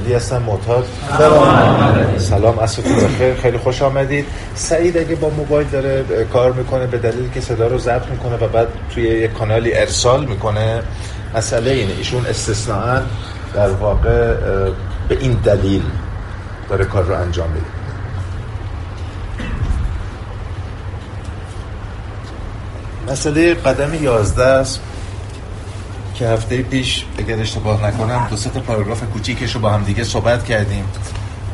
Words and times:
کاملی 0.00 0.14
هستم 0.14 0.42
معتاد. 0.42 0.86
سلام 2.18 2.58
اصفتون 2.58 2.96
بخیر. 2.96 3.34
خیلی 3.34 3.58
خوش 3.58 3.82
آمدید. 3.82 4.26
سعید 4.54 4.98
اگه 4.98 5.14
با 5.14 5.28
موبایل 5.28 5.66
داره 5.68 6.04
کار 6.32 6.52
می‌کنه 6.52 6.86
به 6.86 6.98
دلیل 6.98 7.30
که 7.30 7.40
صدا 7.40 7.66
رو 7.66 7.78
ضبط 7.78 8.06
می‌کنه 8.06 8.36
و 8.36 8.48
بعد 8.48 8.68
توی 8.94 9.02
یک 9.02 9.32
کانالی 9.32 9.74
ارسال 9.74 10.26
می‌کنه 10.26 10.82
مسئله 11.34 11.70
اینه. 11.70 11.92
ایشون 11.92 12.26
استثناء 12.26 13.00
در 13.54 13.70
واقع 13.70 14.34
به 15.08 15.18
این 15.20 15.32
دلیل 15.32 15.82
داره 16.68 16.84
کار 16.84 17.04
رو 17.04 17.14
انجام 17.14 17.50
میده. 17.50 17.66
مسئله 23.12 23.54
قدم 23.54 24.04
یازده 24.04 24.44
است. 24.44 24.80
که 26.20 26.28
هفته 26.28 26.62
پیش 26.62 27.04
اگر 27.18 27.40
اشتباه 27.40 27.86
نکنم 27.86 28.26
دو 28.30 28.36
سه 28.36 28.50
پاراگراف 28.50 29.02
کوچیکش 29.02 29.54
رو 29.54 29.60
با 29.60 29.70
هم 29.70 29.82
دیگه 29.82 30.04
صحبت 30.04 30.44
کردیم. 30.44 30.84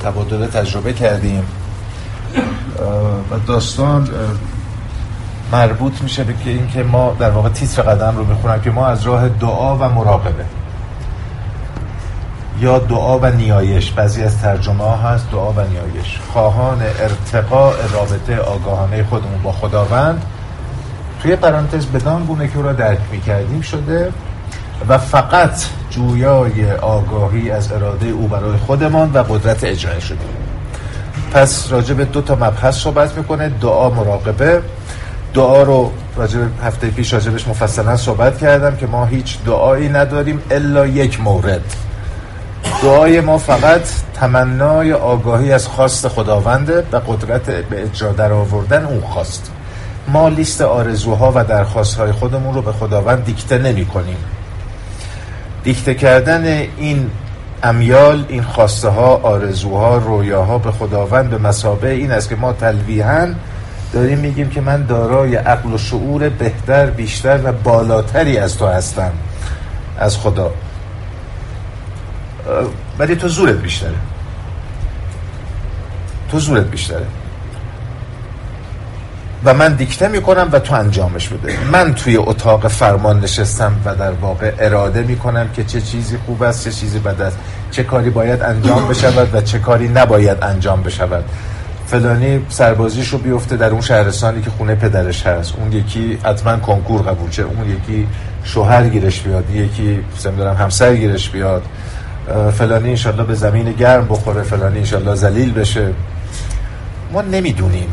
تبادل 0.04 0.46
تجربه 0.46 0.92
کردیم. 0.92 1.42
و 3.30 3.38
داستان 3.46 4.08
مربوط 5.52 6.02
میشه 6.02 6.24
به 6.24 6.34
اینکه 6.44 6.82
ما 6.82 7.16
در 7.18 7.30
واقع 7.30 7.48
تیتر 7.48 7.82
قدم 7.82 8.16
رو 8.16 8.24
می‌خونم 8.24 8.60
که 8.60 8.70
ما 8.70 8.86
از 8.86 9.02
راه 9.02 9.28
دعا 9.28 9.76
و 9.76 9.88
مراقبه. 9.88 10.44
یا 12.60 12.78
دعا 12.78 13.18
و 13.18 13.26
نیایش. 13.26 13.90
بعضی 13.90 14.22
از 14.22 14.38
ترجمه 14.38 14.84
ها 14.84 14.96
هست 14.96 15.30
دعا 15.30 15.52
و 15.52 15.60
نیایش. 15.60 16.20
خواهان 16.32 16.82
ارتقاء 16.82 17.72
رابطه 17.92 18.38
آگاهانه 18.38 19.04
خودمون 19.04 19.42
با 19.42 19.52
خداوند. 19.52 20.22
توی 21.22 21.36
پرانتز 21.36 21.86
بدان 21.86 22.24
گونه 22.24 22.48
که 22.48 22.56
او 22.56 22.62
را 22.62 22.72
درک 22.72 23.00
می‌کردیم 23.12 23.60
شده 23.60 24.12
و 24.88 24.98
فقط 24.98 25.64
جویای 25.90 26.72
آگاهی 26.72 27.50
از 27.50 27.72
اراده 27.72 28.06
او 28.06 28.28
برای 28.28 28.56
خودمان 28.56 29.10
و 29.14 29.18
قدرت 29.18 29.64
اجرای 29.64 30.00
شده. 30.00 30.18
پس 31.32 31.66
راجع 31.70 31.94
به 31.94 32.04
دو 32.04 32.20
تا 32.20 32.34
مبحث 32.34 32.76
صحبت 32.76 33.18
می‌کنه 33.18 33.48
دعا 33.48 33.90
مراقبه. 33.90 34.62
دعا 35.34 35.62
رو 35.62 35.90
راجع 36.16 36.38
هفته 36.64 36.90
پیش 36.90 37.12
راجبش 37.12 37.48
مفصلا 37.48 37.96
صحبت 37.96 38.38
کردم 38.38 38.76
که 38.76 38.86
ما 38.86 39.04
هیچ 39.06 39.38
دعایی 39.46 39.88
نداریم 39.88 40.42
الا 40.50 40.86
یک 40.86 41.20
مورد. 41.20 41.64
دعای 42.82 43.20
ما 43.20 43.38
فقط 43.38 43.82
تمنای 44.14 44.92
آگاهی 44.92 45.52
از 45.52 45.68
خواست 45.68 46.08
خداونده 46.08 46.84
و 46.92 46.96
قدرت 46.96 47.42
به 47.42 47.82
اجرا 47.82 48.12
در 48.12 48.32
آوردن 48.32 48.84
اون 48.84 49.00
خواست. 49.00 49.50
ما 50.08 50.28
لیست 50.28 50.60
آرزوها 50.60 51.32
و 51.34 51.44
درخواستهای 51.44 52.12
خودمون 52.12 52.54
رو 52.54 52.62
به 52.62 52.72
خداوند 52.72 53.24
دیکته 53.24 53.58
نمی 53.58 53.86
کنیم 53.86 54.16
دیکته 55.66 55.94
کردن 55.94 56.44
این 56.78 57.10
امیال 57.62 58.24
این 58.28 58.42
خواسته 58.42 58.88
ها 58.88 59.16
آرزوها 59.16 59.96
رویاها 59.96 60.58
به 60.58 60.72
خداوند 60.72 61.30
به 61.30 61.38
مسابه 61.38 61.90
این 61.90 62.10
است 62.10 62.28
که 62.28 62.36
ما 62.36 62.52
تلویحا 62.52 63.28
داریم 63.92 64.18
میگیم 64.18 64.50
که 64.50 64.60
من 64.60 64.86
دارای 64.86 65.36
عقل 65.36 65.72
و 65.72 65.78
شعور 65.78 66.28
بهتر 66.28 66.86
بیشتر 66.86 67.40
و 67.44 67.52
بالاتری 67.52 68.38
از 68.38 68.58
تو 68.58 68.66
هستم 68.66 69.12
از 69.98 70.18
خدا. 70.18 70.50
ولی 72.98 73.16
تو 73.16 73.28
زورت 73.28 73.54
بیشتره. 73.54 73.94
تو 76.30 76.38
زورت 76.38 76.64
بیشتره. 76.64 77.06
و 79.44 79.54
من 79.54 79.74
دیکته 79.74 80.08
می‌کنم 80.08 80.48
و 80.52 80.58
تو 80.58 80.74
انجامش 80.74 81.28
بده. 81.28 81.52
من 81.72 81.94
توی 81.94 82.16
اتاق 82.16 82.68
فرمان 82.68 83.20
نشستم 83.20 83.72
و 83.84 83.94
در 83.94 84.12
واقع 84.12 84.52
اراده 84.58 85.02
می‌کنم 85.02 85.48
که 85.48 85.64
چه 85.64 85.80
چیزی 85.80 86.18
خوب 86.26 86.42
است 86.42 86.64
چه 86.64 86.70
چیزی 86.70 86.98
بد 86.98 87.20
است 87.20 87.38
چه 87.70 87.82
کاری 87.82 88.10
باید 88.10 88.42
انجام 88.42 88.88
بشود 88.88 89.34
و 89.34 89.40
چه 89.40 89.58
کاری 89.58 89.88
نباید 89.88 90.42
انجام 90.42 90.82
بشود. 90.82 91.24
فلانی 91.86 92.46
سربازیش 92.48 93.08
رو 93.08 93.18
بیفته 93.18 93.56
در 93.56 93.70
اون 93.70 93.80
شهرستانی 93.80 94.42
که 94.42 94.50
خونه 94.50 94.74
پدرش 94.74 95.26
هست. 95.26 95.54
اون 95.58 95.72
یکی 95.72 96.18
حتما 96.24 96.56
کنکور 96.56 97.02
قبول 97.02 97.30
چه 97.30 97.42
اون 97.42 97.70
یکی 97.70 98.06
شوهر 98.44 98.88
گیرش 98.88 99.20
بیاد. 99.20 99.50
یکی 99.50 100.00
دارم 100.38 100.56
همسر 100.56 100.94
گیرش 100.94 101.30
بیاد. 101.30 101.62
فلانی 102.58 102.90
انشالله 102.90 103.24
به 103.24 103.34
زمین 103.34 103.72
گرم 103.72 104.06
بخوره. 104.08 104.42
فلانی 104.42 104.78
انشالله 104.78 105.14
زلیل 105.14 105.52
بشه. 105.52 105.92
ما 107.12 107.22
نمی‌دونیم. 107.22 107.88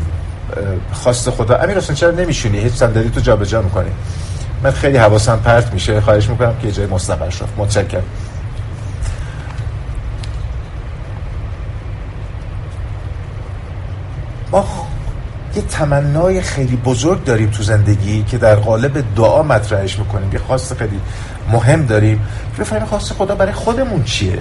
خواست 0.92 1.30
خدا. 1.30 1.56
امیر 1.56 1.76
حسین 1.76 1.96
چرا 1.96 2.10
نمیشونی 2.10 2.58
هیچ 2.58 2.72
صندلی 2.72 3.10
تو 3.10 3.20
جابجا 3.20 3.62
می‌کنی. 3.62 3.90
من 4.62 4.70
خیلی 4.70 4.96
حواسم 4.96 5.40
پرت 5.44 5.72
میشه. 5.72 6.00
خواهش 6.00 6.28
می‌کنم 6.28 6.54
که 6.62 6.72
جای 6.72 6.86
مستقر 6.86 7.30
شد 7.30 7.48
متشکرم. 7.56 8.02
ما 14.52 14.64
یه 15.56 15.62
تمنای 15.62 16.40
خیلی 16.40 16.76
بزرگ 16.76 17.24
داریم 17.24 17.50
تو 17.50 17.62
زندگی 17.62 18.22
که 18.22 18.38
در 18.38 18.54
قالب 18.54 19.04
دعا 19.16 19.42
مطرحش 19.42 19.98
می‌کنیم. 19.98 20.32
یه 20.32 20.38
خواست 20.38 20.74
خیلی 20.74 21.00
مهم 21.52 21.86
داریم 21.86 22.26
که 22.56 22.62
بفهمیم 22.62 22.86
خواست 22.86 23.12
خدا 23.12 23.34
برای 23.34 23.52
خودمون 23.52 24.04
چیه؟ 24.04 24.38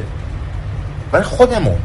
برای 1.12 1.26
خودمون. 1.26 1.78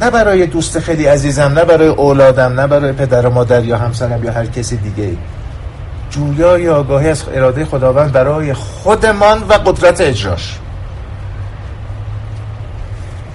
نه 0.00 0.10
برای 0.10 0.46
دوست 0.46 0.78
خیلی 0.78 1.06
عزیزم 1.06 1.42
نه 1.42 1.64
برای 1.64 1.88
اولادم 1.88 2.60
نه 2.60 2.66
برای 2.66 2.92
پدر 2.92 3.26
و 3.26 3.30
مادر 3.30 3.64
یا 3.64 3.78
همسرم 3.78 4.24
یا 4.24 4.32
هر 4.32 4.46
کسی 4.46 4.76
دیگه. 4.76 5.16
جویای 6.10 6.68
آگاهی 6.68 7.08
از 7.08 7.24
اراده 7.34 7.64
خداوند 7.64 8.12
برای 8.12 8.52
خودمان 8.52 9.38
و 9.48 9.52
قدرت 9.52 10.00
اجراش. 10.00 10.58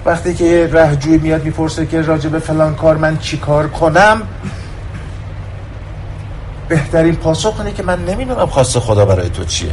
وقتی 0.06 0.34
که 0.34 0.70
رهجوی 0.74 1.18
میاد 1.18 1.44
می‌پرسه 1.44 1.86
که 1.86 2.02
راجب 2.02 2.40
فلان 2.40 2.76
کار 2.76 2.98
من 2.98 3.18
چی 3.18 3.38
کار 3.38 3.68
کنم 3.68 4.22
بهترین 6.68 7.16
پاسخ 7.16 7.60
اینه 7.60 7.72
که 7.74 7.84
من 7.84 8.06
نمی‌دونم 8.06 8.46
خواست 8.46 8.80
خدا 8.80 9.06
برای 9.06 9.30
تو 9.30 9.46
چیه. 9.46 9.72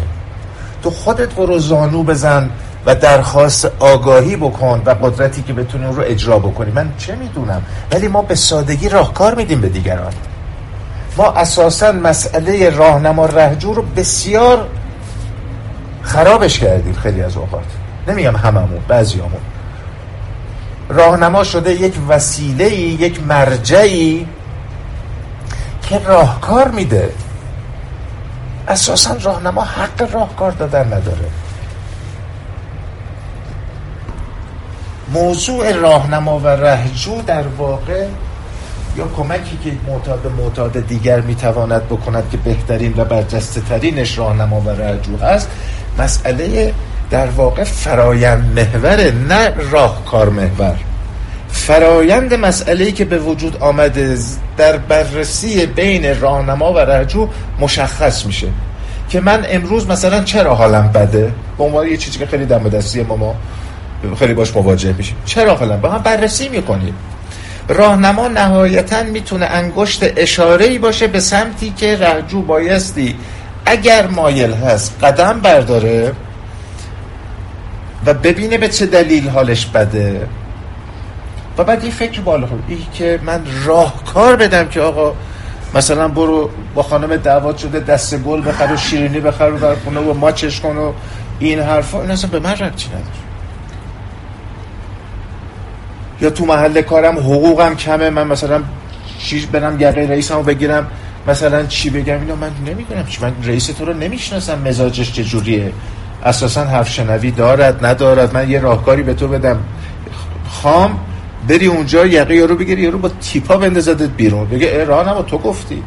تو 0.82 0.90
خودت 0.90 1.34
برو 1.34 1.58
زانو 1.58 2.02
بزن. 2.02 2.50
و 2.86 2.94
درخواست 2.94 3.70
آگاهی 3.78 4.36
بکن 4.36 4.82
و 4.86 4.90
قدرتی 4.90 5.42
که 5.42 5.52
بتونی 5.52 5.84
اون 5.84 5.96
رو 5.96 6.02
اجرا 6.06 6.38
بکنی. 6.38 6.70
من 6.70 6.92
چه 6.98 7.14
می‌دونم؟ 7.16 7.62
ولی 7.92 8.08
ما 8.08 8.22
به 8.22 8.34
سادگی 8.34 8.88
راهکار 8.88 9.34
میدیم 9.34 9.60
به 9.60 9.68
دیگران. 9.68 10.12
ما 11.16 11.30
اساسا 11.30 11.92
مسئله 11.92 12.70
راهنما 12.70 13.26
رهجو 13.26 13.74
رو 13.74 13.82
بسیار 13.82 14.68
خرابش 16.02 16.58
کردیم 16.58 16.94
خیلی 16.94 17.22
از 17.22 17.36
اوقات. 17.36 17.64
نمیگم 18.08 18.36
هممون 18.36 18.80
بعضیامون 18.88 19.40
راهنما 20.88 21.44
شده 21.44 21.72
یک 21.72 21.94
وسیله 22.08 22.74
یک 22.74 23.22
مرجعی 23.22 24.26
که 25.82 25.98
راهکار 25.98 26.68
میده. 26.68 27.12
اساسا 28.68 29.16
راهنما 29.22 29.62
حق 29.62 30.14
راهکار 30.14 30.50
دادن 30.50 30.86
نداره. 30.86 31.43
موضوع 35.14 35.72
راهنما 35.72 36.38
و 36.38 36.46
رهجو 36.46 37.22
در 37.26 37.42
واقع 37.58 38.06
یا 38.96 39.08
کمکی 39.16 39.58
که 39.64 39.72
معتاد 39.88 40.22
به 40.22 40.28
معتاد 40.28 40.86
دیگر 40.86 41.20
می‌تواند 41.20 41.88
بکند 41.88 42.30
که 42.30 42.36
بهترین 42.36 42.94
و 42.96 43.04
برجسته 43.04 43.60
ترینش 43.60 44.18
راهنما 44.18 44.60
و 44.60 44.70
رهجو 44.70 45.16
هست 45.16 45.48
مسئله 45.98 46.72
در 47.10 47.26
واقع 47.26 47.64
فرایند 47.64 48.58
محور 48.58 49.10
نه 49.10 49.52
راهکار 49.70 50.28
محور. 50.28 50.74
فرایند 51.48 52.34
مسئله 52.34 52.92
که 52.92 53.04
به 53.04 53.18
وجود 53.18 53.56
آمده 53.56 54.18
در 54.56 54.76
بررسی 54.76 55.66
بین 55.66 56.20
راهنما 56.20 56.72
و 56.72 56.78
رهجو 56.78 57.28
مشخص 57.60 58.26
میشه 58.26 58.48
که 59.08 59.20
من 59.20 59.44
امروز 59.48 59.88
مثلا 59.88 60.22
چرا 60.22 60.54
حالم 60.54 60.90
بده؟ 60.94 61.32
به 61.58 61.64
عنوان 61.64 61.86
یه 61.86 61.96
چیزی 61.96 62.18
که 62.18 62.26
خیلی 62.26 62.46
دم 62.46 62.68
دستی 62.68 63.02
ما 63.02 63.34
خیلی 64.18 64.34
باش 64.34 64.56
مواجه 64.56 64.92
میشیم 64.92 65.16
چرا 65.24 65.54
حالا 65.54 65.76
با 65.76 65.90
هم 65.90 66.02
بررسی 66.02 66.48
می‌کنیم 66.48 66.94
راهنما 67.68 68.28
نهایتا 68.28 69.02
می‌تونه 69.02 69.46
انگشت 69.46 70.04
اشاره 70.16 70.64
ای 70.64 70.78
باشه 70.78 71.06
به 71.06 71.20
سمتی 71.20 71.70
که 71.76 71.96
رهجو 71.96 72.42
بایستی 72.42 73.16
اگر 73.66 74.06
مایل 74.06 74.52
هست 74.52 74.96
قدم 75.02 75.40
برداره 75.40 76.12
و 78.06 78.14
ببینه 78.14 78.58
به 78.58 78.68
چه 78.68 78.86
دلیل 78.86 79.28
حالش 79.28 79.66
بده. 79.66 80.28
و 81.58 81.64
بعد 81.64 81.82
این 81.82 81.92
فکر 81.92 82.20
بالا 82.20 82.46
خود 82.46 82.64
این 82.68 82.78
که 82.94 83.20
من 83.22 83.40
راهکار 83.64 84.36
بدم 84.36 84.68
که 84.68 84.80
آقا 84.80 85.14
مثلا 85.74 86.08
برو 86.08 86.50
با 86.74 86.82
خانم 86.82 87.16
دعوت 87.16 87.58
شده 87.58 87.80
دست 87.80 88.16
گل 88.16 88.48
بخر 88.48 88.72
و 88.72 88.76
شیرینی 88.76 89.20
بخر 89.20 89.50
و 89.50 89.58
در 89.58 89.74
خونه 89.74 90.00
و 90.00 90.14
ماچش 90.14 90.60
کن 90.60 90.76
و 90.76 90.92
این 91.38 91.60
حرفا. 91.60 92.02
این 92.02 92.10
اصلا 92.10 92.30
به 92.30 92.40
من 92.40 92.52
ربطی 92.52 92.88
نداره. 92.88 93.23
یا 96.20 96.30
تو 96.30 96.44
محل 96.44 96.82
کارم 96.82 97.18
حقوقم 97.18 97.74
کمه 97.74 98.10
من 98.10 98.26
مثلا 98.26 98.62
چیز 99.18 99.46
برم 99.46 99.76
گره 99.76 100.06
رئیسمو 100.06 100.42
بگیرم 100.42 100.86
مثلا 101.28 101.66
چی 101.66 101.90
بگم؟ 101.90 102.20
اینا 102.20 102.34
من 102.34 102.50
نمی‌دونم 102.66 103.06
چی 103.06 103.18
من 103.22 103.32
رئیس 103.44 103.66
تو 103.66 103.84
رو 103.84 103.92
نمی‌شناسم 103.92 104.58
مزاجش 104.58 105.12
چجوریه 105.12 105.72
اساسا 106.24 106.64
حرف 106.64 106.88
شنوی 106.88 107.30
دارد 107.30 107.86
ندارد 107.86 108.34
من 108.34 108.50
یه 108.50 108.60
راهکاری 108.60 109.02
به 109.02 109.14
تو 109.14 109.28
بدم. 109.28 109.58
خام 110.48 110.98
بری 111.48 111.66
اونجا 111.66 112.06
یقه 112.06 112.34
یارو 112.34 112.56
بگیری 112.56 112.82
یارو 112.82 112.98
با 112.98 113.10
تیپا 113.20 113.56
بندازدت 113.56 114.10
بیرون. 114.10 114.48
بگه 114.48 114.84
راه 114.84 115.26
تو 115.26 115.38
گفتی. 115.38 115.82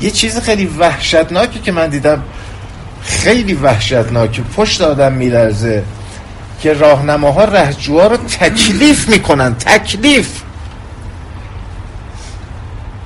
یه 0.00 0.10
چیز 0.10 0.40
خیلی 0.40 0.66
وحشتناکی 0.66 1.58
که 1.58 1.72
من 1.72 1.88
دیدم 1.88 2.22
خیلی 3.02 3.54
وحشتناکی 3.54 4.42
پشت 4.56 4.80
آدم 4.80 5.12
میلرزه. 5.12 5.82
که 6.66 6.72
راهنماها 6.72 7.44
رهجوها 7.44 8.06
رو 8.06 8.16
تکلیف 8.16 9.08
می‌کنن 9.08 9.54
تکلیف. 9.54 10.42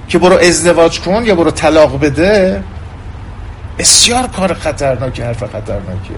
که 0.09 0.19
برو 0.19 0.37
ازدواج 0.37 1.01
کن 1.01 1.27
یا 1.27 1.35
برو 1.35 1.51
طلاق 1.51 2.01
بده 2.01 2.65
بسیار 3.79 4.27
کار 4.27 4.55
خطرناکی 4.55 5.23
حرف 5.23 5.45
خطرناکیه. 5.45 6.17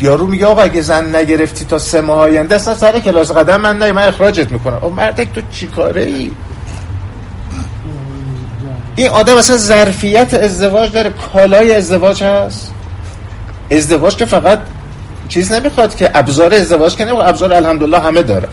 یارو 0.00 0.26
میگه 0.26 0.46
آقا 0.46 0.62
اگه 0.62 0.80
زن 0.80 1.16
نگرفتی 1.16 1.64
تا 1.64 1.78
سه 1.78 2.00
ماه 2.00 2.18
آینده 2.18 2.54
اصلا 2.54 2.74
سر 2.74 3.00
کلاس 3.00 3.30
قدم 3.30 3.60
من 3.60 3.78
نه 3.78 3.92
من 3.92 4.08
اخراجت 4.08 4.52
می‌کنم. 4.52 4.78
او 4.82 4.90
مردک 4.90 5.32
تو 5.32 5.40
چی 5.52 5.66
کاره 5.66 6.02
ای 6.02 6.30
این 8.96 9.08
آدم 9.08 9.36
اصلا 9.36 9.56
ظرفیت 9.56 10.34
ازدواج 10.34 10.92
داره 10.92 11.10
کالای 11.10 11.74
ازدواج 11.74 12.22
هست. 12.22 12.72
ازدواج 13.70 14.16
که 14.16 14.24
فقط 14.24 14.58
چیز 15.28 15.52
نمی‌خواد 15.52 15.96
که 15.96 16.10
ابزار 16.14 16.54
ازدواج 16.54 16.96
کنه 16.96 17.12
و 17.12 17.16
ابزار 17.16 17.54
الحمدلله 17.54 17.98
همه 17.98 18.22
داره. 18.22 18.48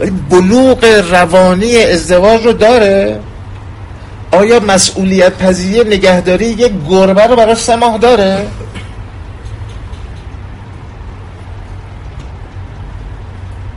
ولی 0.00 0.10
بلوغ 0.10 0.84
روانی 1.10 1.76
ازدواج 1.76 2.46
رو 2.46 2.52
داره. 2.52 3.20
آیا 4.30 4.60
مسئولیت 4.60 5.38
پذیری 5.38 5.96
نگهداری 5.96 6.46
یک 6.46 6.72
گربه 6.88 7.26
رو 7.26 7.36
برای 7.36 7.54
سه 7.54 7.76
ماه 7.76 7.98
داره؟ 7.98 8.46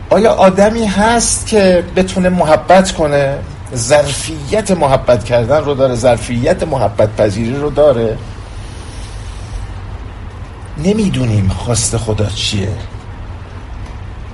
آیا 0.10 0.32
آدمی 0.32 0.86
هست 0.86 1.48
که 1.48 1.84
بتونه 1.96 2.30
محبت 2.30 2.92
کنه؟ 2.92 3.38
ظرفیت 3.76 4.72
محبت 4.72 5.24
کردن 5.24 5.64
رو 5.64 5.74
داره 5.74 5.96
ظرفیت 5.96 6.64
محبت 6.64 7.16
پذیری 7.16 7.56
رو 7.56 7.70
داره. 7.70 8.18
نمی‌دونیم 10.78 11.50
خواست 11.50 11.98
خدا 11.98 12.26
چیه. 12.26 12.70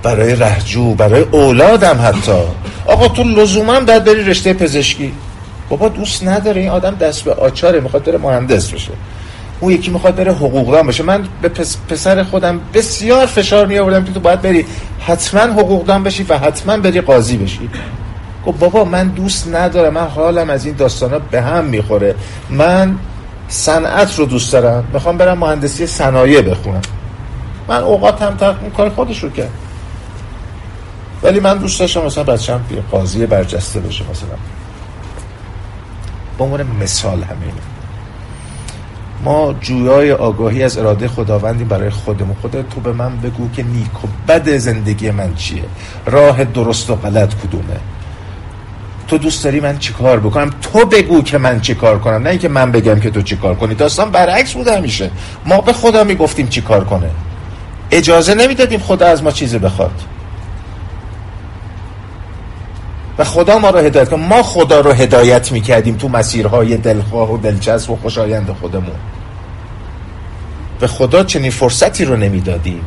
برای 0.02 0.36
رهجو 0.36 0.94
برای 0.94 1.22
اولادم 1.22 2.00
حتی. 2.02 2.42
آقا 2.86 3.08
تو 3.08 3.22
لزوما 3.22 3.80
باید 3.80 4.04
بری 4.04 4.24
رشته 4.24 4.52
پزشکی. 4.52 5.12
بابا 5.68 5.88
دوست 5.88 6.24
نداره 6.24 6.60
این 6.60 6.70
آدم 6.70 6.94
دست 6.94 7.24
به 7.24 7.34
آچاره 7.34 7.80
می‌خواد 7.80 8.04
بره 8.04 8.18
مهندس 8.18 8.70
بشه. 8.70 8.92
اون 9.60 9.72
یکی 9.72 9.90
می‌خواد 9.90 10.14
بره 10.14 10.32
حقوقدان 10.32 10.86
بشه. 10.86 11.02
من 11.02 11.24
به 11.42 11.48
پسر 11.88 12.22
خودم 12.22 12.60
بسیار 12.74 13.26
فشار 13.26 13.66
می 13.66 14.04
که 14.04 14.12
تو 14.12 14.20
باید 14.20 14.42
بری 14.42 14.66
حتما 15.00 15.40
حقوقدان 15.40 16.02
بشی 16.02 16.26
و 16.28 16.38
حتما 16.38 16.76
بری 16.76 17.00
قاضی 17.00 17.36
بشی. 17.36 17.70
گفت 18.46 18.58
بابا 18.58 18.84
من 18.84 19.08
دوست 19.08 19.48
ندارم 19.48 19.94
من 19.94 20.06
حالم 20.06 20.50
از 20.50 20.66
این 20.66 20.74
داستانا 20.74 21.18
به 21.18 21.42
هم 21.42 21.64
می‌خوره. 21.64 22.14
من 22.50 22.96
صنعت 23.48 24.18
رو 24.18 24.24
دوست 24.24 24.52
دارم. 24.52 24.84
می‌خوام 24.92 25.16
برم 25.16 25.38
مهندسی 25.38 25.86
صنایع 25.86 26.42
بخونم. 26.42 26.82
من 27.68 27.76
اوقات 27.76 28.22
هم 28.22 28.36
اون 28.40 28.70
کار 28.70 28.88
خودش 28.88 29.22
رو 29.22 29.30
کرد. 29.30 29.50
ولی 31.22 31.40
من 31.40 31.58
دوست 31.58 31.80
داشتم 31.80 32.04
مثلا 32.04 32.24
بچه‌م 32.24 32.60
قاضی 32.90 33.26
برجسته 33.26 33.80
بشه 33.80 34.04
مثلا. 34.10 34.36
به 36.38 36.44
عنوان 36.44 36.66
مثال 36.82 37.22
همین. 37.22 37.52
ما 39.24 39.54
جویای 39.60 40.12
آگاهی 40.12 40.62
از 40.62 40.78
اراده 40.78 41.08
خداوندی 41.08 41.64
برای 41.64 41.90
خودمون. 41.90 42.36
خدا 42.42 42.62
تو 42.62 42.80
به 42.80 42.92
من 42.92 43.16
بگو 43.16 43.50
که 43.50 43.62
نیک 43.62 44.04
و 44.04 44.08
بد 44.28 44.56
زندگی 44.56 45.10
من 45.10 45.34
چیه. 45.34 45.62
راه 46.06 46.44
درست 46.44 46.90
و 46.90 46.94
غلط 46.94 47.34
کدومه؟ 47.34 47.76
تو 49.08 49.18
دوست 49.18 49.44
داری 49.44 49.60
من 49.60 49.78
چیکار 49.78 50.20
بکنم؟ 50.20 50.50
تو 50.62 50.86
بگو 50.86 51.22
که 51.22 51.38
من 51.38 51.60
چیکار 51.60 51.98
کنم 51.98 52.22
نه 52.22 52.30
اینکه 52.30 52.48
من 52.48 52.72
بگم 52.72 53.00
که 53.00 53.10
تو 53.10 53.22
چیکار 53.22 53.54
کنی. 53.54 53.74
داستان 53.74 54.10
برعکس 54.10 54.52
بوده 54.52 54.76
همیشه. 54.76 55.10
ما 55.46 55.60
به 55.60 55.72
خدا 55.72 56.04
می‌گفتیم 56.04 56.48
چیکار 56.48 56.84
کنه. 56.84 57.10
اجازه 57.90 58.34
نمی‌دادیم 58.34 58.80
خدا 58.80 59.06
از 59.06 59.22
ما 59.22 59.30
چیزی 59.30 59.58
بخواد. 59.58 60.02
و 63.18 63.24
خدا 63.24 63.58
ما 63.58 63.70
رو 63.70 63.78
هدایت 63.78 64.08
کنه 64.08 64.28
ما 64.28 64.42
خدا 64.42 64.80
رو 64.80 64.92
هدایت 64.92 65.52
می‌کردیم 65.52 65.96
تو 65.96 66.08
مسیرهای 66.08 66.76
دلخواه 66.76 67.32
و 67.32 67.38
دلچسب 67.38 67.90
و 67.90 67.96
خوشایند 67.96 68.56
خودمون. 68.60 68.96
به 70.80 70.86
خدا 70.86 71.24
چنین 71.24 71.50
فرصتی 71.50 72.04
رو 72.04 72.16
نمی‌دادیم. 72.16 72.80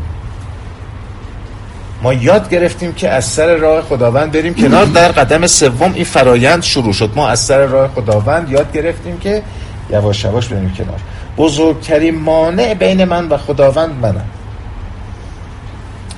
ما 2.02 2.14
یاد 2.14 2.50
گرفتیم 2.50 2.94
که 2.94 3.10
از 3.10 3.26
سر 3.26 3.56
راه 3.56 3.82
خداوند 3.82 4.32
بریم 4.32 4.54
کنار. 4.54 4.86
در 4.86 5.12
قدم 5.12 5.48
سوم 5.48 5.94
این 5.94 6.04
فرایند 6.04 6.64
شروع 6.64 6.94
شد. 6.94 7.12
ما 7.16 7.30
از 7.30 7.40
سر 7.40 7.66
راه 7.66 7.88
خداوند 7.88 8.50
یاد 8.50 8.72
گرفتیم 8.72 9.18
که 9.18 9.44
یواش 9.90 10.24
یواش 10.24 10.48
بریم 10.48 10.74
کنار. 10.78 11.00
بزرگترین 11.38 12.20
مانع 12.20 12.74
بین 12.74 13.06
من 13.06 13.28
و 13.28 13.38
خداوند 13.38 13.96
منم 14.02 14.26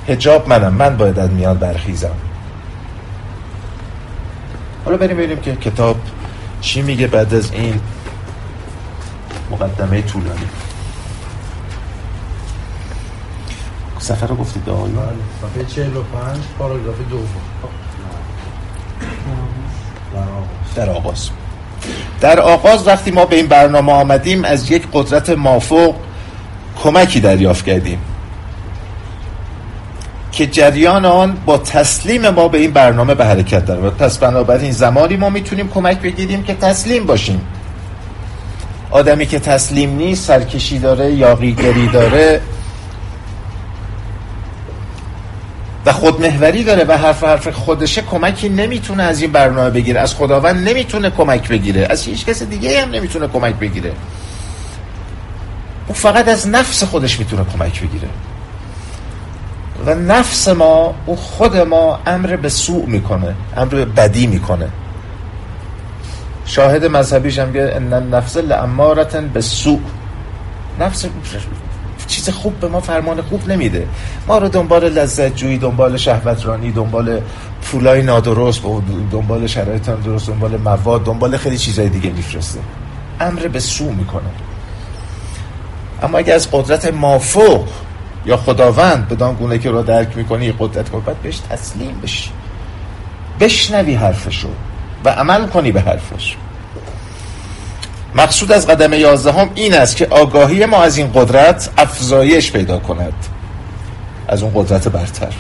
هجاب 0.07 0.47
منم. 0.47 0.73
من 0.73 0.97
باید 0.97 1.19
از 1.19 1.29
میان 1.29 1.57
برخیزم. 1.57 2.15
حالا 4.85 4.97
بریم 4.97 5.17
ببینیم 5.17 5.39
که 5.39 5.55
کتاب 5.55 5.95
چی 6.61 6.81
میگه 6.81 7.07
بعد 7.07 7.33
از 7.33 7.51
این 7.51 7.79
مقدمه 9.51 10.01
طولانی. 10.01 10.47
سفر 14.01 14.27
رو 14.27 14.35
گفتید 14.35 14.69
آقای 14.69 14.91
بله 14.91 15.03
صفحه 15.41 15.75
45 15.75 16.37
پاراگراف 16.59 16.95
دوم. 17.09 17.25
در 20.75 20.89
آغاز. 20.89 21.29
در 22.21 22.39
آغاز. 22.39 22.87
وقتی 22.87 23.11
ما 23.11 23.25
به 23.25 23.35
این 23.35 23.47
برنامه 23.47 23.91
آمدیم 23.91 24.45
از 24.45 24.71
یک 24.71 24.87
قدرت 24.93 25.29
مافوق 25.29 25.95
کمکی 26.83 27.19
دریافت 27.19 27.65
کردیم 27.65 27.99
که 30.31 30.47
جریان 30.47 31.05
آن 31.05 31.37
با 31.45 31.57
تسلیم 31.57 32.29
ما 32.29 32.47
به 32.47 32.57
این 32.57 32.71
برنامه 32.71 33.15
به 33.15 33.25
حرکت 33.25 33.65
داره. 33.65 33.89
پس 33.89 34.17
بنابراین 34.17 34.71
زمانی 34.71 35.15
ما 35.15 35.29
می‌تونیم 35.29 35.69
کمک 35.69 36.01
بگیریم 36.01 36.43
که 36.43 36.53
تسلیم 36.53 37.05
باشیم. 37.05 37.41
آدمی 38.91 39.25
که 39.25 39.39
تسلیم 39.39 39.95
نیست 39.95 40.25
سرکشی 40.25 40.79
داره 40.79 41.11
یاقیگری 41.11 41.87
داره 41.87 42.41
و 45.85 45.91
خودمهوری 45.91 46.63
داره 46.63 46.83
و 46.83 46.97
حرف 46.97 47.23
حرف 47.23 47.47
خودشه 47.47 48.01
کمکی 48.01 48.49
نمی‌تونه 48.49 49.03
از 49.03 49.21
این 49.21 49.31
برنامه 49.31 49.69
بگیره. 49.69 49.99
از 49.99 50.15
خداوند 50.15 50.69
نمی‌تونه 50.69 51.09
کمک 51.09 51.47
بگیره. 51.47 51.87
از 51.89 52.03
هیچ 52.03 52.25
کس 52.25 52.43
دیگه 52.43 52.81
هم 52.81 52.89
نمی‌تونه 52.89 53.27
کمک 53.27 53.55
بگیره. 53.55 53.91
او 55.87 55.93
فقط 55.93 56.27
از 56.27 56.47
نفس 56.47 56.83
خودش 56.83 57.19
می‌تونه 57.19 57.45
کمک 57.53 57.81
بگیره. 57.81 58.07
و 59.85 59.95
نفس 59.95 60.47
ما 60.47 60.95
او 61.05 61.15
خود 61.15 61.57
ما 61.57 61.99
امر 62.05 62.35
به 62.35 62.49
سوء 62.49 62.85
می‌کنه 62.85 63.35
امر 63.57 63.69
به 63.69 63.85
بدی 63.85 64.27
می‌کنه. 64.27 64.67
شاهد 66.45 66.85
مذهبیش 66.85 67.39
هم 67.39 67.53
که 67.53 67.75
ان 67.75 67.93
النفس 67.93 68.37
لامارتن 68.37 69.27
به 69.27 69.41
سوء 69.41 69.79
نفس 70.79 71.05
چیز 72.11 72.29
خوب 72.29 72.59
به 72.59 72.67
ما 72.67 72.79
فرمان 72.79 73.21
خوب 73.21 73.49
نمیده. 73.51 73.87
ما 74.27 74.37
رو 74.37 74.49
دنبال 74.49 74.89
لذت 74.89 75.35
جویی 75.35 75.57
دنبال 75.57 75.97
شهوت 75.97 76.45
رانی 76.45 76.71
دنبال 76.71 77.21
پولای 77.61 78.01
نادرست 78.01 78.61
دنبال 79.11 79.47
شرایط 79.47 79.89
درست 79.89 80.27
دنبال 80.27 80.57
مواد 80.57 81.03
دنبال 81.03 81.37
خیلی 81.37 81.57
چیزای 81.57 81.89
دیگه 81.89 82.09
میفرسته. 82.09 82.59
امر 83.19 83.47
به 83.47 83.59
سو 83.59 83.91
می‌کنه. 83.91 84.29
اما 86.03 86.17
اگه 86.17 86.33
از 86.33 86.51
قدرت 86.51 86.93
مافوق 86.93 87.67
یا 88.25 88.37
خداوند 88.37 89.09
بدان 89.09 89.35
گونه 89.35 89.59
که 89.59 89.71
رو 89.71 89.83
درک 89.83 90.17
می‌کنی 90.17 90.53
قدرت 90.59 90.89
کنی 90.89 91.01
باید 91.01 91.21
بهش 91.21 91.39
تسلیم 91.39 91.99
بشی. 92.03 92.29
بشنوی 93.39 93.95
حرفشو 93.95 94.49
و 95.05 95.09
عمل 95.09 95.47
کنی 95.47 95.71
به 95.71 95.81
حرفش. 95.81 96.35
مقصود 98.15 98.51
از 98.51 98.67
قدم 98.67 98.93
یازدهم 98.93 99.49
این 99.55 99.73
است 99.73 99.97
که 99.97 100.07
آگاهی 100.09 100.65
ما 100.65 100.83
از 100.83 100.97
این 100.97 101.11
قدرت 101.13 101.69
افزایش 101.77 102.51
پیدا 102.51 102.79
کند. 102.79 103.13
از 104.27 104.43
اون 104.43 104.51
قدرت 104.55 104.87
برتر. 104.87 105.33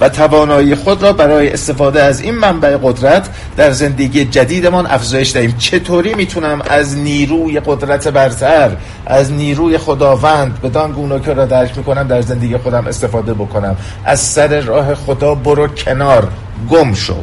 و 0.00 0.08
توانایی 0.08 0.74
خود 0.74 1.02
را 1.02 1.12
برای 1.12 1.52
استفاده 1.52 2.02
از 2.02 2.20
این 2.20 2.34
منبع 2.34 2.76
قدرت 2.76 3.28
در 3.56 3.70
زندگی 3.70 4.24
جدیدمان 4.24 4.86
افزایش 4.86 5.32
دهیم. 5.32 5.54
چطوری 5.58 6.14
می‌تونم 6.14 6.62
از 6.70 6.96
نیروی 6.96 7.60
قدرت 7.60 8.08
برتر 8.08 8.70
از 9.06 9.32
نیروی 9.32 9.78
خداوند 9.78 10.60
بدان 10.60 10.92
گونه 10.92 11.20
که 11.20 11.32
را 11.32 11.46
درک 11.46 11.78
می‌کنم 11.78 12.08
در 12.08 12.20
زندگی 12.20 12.56
خودم 12.56 12.86
استفاده 12.86 13.34
بکنم؟ 13.34 13.76
از 14.04 14.20
سر 14.20 14.60
راه 14.60 14.94
خدا 14.94 15.34
برو 15.34 15.68
کنار. 15.68 16.28
گم 16.70 16.94
شو. 16.94 17.16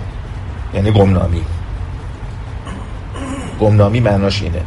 یعنی 0.73 0.91
گمنامی. 0.91 1.41
گمنامی 3.59 3.99
معناش 3.99 4.41
اینه. 4.41 4.61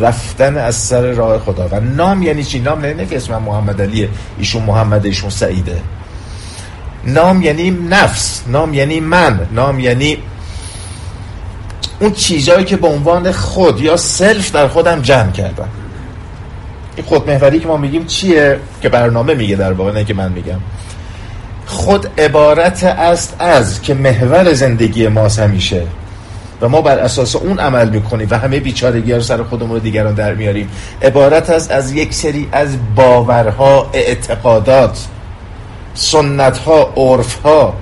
رفتن 0.00 0.56
از 0.56 0.76
سر 0.76 1.12
راه 1.12 1.38
خدا. 1.38 1.68
و 1.72 1.80
نام 1.80 2.22
یعنی 2.22 2.44
چی؟ 2.44 2.60
نام 2.60 2.80
نه 2.80 3.06
که 3.06 3.16
اسم 3.16 3.38
محمد 3.38 3.82
علیه. 3.82 4.08
ایشون 4.38 4.62
محمد 4.62 5.06
ایشون 5.06 5.30
سعیده. 5.30 5.80
نام 7.04 7.42
یعنی 7.42 7.70
نفس. 7.70 8.42
نام 8.46 8.74
یعنی 8.74 9.00
من. 9.00 9.48
نام 9.52 9.80
یعنی 9.80 10.18
اون 12.00 12.12
چیزهایی 12.12 12.64
که 12.64 12.76
به 12.76 12.86
عنوان 12.86 13.32
خود 13.32 13.80
یا 13.80 13.96
سلف 13.96 14.52
در 14.52 14.68
خودم 14.68 15.00
جمع 15.00 15.30
کردم. 15.30 15.68
این 16.96 17.06
خودمهوری 17.06 17.58
که 17.58 17.68
ما 17.68 17.76
میگیم 17.76 18.06
چیه؟ 18.06 18.58
که 18.82 18.88
برنامه 18.88 19.34
میگه 19.34 19.56
در 19.56 19.72
واقع 19.72 19.92
نه 19.92 20.04
که 20.04 20.14
من 20.14 20.32
میگم. 20.32 20.60
خود 21.66 22.20
عبارت 22.20 22.84
است 22.84 23.36
از 23.38 23.82
که 23.82 23.94
محور 23.94 24.52
زندگی 24.52 25.08
ماست 25.08 25.38
همیشه. 25.38 25.82
و 26.60 26.68
ما 26.68 26.80
بر 26.80 26.98
اساس 26.98 27.36
اون 27.36 27.58
عمل 27.58 27.88
می‌کنیم 27.88 28.28
و 28.30 28.38
همه 28.38 28.60
بیچارگی 28.60 29.12
رو 29.12 29.20
سر 29.20 29.42
خودمون 29.42 29.70
رو 29.70 29.78
دیگران 29.78 30.14
در 30.14 30.34
میاریم. 30.34 30.70
عبارت 31.02 31.50
است 31.50 31.70
از 31.70 31.92
یک 31.92 32.14
سری 32.14 32.48
از 32.52 32.76
باورها 32.94 33.90
اعتقادات 33.92 35.06
سنت 35.94 36.58
ها 36.58 36.92
عرف 36.96 37.42
ها 37.42 37.74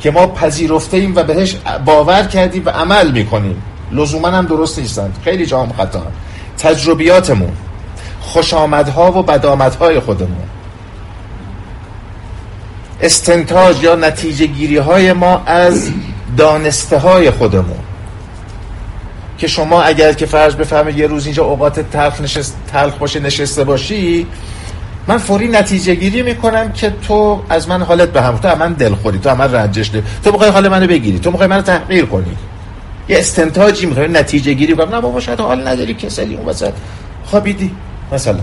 که 0.00 0.10
ما 0.10 0.26
پذیرفته 0.26 0.96
ایم 0.96 1.16
و 1.16 1.22
بهش 1.22 1.56
باور 1.84 2.22
کردیم 2.22 2.62
و 2.66 2.70
عمل 2.70 3.10
می‌کنیم. 3.10 3.62
لزوما 3.92 4.28
هم 4.28 4.46
درست 4.46 4.78
نیستند. 4.78 5.16
خیلی 5.24 5.46
جام 5.46 5.72
خطا 5.72 6.02
تجربیاتمون 6.58 7.52
خوشامدها 8.20 9.12
و 9.12 9.22
بدامدهای 9.22 10.00
خودمون. 10.00 10.42
استنتاج 13.00 13.82
یا 13.82 13.94
نتیجه 13.94 14.46
گیری 14.46 14.76
های 14.76 15.12
ما 15.12 15.42
از 15.46 15.90
دانسته 16.36 16.98
های 16.98 17.30
خودمون. 17.30 17.78
که 19.38 19.46
شما 19.46 19.82
اگر 19.82 20.12
که 20.12 20.26
فرض 20.26 20.54
بفهمه 20.54 20.98
یه 20.98 21.06
روز 21.06 21.26
اینجا 21.26 21.44
اوقات 21.44 21.80
تلخ, 21.80 22.20
نشست، 22.20 22.56
تلخ 22.72 22.94
باشه 22.94 23.20
نشسته 23.20 23.64
باشی 23.64 24.26
من 25.08 25.18
فوری 25.18 25.48
نتیجه 25.48 25.94
گیری 25.94 26.22
می‌کنم 26.22 26.72
که 26.72 26.92
تو 27.08 27.42
از 27.48 27.68
من 27.68 27.82
حالت 27.82 28.08
به 28.08 28.22
هم 28.22 28.36
تو 28.36 28.56
من 28.56 28.72
دلخوری 28.72 29.18
تو 29.18 29.34
من 29.34 29.52
رنجش 29.52 29.90
ده. 29.90 30.02
تو 30.24 30.32
می‌خوای 30.32 30.50
حال 30.50 30.68
منو 30.68 30.86
بگیری 30.86 31.18
تو 31.18 31.30
می‌خوای 31.30 31.48
منو 31.48 31.62
تحقیر 31.62 32.04
کنی. 32.04 32.36
یه 33.08 33.18
استنتاجی 33.18 33.86
می‌خوای 33.86 34.08
نتیجه 34.08 34.52
گیری 34.52 34.74
کنم 34.74 34.94
نه 34.94 35.00
بابا 35.00 35.20
شاید 35.20 35.40
حال 35.40 35.68
نداری 35.68 35.94
کسلی 35.94 36.36
اون 36.36 36.46
وسط. 36.46 36.72
خوابیدی 37.24 37.70
مثلا. 38.12 38.40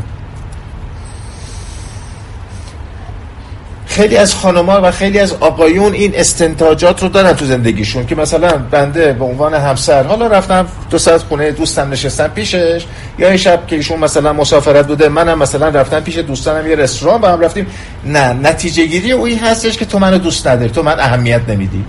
خیلی 3.93 4.17
از 4.17 4.35
خانما 4.35 4.79
و 4.83 4.91
خیلی 4.91 5.19
از 5.19 5.33
آقایون 5.33 5.93
این 5.93 6.11
استنتاجات 6.15 7.03
رو 7.03 7.09
دارن 7.09 7.33
تو 7.33 7.45
زندگیشون 7.45 8.05
که 8.05 8.15
مثلا 8.15 8.57
بنده 8.57 9.13
به 9.13 9.25
عنوان 9.25 9.53
همسر 9.53 10.03
حالا 10.03 10.27
رفتم 10.27 10.67
دو 10.89 10.97
ساعت 10.97 11.21
خونه 11.21 11.51
دوستم 11.51 11.89
نشستم 11.89 12.27
پیشش 12.27 12.85
یا 13.19 13.27
این 13.27 13.37
شب 13.37 13.67
که 13.67 13.75
ایشون 13.75 13.99
مثلا 13.99 14.33
مسافرت 14.33 14.87
بوده 14.87 15.09
منم 15.09 15.37
مثلا 15.37 15.69
رفتم 15.69 15.99
پیش 15.99 16.17
دوستانم 16.17 16.67
یه 16.67 16.75
رستوران 16.75 17.21
با 17.21 17.29
هم 17.29 17.39
رفتیم. 17.39 17.67
نه 18.05 18.33
نتیجه 18.33 18.85
گیری 18.85 19.11
اوی 19.11 19.35
هستش 19.35 19.77
که 19.77 19.85
تو 19.85 19.99
منو 19.99 20.17
دوست 20.17 20.47
نداری 20.47 20.69
تو 20.69 20.83
من 20.83 20.99
اهمیت 20.99 21.41
نمیدی. 21.47 21.85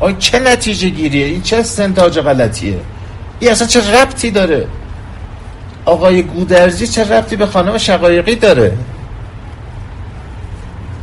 آی 0.00 0.14
چه 0.18 0.38
نتیجه 0.38 0.88
گیریه 0.88 1.26
این 1.26 1.42
چه 1.42 1.56
استنتاج 1.56 2.20
غلطیه؟ 2.20 2.78
این 3.40 3.50
اصلا 3.50 3.66
چه 3.66 4.00
ربطی 4.00 4.30
داره؟ 4.30 4.66
آقای 5.84 6.22
گودرزی 6.22 6.86
چه 6.86 7.12
ربطی 7.12 7.36
به 7.36 7.46
خانم 7.46 7.78
شقایقی 7.78 8.34
داره؟ 8.34 8.72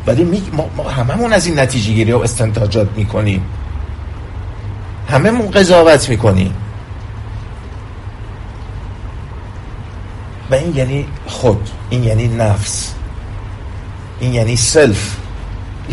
ولی 0.09 0.23
می... 0.23 0.41
ما, 0.53 0.69
ما 0.77 0.89
هممون 0.89 1.33
از 1.33 1.45
این 1.45 1.59
نتیجه 1.59 1.93
گیری 1.93 2.11
و 2.11 2.17
استنتاجات 2.17 2.87
می‌کنیم. 2.95 3.45
هممون 5.09 5.51
قضاوت 5.51 6.09
می‌کنیم. 6.09 6.53
و 10.51 10.55
این 10.55 10.75
یعنی 10.75 11.05
خود 11.25 11.69
این 11.89 12.03
یعنی 12.03 12.27
نفس. 12.27 12.93
این 14.19 14.33
یعنی 14.33 14.55
سلف. 14.55 15.15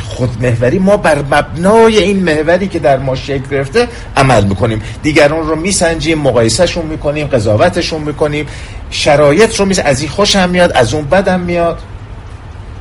خودمهوری 0.04 0.78
ما 0.78 0.96
بر 0.96 1.18
مبنای 1.18 1.98
این 1.98 2.22
محوری 2.22 2.68
که 2.68 2.78
در 2.78 2.98
ما 2.98 3.14
شکل 3.14 3.48
گرفته 3.50 3.88
عمل 4.16 4.44
می‌کنیم. 4.44 4.82
دیگران 5.02 5.46
رو 5.46 5.56
میسنجیم 5.56 6.18
مقایسهشون 6.18 6.86
می‌کنیم 6.86 7.26
قضاوتشون 7.26 8.00
می‌کنیم. 8.00 8.46
شرایط 8.90 9.56
رو 9.56 9.64
میز 9.64 9.78
از 9.78 10.00
این 10.00 10.10
خوشم 10.10 10.48
میاد 10.50 10.72
از 10.72 10.94
اون 10.94 11.04
بدم 11.04 11.40
میاد. 11.40 11.78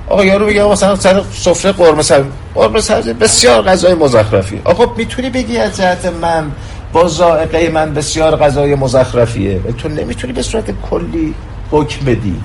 آقا 0.10 0.26
یارو 0.26 0.46
بگه 0.46 0.64
مثلا 0.64 0.96
سر 0.96 1.22
سفره 1.34 1.72
قرمه 1.72 2.02
سبزی 2.02 2.30
قرمه 2.56 2.82
سبزی 2.82 3.14
بسیار 3.14 3.62
غذای 3.62 3.94
مزخرفی 3.94 4.62
آقا 4.64 4.94
می‌تونی 4.98 5.30
بگی 5.30 5.58
از 5.58 5.78
جهت 5.78 6.06
من 6.06 6.52
با 6.94 7.08
ذائقه 7.08 7.70
من 7.70 7.94
بسیار 7.94 8.36
غذای 8.36 8.76
مزخرفیه. 8.76 9.60
تو 9.78 9.90
نمی‌تونی 9.90 10.34
به 10.34 10.42
صورت 10.42 10.66
کلی 10.90 11.34
حکم 11.72 12.06
بدی. 12.06 12.36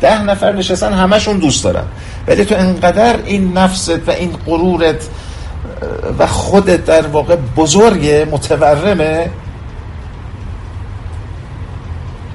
ده 0.00 0.22
نفر 0.22 0.52
نشستن 0.52 0.92
همشون 0.92 1.38
دوست 1.38 1.64
دارن. 1.64 1.84
ولی 2.26 2.44
تو 2.44 2.54
انقدر 2.54 3.16
این 3.24 3.52
نفست 3.58 4.08
و 4.08 4.10
این 4.10 4.36
غرورت 4.46 5.08
و 6.18 6.26
خودت 6.26 6.84
در 6.84 7.06
واقع 7.06 7.36
بزرگ 7.36 8.26
متورمه 8.32 9.30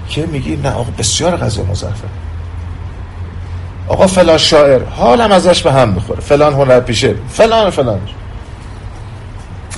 که 0.09 0.25
میگی 0.25 0.55
نه 0.55 0.71
آقا 0.71 0.91
بسیار 0.97 1.37
غذای 1.37 1.65
مزخرفه. 1.65 2.24
آقا 3.87 4.07
فلان 4.07 4.37
شاعر 4.37 4.83
حالم 4.83 5.31
ازش 5.31 5.61
به 5.61 5.71
هم 5.71 5.95
بخوره 5.95 6.21
فلان 6.21 6.53
هنر 6.53 6.79
پیشه 6.79 7.15
فلان 7.29 7.69
فلان. 7.69 7.99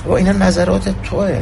و 0.06 0.12
اینا 0.12 0.32
نظرات 0.32 0.94
توه. 1.04 1.38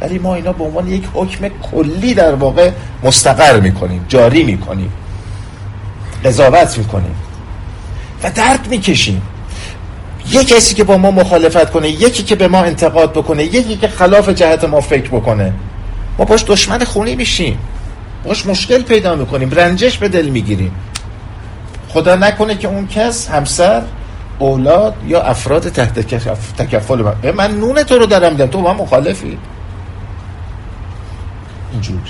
ولی 0.00 0.18
ما 0.18 0.34
اینا 0.34 0.52
به 0.52 0.64
عنوان 0.64 0.88
یک 0.88 1.04
حکم 1.14 1.48
کلی 1.48 2.14
در 2.14 2.34
واقع 2.34 2.70
مستقر 3.02 3.60
می‌کنیم 3.60 4.04
جاری 4.08 4.44
می‌کنیم 4.44 4.92
قضاوت 6.24 6.78
می‌کنیم 6.78 7.16
و 8.22 8.30
درد 8.34 8.66
می‌کشیم. 8.70 9.22
یک 10.30 10.48
کسی 10.48 10.74
که 10.74 10.84
با 10.84 10.96
ما 10.96 11.10
مخالفت 11.10 11.70
کنه 11.70 11.88
یکی 11.88 12.22
که 12.22 12.34
به 12.34 12.48
ما 12.48 12.62
انتقاد 12.64 13.12
بکنه 13.12 13.44
یکی 13.44 13.76
که 13.76 13.88
خلاف 13.88 14.28
جهت 14.28 14.64
ما 14.64 14.80
فکر 14.80 15.08
بکنه 15.08 15.52
ما 16.18 16.24
باش 16.24 16.44
دشمن 16.46 16.84
خونی 16.84 17.16
میشیم. 17.16 17.58
باش 18.24 18.46
مشکل 18.46 18.82
پیدا 18.82 19.14
می‌کنیم 19.14 19.50
رنجش 19.50 19.98
به 19.98 20.08
دل 20.08 20.26
می‌گیریم. 20.26 20.72
خدا 21.88 22.16
نکنه 22.16 22.54
که 22.54 22.68
اون 22.68 22.86
کس 22.86 23.28
همسر 23.28 23.82
اولاد 24.38 24.94
یا 25.06 25.22
افراد 25.22 25.68
تحت 25.68 25.98
تکفل 26.58 27.02
من. 27.02 27.30
من 27.30 27.50
نون 27.50 27.82
تو 27.82 27.98
رو 27.98 28.06
دارم 28.06 28.32
میدم. 28.32 28.46
تو 28.46 28.62
با 28.62 28.74
مخالفی. 28.74 29.38
اینجور 31.72 32.00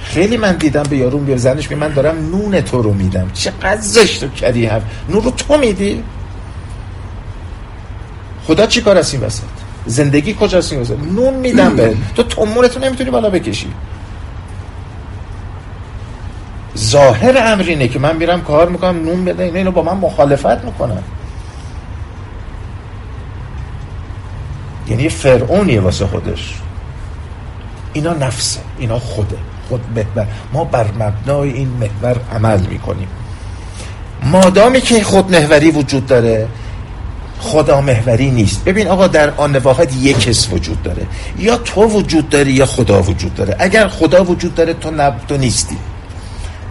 خیلی 0.00 0.36
من 0.36 0.52
دیدم 0.52 0.82
به 0.82 0.96
یارون 0.96 1.24
بیار 1.24 1.38
زنش 1.38 1.70
می 1.70 1.76
من 1.76 1.92
دارم 1.92 2.30
نون 2.30 2.60
تو 2.60 2.82
رو 2.82 2.92
میدم. 2.92 3.30
چقدر 3.34 3.80
زشت 3.80 4.22
و 4.22 4.28
کری 4.28 4.66
هم 4.66 4.82
نون 5.08 5.22
رو 5.22 5.30
تو 5.30 5.56
میدی؟ 5.56 6.02
خدا 8.46 8.66
چی 8.66 8.80
کار 8.80 8.98
است 8.98 9.14
این 9.14 9.22
وسط؟ 9.22 9.42
زندگی 9.86 10.36
کجاست 10.40 10.72
این 10.72 10.80
وسط؟ 10.82 10.96
نون 11.16 11.34
میدم 11.34 11.76
به. 11.76 11.96
تو 12.14 12.22
تومونتو 12.22 12.80
نمی‌تونی 12.80 13.10
بالا 13.10 13.30
بکشی. 13.30 13.66
ظاهر 16.78 17.52
امر 17.52 17.62
اینه 17.62 17.88
که 17.88 17.98
من 17.98 18.16
میرم 18.16 18.42
کار 18.42 18.68
می‌کنم 18.68 19.04
نون 19.04 19.24
بده 19.24 19.42
اینو 19.42 19.70
با 19.70 19.82
من 19.82 19.96
مخالفت 19.96 20.64
می‌کنن. 20.64 21.02
یعنی 24.88 25.08
فرعونیه 25.08 25.80
واسه 25.80 26.06
خودش. 26.06 26.54
اینا 27.92 28.12
نفسه 28.12 28.60
اینا 28.78 28.98
خوده 28.98 29.36
خود 29.68 29.80
محور. 29.96 30.26
ما 30.52 30.64
بر 30.64 30.86
مبنای 30.98 31.52
این 31.52 31.68
محور 31.68 32.16
عمل 32.32 32.60
می‌کنیم. 32.60 33.08
مادامی 34.22 34.80
که 34.80 35.02
خود 35.02 35.30
محوری 35.30 35.70
وجود 35.70 36.06
داره 36.06 36.48
خدا 37.38 37.80
محوری 37.80 38.30
نیست. 38.30 38.64
ببین 38.64 38.88
آقا 38.88 39.06
در 39.06 39.30
آن 39.36 39.56
واحد 39.56 39.92
یک 39.92 40.20
کس 40.20 40.52
وجود 40.52 40.82
داره. 40.82 41.06
یا 41.38 41.56
تو 41.56 41.84
وجود 41.84 42.28
داری 42.28 42.52
یا 42.52 42.66
خدا 42.66 43.02
وجود 43.02 43.34
داره. 43.34 43.56
اگر 43.58 43.88
خدا 43.88 44.24
وجود 44.24 44.54
داره 44.54 44.74
تو 44.74 44.90
نب 44.90 45.32
نیستی. 45.32 45.76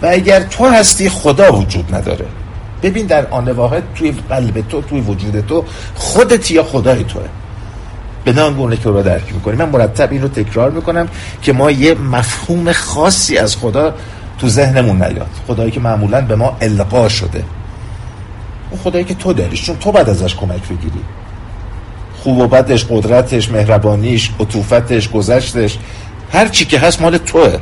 و 0.04 0.08
اگر 0.12 0.40
تو 0.40 0.66
هستی 0.66 1.10
خدا 1.10 1.54
وجود 1.54 1.96
نداره. 1.96 2.26
ببین 2.84 3.06
در 3.06 3.28
آن 3.28 3.52
واحد 3.52 3.84
توی 3.96 4.14
قلب 4.30 4.68
تو 4.68 4.82
توی 4.82 5.02
وجود 5.02 5.48
تو 5.48 5.66
خودت 5.96 6.52
یا 6.52 6.64
خدای 6.64 7.04
توه. 7.04 7.22
به 8.26 8.34
نام 8.34 8.54
گونه 8.54 8.78
که 8.78 8.90
رو 8.90 9.04
درک 9.04 9.34
می‌کنیم 9.34 9.58
من 9.58 9.70
مرتب 9.70 10.12
این 10.12 10.22
رو 10.22 10.28
تکرار 10.28 10.72
می‌کنم 10.72 11.08
که 11.42 11.54
ما 11.54 11.72
یه 11.72 11.96
مفهوم 11.96 12.72
خاصی 12.72 13.38
از 13.38 13.56
خدا 13.58 13.94
تو 14.40 14.50
ذهنمون 14.50 15.04
نیاد. 15.04 15.30
خدایی 15.48 15.72
که 15.72 15.80
معمولا 15.80 16.22
به 16.22 16.36
ما 16.36 16.58
القا 16.62 17.10
شده. 17.10 17.44
اون 18.72 18.82
خدایی 18.84 19.06
که 19.06 19.14
تو 19.14 19.34
داریش. 19.34 19.66
چون 19.66 19.78
تو 19.78 19.92
بعد 19.92 20.10
ازش 20.10 20.36
کمک 20.36 20.64
بگیری. 20.64 21.02
خوب 22.24 22.38
و 22.38 22.48
بدش 22.48 22.86
قدرتش 22.90 23.50
مهربانیش 23.50 24.32
عطوفتش 24.40 25.10
گذشتش. 25.10 25.78
هر 26.32 26.48
چی 26.48 26.66
که 26.66 26.80
هست 26.80 27.02
مال 27.02 27.18
توه. 27.18 27.58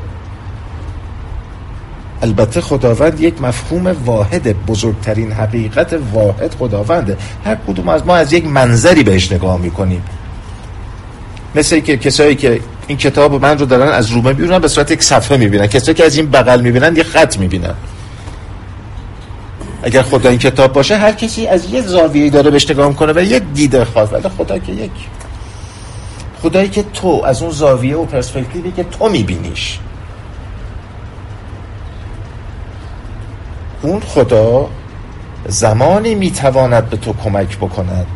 البته 2.22 2.62
خداوند 2.62 3.22
یک 3.22 3.42
مفهوم 3.42 3.96
واحد 4.06 4.66
بزرگترین 4.66 5.32
حقیقت 5.32 6.00
واحد 6.14 6.56
خداونده. 6.60 7.18
هر 7.46 7.58
کدوم 7.68 7.90
از 7.90 8.06
ما 8.06 8.16
از 8.16 8.34
یک 8.34 8.46
منظری 8.46 9.04
بهش 9.04 9.32
نگاه 9.32 9.58
می‌کنیم. 9.58 10.04
مثل 11.56 11.80
که 11.80 11.98
کسایی 11.98 12.36
که 12.36 12.60
این 12.88 12.98
کتاب 12.98 13.42
من 13.42 13.58
رو 13.58 13.66
دارن 13.66 13.92
از 13.92 14.10
رومه 14.10 14.30
می‌بینن 14.30 14.60
به 14.60 14.68
صورت 14.68 14.92
یک 14.92 15.04
صفحه 15.04 15.38
می‌بینن. 15.38 15.68
کسایی 15.68 15.96
که 15.96 16.06
از 16.06 16.18
این 16.18 16.32
بغل 16.32 16.62
می‌بینن 16.62 16.96
یه 16.96 17.04
خط 17.04 17.40
می‌بینن. 17.40 17.74
اگر 19.84 20.02
خدا 20.02 20.30
این 20.30 20.40
کتاب 20.40 20.74
باشه 20.74 20.98
هر 20.98 21.12
کسی 21.12 21.48
از 21.48 21.66
یه 21.70 21.82
زاویه‌ای 21.82 22.30
داره 22.30 22.52
بهش 22.52 22.70
نگاه 22.70 22.96
کنه 22.96 23.14
و 23.14 23.24
یه 23.24 23.40
دیده 23.40 23.86
خاص. 23.86 24.14
ولی 24.14 24.30
خدا 24.38 24.60
که 24.60 24.72
یک. 24.72 24.92
خدایی 26.42 26.70
که 26.70 26.84
تو 26.94 27.22
از 27.26 27.42
اون 27.42 27.52
زاویه 27.52 27.98
و 27.98 28.06
پرسپکتیوی 28.06 28.72
که 28.72 28.84
تو 28.84 29.10
میبینیش. 29.10 29.80
اون 33.82 34.00
خدا 34.00 34.70
زمانی 35.48 36.16
می‌تواند 36.16 36.90
به 36.90 36.98
تو 36.98 37.14
کمک 37.14 37.58
بکند 37.58 38.08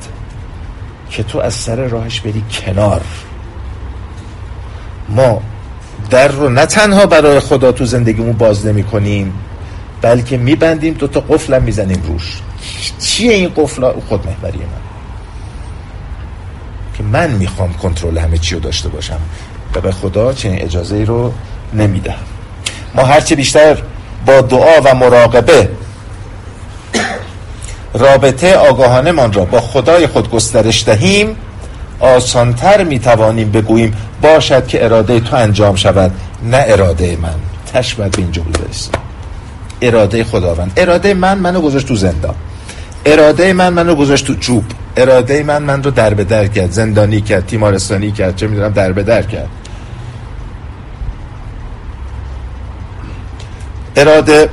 که 1.09 1.23
تو 1.23 1.39
از 1.39 1.53
سر 1.53 1.75
راهش 1.75 2.19
بری 2.19 2.43
کنار. 2.51 3.01
ما 5.09 5.41
در 6.09 6.27
رو 6.27 6.49
نه 6.49 6.65
تنها 6.65 7.05
برای 7.05 7.39
خدا 7.39 7.71
تو 7.71 7.85
زندگیمون 7.85 8.33
باز 8.33 8.65
نمی 8.65 8.83
کنیم 8.83 9.33
بلکه 10.01 10.37
میبندیم 10.37 10.93
دو 10.93 11.07
تا 11.07 11.19
قفلم 11.19 11.63
می‌زنیم 11.63 12.03
روش. 12.07 12.41
چیه 12.99 13.33
این 13.33 13.51
قفل 13.55 13.99
خود 14.09 14.27
محوری 14.27 14.57
من. 14.57 14.65
که 16.97 17.03
من 17.03 17.31
می‌خوام 17.31 17.73
کنترل 17.73 18.17
همه 18.17 18.37
چی 18.37 18.55
رو 18.55 18.61
داشته 18.61 18.89
باشم 18.89 19.19
و 19.75 19.81
به 19.81 19.91
خدا 19.91 20.33
چنین 20.33 20.61
اجازه 20.61 20.95
ای 20.95 21.05
رو 21.05 21.33
نمی‌دهم. 21.73 22.25
ما 22.95 23.03
هرچه 23.03 23.35
بیشتر 23.35 23.77
با 24.25 24.41
دعا 24.41 24.81
و 24.85 24.95
مراقبه. 24.95 25.69
رابطه 27.93 28.55
آگاهانه 28.55 29.11
من 29.11 29.33
را 29.33 29.45
با 29.45 29.61
خدای 29.61 30.07
خود 30.07 30.29
گسترش 30.29 30.83
دهیم. 30.85 31.35
آسانتر 31.99 32.83
می‌توانیم 32.83 33.51
بگوییم 33.51 33.93
باشد 34.21 34.67
که 34.67 34.85
اراده 34.85 35.19
تو 35.19 35.35
انجام 35.35 35.75
شود 35.75 36.11
نه 36.43 36.65
اراده 36.67 37.17
من. 37.21 37.35
تشبت 37.73 38.11
به 38.11 38.21
اینجا 38.21 38.41
برسیم. 38.41 38.91
اراده 39.81 40.23
خداوند. 40.23 40.71
اراده 40.77 41.13
من 41.13 41.37
منو 41.37 41.61
گذاشت 41.61 41.87
تو 41.87 41.95
زندان. 41.95 42.35
اراده 43.05 43.53
من 43.53 43.73
منو 43.73 43.95
گذاشت 43.95 44.27
تو 44.27 44.35
چوب. 44.35 44.63
اراده 44.97 45.43
من 45.43 45.63
من 45.63 45.83
رو 45.83 45.91
در 45.91 46.13
به 46.13 46.23
در 46.23 46.47
کرد. 46.47 46.71
زندانی 46.71 47.21
کرد 47.21 47.45
تیمارستانی 47.45 48.11
کرد 48.11 48.35
چه 48.35 48.47
می‌دونم 48.47 48.73
در 48.73 48.91
به 48.91 49.03
در 49.03 49.21
کرد. 49.21 49.47
اراده 53.95 54.49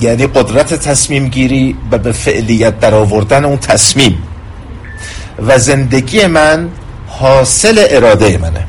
یعنی 0.00 0.26
قدرت 0.26 0.74
تصمیم 0.74 1.28
گیری 1.28 1.76
و 1.90 1.98
به 1.98 2.12
فعلیت 2.12 2.80
در 2.80 2.94
آوردن 2.94 3.44
اون 3.44 3.56
تصمیم. 3.56 4.22
و 5.46 5.58
زندگی 5.58 6.26
من 6.26 6.68
حاصل 7.08 7.86
اراده 7.90 8.38
منه. 8.38 8.66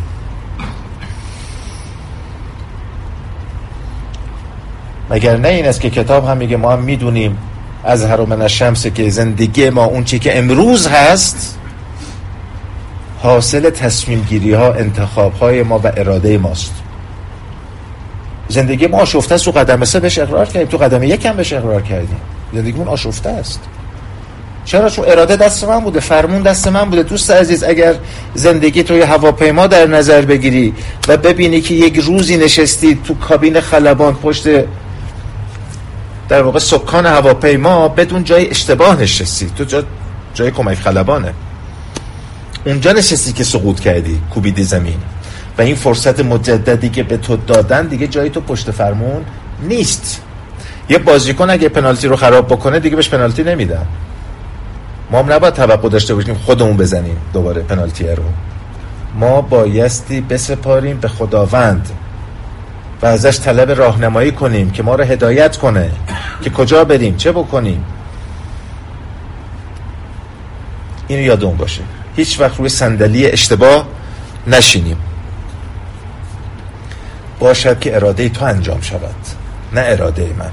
مگر 5.10 5.38
نه 5.38 5.48
این 5.48 5.66
است 5.66 5.82
که 5.82 5.90
کتاب 5.90 6.28
هم 6.28 6.38
میگه 6.38 6.58
ما 6.58 6.72
هم 6.72 6.80
می‌دونیم 6.80 7.38
از 7.84 8.06
هر 8.06 8.22
من 8.22 8.48
شمس 8.48 8.88
که 8.88 9.10
زندگی 9.10 9.70
ما 9.70 9.86
اون 9.86 10.04
چی 10.04 10.20
که 10.20 10.38
امروز 10.38 10.88
هست 10.88 11.58
حاصل 13.22 13.70
تصمیم 13.70 14.22
گیری 14.30 14.54
ها 14.54 14.74
انتخاب 14.74 15.34
های 15.34 15.64
ما 15.64 15.80
و 15.80 15.92
اراده 15.98 16.38
ماست. 16.38 16.85
زندگی 18.48 18.88
ما 18.88 18.98
آشفته 18.98 19.36
است. 19.36 19.46
تو 19.46 19.52
قدم 19.52 19.86
سه 19.86 20.00
بهش 20.00 20.20
اقرار 20.20 20.46
کردیم. 20.46 20.68
تو 20.68 20.78
قدم 20.78 21.04
یک 21.04 21.26
هم 21.26 21.36
بهش 21.36 21.54
اقرار 21.54 21.82
کردیم. 21.82 22.20
زندگیمون 22.54 22.88
آشفته 22.88 23.30
است. 23.30 23.60
چرا؟ 24.66 24.90
چون 24.90 25.06
اراده 25.08 25.36
دست 25.36 25.64
من 25.64 25.80
بوده. 25.80 26.00
فرمون 26.00 26.42
دست 26.42 26.68
من 26.68 26.90
بوده. 26.90 27.04
دوست 27.04 27.32
عزیز 27.32 27.64
اگر 27.64 27.96
زندگی 28.34 28.84
تو 28.84 28.98
یه 28.98 29.06
هواپیما 29.06 29.68
در 29.68 29.88
نظر 29.88 30.22
بگیری 30.22 30.74
و 31.08 31.18
ببینی 31.18 31.62
که 31.62 31.74
یک 31.74 31.98
روزی 31.98 32.38
نشستی 32.38 33.00
تو 33.04 33.14
کابین 33.14 33.62
خلبان 33.62 34.14
پشت 34.14 34.48
در 36.30 36.42
واقع 36.42 36.60
سکان 36.60 37.06
هواپیما 37.06 37.88
بدون 37.88 38.24
جای 38.24 38.50
اشتباه 38.50 39.02
نشستی. 39.02 39.50
تو 39.58 39.64
جا 39.64 39.84
جای 40.34 40.52
کمک 40.52 40.78
خلبانه. 40.78 41.34
اونجا 42.66 42.92
نشستی 42.92 43.34
که 43.34 43.44
سقوط 43.44 43.80
کردی. 43.80 44.22
کوبیدی 44.34 44.64
زمین. 44.64 44.98
و 45.58 45.62
این 45.62 45.76
فرصت 45.76 46.20
مجددی 46.20 46.90
که 46.90 47.04
به 47.04 47.18
تو 47.18 47.38
دادن 47.38 47.88
دیگه 47.88 48.08
جای 48.08 48.30
تو 48.30 48.42
پشت 48.42 48.72
فرمون 48.72 49.26
نیست. 49.64 50.22
یه 50.90 50.98
بازیکن 50.98 51.50
اگه 51.50 51.70
پنالتی 51.70 52.08
رو 52.08 52.16
خراب 52.16 52.48
بکنه 52.48 52.80
دیگه 52.80 52.96
بهش 52.96 53.10
پنالتی 53.10 53.44
نمیدن. 53.44 53.86
ما 55.12 55.20
هم 55.20 55.34
نباید 55.34 55.54
توقع 55.54 55.90
داشته 55.90 56.16
باشیم 56.16 56.36
خودمون 56.36 56.78
بزنیم 56.78 57.18
دوباره 57.34 57.62
پنالتی 57.62 58.08
رو. 58.08 58.24
ما 59.16 59.42
بایستی 59.42 60.22
بسپاریم 60.22 60.98
به 60.98 61.08
خداوند 61.08 61.90
و 63.02 63.06
ازش 63.06 63.40
طلب 63.40 63.72
راهنمایی 63.72 64.32
کنیم 64.32 64.72
که 64.72 64.84
ما 64.84 64.96
رو 64.96 65.04
هدایت 65.04 65.58
کنه 65.58 65.92
که 66.42 66.50
کجا 66.50 66.84
بریم 66.84 67.16
چه 67.16 67.32
بکنیم. 67.32 67.86
اینو 71.08 71.22
یادمون 71.22 71.58
باشه. 71.58 71.82
هیچ 72.16 72.40
وقت 72.40 72.58
روی 72.58 72.70
صندلی 72.70 73.28
اشتباه 73.28 73.88
نشینیم. 74.48 74.98
باشد 77.40 77.80
که 77.80 77.96
اراده 77.96 78.30
تو 78.30 78.46
انجام 78.46 78.82
شود 78.82 79.16
نه 79.74 79.82
اراده 79.86 80.30
من. 80.40 80.52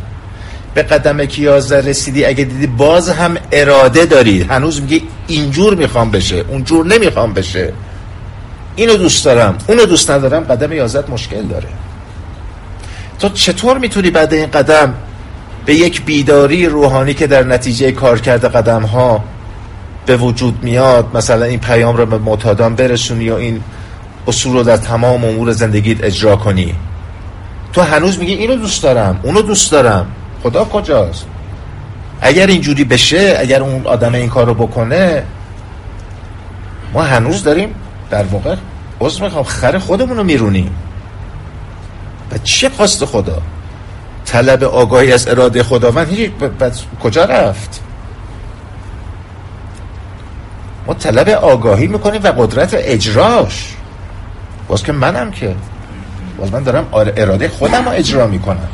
به 0.74 0.82
قدم 0.82 1.26
که 1.26 1.42
یازده 1.42 1.90
رسیدی 1.90 2.24
اگه 2.24 2.44
دیدی 2.44 2.66
باز 2.66 3.08
هم 3.08 3.36
اراده 3.52 4.06
داری 4.06 4.42
هنوز 4.42 4.80
میگی 4.80 5.02
اینجور 5.26 5.74
می‌خوام 5.74 6.10
بشه 6.10 6.44
اونجور 6.48 6.86
نمی‌خوام 6.86 7.32
بشه. 7.32 7.72
اینو 8.76 8.94
دوست 8.94 9.24
دارم 9.24 9.58
اونو 9.66 9.86
دوست 9.86 10.10
ندارم 10.10 10.44
قدم 10.44 10.72
یازده 10.72 11.10
مشکل 11.10 11.42
داره. 11.42 11.68
تو 13.18 13.28
چطور 13.28 13.78
می‌تونی 13.78 14.10
بعد 14.10 14.34
این 14.34 14.46
قدم 14.46 14.94
به 15.66 15.74
یک 15.74 16.04
بیداری 16.04 16.66
روحانی 16.66 17.14
که 17.14 17.26
در 17.26 17.42
نتیجه 17.42 17.92
کار 17.92 18.18
کرده 18.18 18.48
قدم 18.48 18.82
ها 18.82 19.24
به 20.06 20.16
وجود 20.16 20.58
میاد 20.62 21.16
مثلا 21.16 21.44
این 21.44 21.60
پیام 21.60 21.96
رو 21.96 22.06
به 22.06 22.18
معتادان 22.18 22.74
برسونی 22.74 23.24
یا 23.24 23.36
این 23.36 23.62
اصول 24.26 24.52
رو 24.52 24.62
در 24.62 24.76
تمام 24.76 25.24
امور 25.24 25.52
زندگیت 25.52 26.04
اجرا 26.04 26.36
کنی. 26.36 26.74
تو 27.72 27.82
هنوز 27.82 28.18
میگی 28.18 28.32
اینو 28.32 28.56
دوست 28.56 28.82
دارم 28.82 29.20
اونو 29.22 29.42
دوست 29.42 29.72
دارم. 29.72 30.06
خدا 30.42 30.64
کجاست؟ 30.64 31.26
اگر 32.20 32.46
اینجوری 32.46 32.84
بشه 32.84 33.36
اگر 33.38 33.62
اون 33.62 33.86
آدم 33.86 34.14
این 34.14 34.28
کار 34.28 34.46
رو 34.46 34.54
بکنه 34.54 35.22
ما 36.92 37.02
هنوز 37.02 37.44
داریم 37.44 37.74
در 38.10 38.22
واقع 38.24 38.56
عذر 39.00 39.24
می‌خوام. 39.24 39.44
خر 39.44 39.78
خودمون 39.78 40.16
رو 40.16 40.24
میرونیم. 40.24 40.74
و 42.32 42.38
چه 42.38 42.68
خواست 42.68 43.04
خدا؟ 43.04 43.42
طلب 44.24 44.64
آگاهی 44.64 45.12
از 45.12 45.28
اراده 45.28 45.62
خداوند 45.62 46.08
هیچ 46.08 46.30
کجا 47.02 47.24
رفت؟ 47.24 47.80
ما 50.86 50.94
طلب 50.94 51.28
آگاهی 51.28 51.86
می‌کنیم 51.86 52.20
و 52.24 52.28
قدرت 52.28 52.70
اجراش. 52.74 53.74
باز 54.72 54.82
که 54.82 54.92
منم 54.92 55.30
که. 55.30 55.54
باز 56.38 56.52
من 56.52 56.62
دارم 56.62 56.88
اراده 56.92 57.48
خودم 57.48 57.84
رو 57.84 57.90
اجرا 57.90 58.26
می‌کنم. 58.26 58.68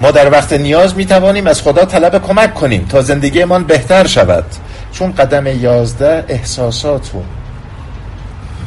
ما 0.00 0.10
در 0.10 0.32
وقت 0.32 0.52
نیاز 0.52 0.96
می‌توانیم 0.96 1.46
از 1.46 1.62
خدا 1.62 1.84
طلب 1.84 2.22
کمک 2.22 2.54
کنیم 2.54 2.84
تا 2.84 3.02
زندگیمان 3.02 3.64
بهتر 3.64 4.06
شود. 4.06 4.44
چون 4.92 5.12
قدم 5.12 5.46
یازده 5.46 6.24
احساسات 6.28 7.14
و 7.14 7.22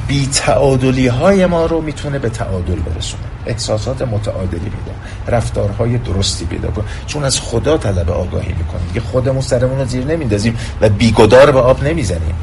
بی 0.07 0.29
تعادلی 0.33 1.07
های 1.07 1.45
ما 1.45 1.65
رو 1.65 1.81
می‌تونه 1.81 2.19
به 2.19 2.29
تعادل 2.29 2.75
برسونه. 2.75 3.23
احساسات 3.45 4.01
متعادلی 4.01 4.59
میده. 4.59 4.91
رفتارهای 5.27 5.97
درستی 5.97 6.45
پیدا 6.45 6.71
کن 6.71 6.83
چون 7.07 7.23
از 7.23 7.39
خدا 7.39 7.77
طلب 7.77 8.09
آگاهی 8.09 8.53
می‌کنیم. 8.53 8.87
دیگه 8.87 9.01
خودمون 9.01 9.41
سرمون 9.41 9.79
رو 9.79 9.85
زیر 9.85 10.05
نمیندازیم 10.05 10.57
و 10.81 10.89
بیگدار 10.89 11.51
به 11.51 11.59
آب 11.59 11.83
نمی‌زنیم. 11.83 12.35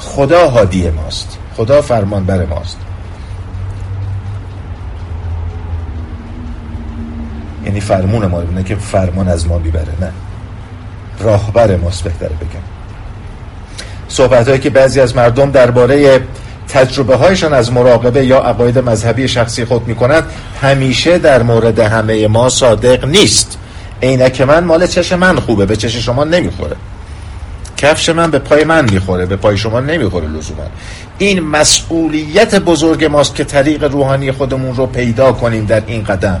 خدا 0.00 0.48
هادی 0.48 0.90
ماست. 0.90 1.38
خدا 1.56 1.82
فرمان 1.82 2.24
بر 2.24 2.46
ماست. 2.46 2.76
یعنی 7.64 7.80
فرمون 7.80 8.26
ما 8.26 8.42
نه 8.42 8.62
که 8.62 8.74
فرمان 8.74 9.28
از 9.28 9.46
ما 9.46 9.58
بیبره 9.58 9.94
نه. 10.00 10.12
راهبر 11.20 11.76
ماست 11.76 12.04
بهتر 12.04 12.26
بگم. 12.26 12.62
صحبت 14.08 14.48
هایی 14.48 14.60
که 14.60 14.70
بعضی 14.70 15.00
از 15.00 15.16
مردم 15.16 15.50
درباره 15.50 16.20
تجربه 16.68 17.16
هایشان 17.16 17.54
از 17.54 17.72
مراقبه 17.72 18.26
یا 18.26 18.38
عقاید 18.38 18.78
مذهبی 18.78 19.28
شخصی 19.28 19.64
خود 19.64 19.88
می 19.88 19.94
کند 19.94 20.24
همیشه 20.62 21.18
در 21.18 21.42
مورد 21.42 21.78
همه 21.78 22.28
ما 22.28 22.48
صادق 22.48 23.04
نیست. 23.04 23.58
عینک 24.02 24.40
من 24.40 24.64
مال 24.64 24.86
چش 24.86 25.12
من 25.12 25.40
خوبه 25.40 25.66
به 25.66 25.76
چش 25.76 25.96
شما 25.96 26.24
نمی‌خوره. 26.24 26.76
کفش 27.80 28.08
من 28.08 28.30
به 28.30 28.38
پای 28.38 28.64
من 28.64 28.90
می‌خوره 28.90 29.26
به 29.26 29.36
پای 29.36 29.56
شما 29.56 29.80
نمی‌خوره 29.80 30.28
لزوما. 30.28 30.62
این 31.18 31.40
مسئولیت 31.40 32.54
بزرگ 32.54 33.04
ماست 33.04 33.34
که 33.34 33.44
طریق 33.44 33.84
روحانی 33.84 34.32
خودمون 34.32 34.76
رو 34.76 34.86
پیدا 34.86 35.32
کنیم 35.32 35.64
در 35.64 35.82
این 35.86 36.04
قدم. 36.04 36.40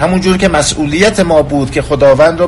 همون 0.00 0.20
جور 0.20 0.36
که 0.36 0.48
مسئولیت 0.48 1.20
ما 1.20 1.42
بود 1.42 1.70
که 1.70 1.82
خداوند 1.82 2.40
را 2.40 2.46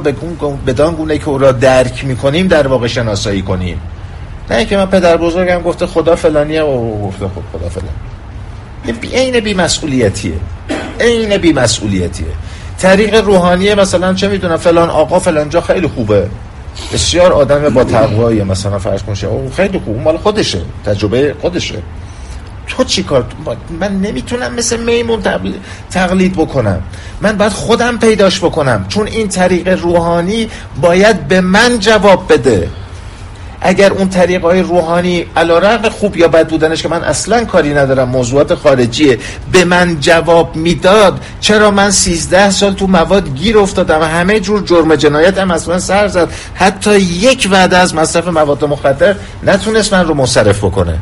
بدان 0.66 0.94
گونه 0.94 1.18
که 1.18 1.28
او 1.28 1.38
را 1.38 1.52
درک 1.52 2.04
می‌کنیم 2.04 2.46
در 2.46 2.66
واقع 2.66 2.86
شناسایی 2.86 3.42
کنیم. 3.42 3.80
نه 4.50 4.56
اینکه 4.56 4.76
من 4.76 4.86
پدر 4.86 5.16
بزرگم 5.16 5.62
گفته 5.62 5.86
خدا 5.86 6.16
فلانیه 6.16 6.62
و 6.62 7.06
گفته 7.06 7.24
خب 7.24 7.58
خدا 7.58 7.68
فلان. 7.68 7.94
این 9.12 9.40
بی 9.40 9.54
مسئولیتیه. 9.54 10.34
این 11.00 11.36
بی 11.36 11.52
مسئولیتیه. 11.52 12.26
طریق 12.82 13.14
روحانیه 13.14 13.74
مثلا 13.74 14.14
چه 14.14 14.28
می‌دونم 14.28 14.56
فلان 14.56 14.90
آقا 14.90 15.18
فلان 15.18 15.48
جا 15.48 15.60
خیلی 15.60 15.86
خوبه. 15.86 16.28
بسیار 16.92 17.32
آدم 17.32 17.68
با 17.68 17.84
تقوایی 17.84 18.42
مثلا 18.42 18.78
فرض 18.78 19.02
کنشه 19.02 19.26
او 19.26 19.50
خیلی 19.56 19.80
خوب 19.84 20.02
مال 20.02 20.16
خودشه 20.16 20.60
تجربه 20.86 21.34
خودشه. 21.40 21.74
تو 22.66 22.84
چی 22.84 23.02
کار؟ 23.02 23.24
من 23.80 24.00
نمی‌تونم 24.00 24.54
مثل 24.54 24.76
میمون 24.76 25.22
تقلید 25.90 26.32
بکنم. 26.32 26.82
من 27.20 27.36
باید 27.36 27.52
خودم 27.52 27.98
پیداش 27.98 28.40
بکنم. 28.40 28.86
چون 28.88 29.06
این 29.06 29.28
طریق 29.28 29.68
روحانی 29.68 30.48
باید 30.80 31.28
به 31.28 31.40
من 31.40 31.78
جواب 31.78 32.32
بده. 32.32 32.68
اگر 33.62 33.92
اون 33.92 34.08
طریق 34.08 34.42
های 34.42 34.60
روحانی 34.60 35.26
علا 35.36 35.90
خوب 35.90 36.16
یا 36.16 36.28
بد 36.28 36.48
بودنش 36.48 36.82
که 36.82 36.88
من 36.88 37.02
اصلا 37.02 37.44
کاری 37.44 37.74
ندارم 37.74 38.08
موضوعات 38.08 38.54
خارجیه 38.54 39.18
به 39.52 39.64
من 39.64 40.00
جواب 40.00 40.56
می‌داد 40.56 41.20
چرا 41.40 41.70
من 41.70 41.90
سیزده 41.90 42.50
سال 42.50 42.72
تو 42.72 42.86
مواد 42.86 43.34
گیر 43.34 43.58
افتادم 43.58 44.02
همه 44.02 44.40
جور 44.40 44.62
جرم 44.62 44.94
جنایت 44.94 45.38
هم 45.38 45.50
از 45.50 45.82
سر 45.82 46.08
زد. 46.08 46.28
حتی 46.54 46.98
یک 47.00 47.48
وعده 47.50 47.78
از 47.78 47.94
مصرف 47.94 48.28
مواد 48.28 48.64
مخدر 48.64 49.14
نتونست 49.42 49.94
من 49.94 50.06
رو 50.06 50.14
منصرف 50.14 50.64
بکنه. 50.64 50.98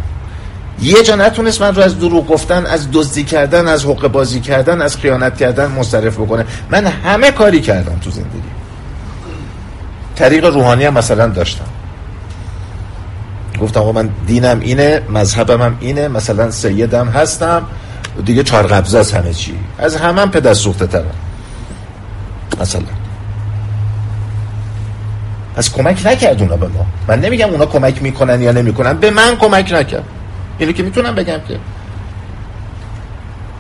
یه 0.83 1.03
جا 1.03 1.17
نتونست 1.17 1.63
من 1.63 1.75
رو 1.75 1.83
از 1.83 1.99
دروغ 1.99 2.27
گفتن 2.27 2.67
از 2.67 2.89
دزدی 2.93 3.25
کردن 3.25 3.69
از 3.69 3.85
حق 3.85 4.07
بازی 4.07 4.41
کردن 4.41 4.83
از 4.83 4.97
خیانت 4.97 5.37
کردن 5.37 5.67
منصرف 5.67 6.15
بکنه. 6.15 6.47
من 6.71 6.87
همه 6.87 7.31
کاری 7.31 7.61
کردم 7.61 7.99
تو 8.05 8.11
زندگی. 8.11 8.51
طریق 10.17 10.45
روحانی 10.45 10.85
هم 10.85 10.95
مثلا 10.95 11.27
داشتم. 11.27 11.65
گفتم 13.61 13.81
آقا 13.81 13.93
من 13.93 14.09
دینم 14.27 14.61
اینه 14.61 15.03
مذهبم 15.09 15.63
هم 15.63 15.77
اینه 15.81 16.09
مثلا 16.09 16.51
سیدم 16.51 17.09
هستم. 17.09 17.63
دیگه 18.25 18.43
چهار 18.43 18.67
قبضه 18.67 18.99
از 18.99 19.13
همه 19.13 19.33
چی. 19.33 19.55
از 19.79 19.97
همه 19.97 20.21
هم 20.21 20.31
پدر 20.31 20.55
سوخته 20.55 20.87
ترم 20.87 21.05
مثلا. 22.61 22.83
پس 25.57 25.73
کمک 25.73 26.07
نکرد 26.07 26.43
اونا 26.43 26.57
به 26.57 26.69
ما. 26.69 26.87
من 27.09 27.21
نمیگم 27.21 27.51
اونا 27.51 27.67
کمک 27.67 28.03
می‌کنن 28.03 28.43
یا 28.43 28.53
نمی‌کنن. 28.53 28.93
به 28.93 29.11
من 29.11 29.37
کمک 29.37 29.73
نکرد. 29.73 30.05
اینو 30.59 30.73
که 30.73 30.83
می‌تونم 30.83 31.15
بگم 31.15 31.39
که. 31.49 31.59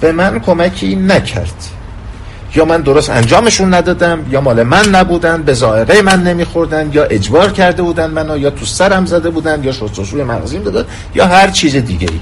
به 0.00 0.12
من 0.12 0.38
کمکی 0.38 0.96
نکرد. 0.96 1.70
یا 2.54 2.64
من 2.64 2.80
درست 2.80 3.10
انجامشون 3.10 3.74
ندادم 3.74 4.26
یا 4.30 4.40
مال 4.40 4.62
من 4.62 4.88
نبودن 4.88 5.42
به 5.42 5.54
ظاهره 5.54 6.02
من 6.02 6.22
نمیخوردن 6.22 6.90
یا 6.92 7.04
اجبار 7.04 7.52
کرده 7.52 7.82
بودن 7.82 8.10
منو 8.10 8.38
یا 8.38 8.50
تو 8.50 8.66
سرم 8.66 9.06
زده 9.06 9.30
بودن 9.30 9.64
یا 9.64 9.72
شستشوی 9.72 10.22
مغزیم 10.24 10.62
دادن 10.62 10.84
یا 11.14 11.26
هر 11.26 11.50
چیز 11.50 11.76
دیگه 11.76 12.08
ای 12.10 12.20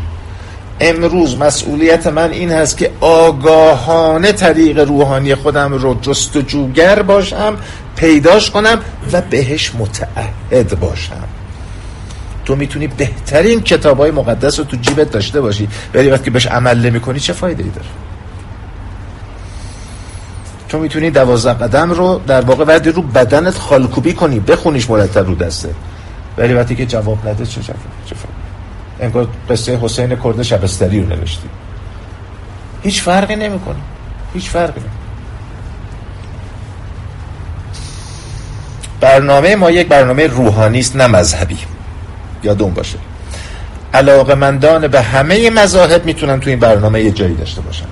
امروز 0.81 1.39
مسئولیت 1.39 2.07
من 2.07 2.31
این 2.31 2.53
هست 2.53 2.77
که 2.77 2.91
آگاهانه 3.01 4.33
طریق 4.33 4.79
روحانی 4.79 5.35
خودم 5.35 5.73
رو 5.73 5.97
جستجوگر 6.01 7.03
باشم 7.03 7.57
پیداش 7.97 8.51
کنم 8.51 8.79
و 9.13 9.21
بهش 9.21 9.73
متعهد 9.79 10.81
باشم. 10.81 11.25
تو 12.45 12.57
می‌تونی 12.57 12.87
بهترین 12.87 13.61
کتاب 13.61 13.99
های 13.99 14.11
مقدس 14.11 14.59
رو 14.59 14.65
تو 14.65 14.77
جیبت 14.77 15.11
داشته 15.11 15.41
باشی 15.41 15.69
ولی 15.95 16.11
وقتی 16.11 16.31
بهش 16.31 16.47
عمل 16.47 16.79
نمی 16.79 17.01
کنی 17.01 17.21
چه 17.21 17.33
فایده 17.33 17.63
ای 17.63 17.71
داره؟ 17.71 17.87
تو 20.69 20.79
می‌تونی 20.79 21.11
دوازده 21.11 21.53
قدم 21.53 21.91
رو 21.91 22.21
در 22.27 22.41
واقع 22.41 22.65
وقتی 22.65 22.91
رو 22.91 23.03
بدنت 23.03 23.59
خالکوبی 23.59 24.13
کنی 24.13 24.41
بخونیش 24.41 24.91
مرتب 24.91 25.27
رو 25.27 25.35
دسته. 25.35 25.75
ولی 26.39 26.55
وقتی 26.55 26.75
که 26.75 26.87
جواب 26.87 27.29
نده 27.29 27.47
چه 27.47 27.61
جواب 27.61 27.77
انگار 29.01 29.29
قصه 29.51 29.79
حسین 29.83 30.17
کرد 30.25 30.43
شبستری 30.43 31.01
رو 31.01 31.09
نوشتی. 31.09 31.49
هیچ 32.83 33.03
فرقی 33.03 33.37
نمی‌کنه. 33.37 33.77
هیچ 34.35 34.51
فرقی 34.51 34.81
نمی‌کنه. 34.81 34.99
برنامه 39.01 39.57
ما 39.57 39.71
یک 39.71 39.89
برنامه 39.89 40.27
روحانی 40.27 40.79
است 40.79 40.97
نه 40.97 41.07
مذهبی. 41.07 41.59
یادون 42.43 42.75
باشه. 42.75 42.99
علاقه 43.95 44.35
مندان 44.35 44.89
به 44.89 45.01
همه 45.01 45.51
مذاهب 45.51 46.05
می‌تونن 46.05 46.41
تو 46.41 46.51
این 46.51 46.59
برنامه 46.59 47.03
یه 47.03 47.11
جایی 47.11 47.35
داشته 47.35 47.61
باشن. 47.61 47.87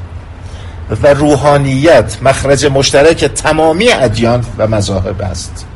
و 0.91 1.07
روحانیت 1.07 2.17
مخرج 2.23 2.67
مشترک 2.67 3.25
تمامی 3.25 3.89
ادیان 3.89 4.45
و 4.59 4.67
مذاهب 4.67 5.23
است. 5.23 5.67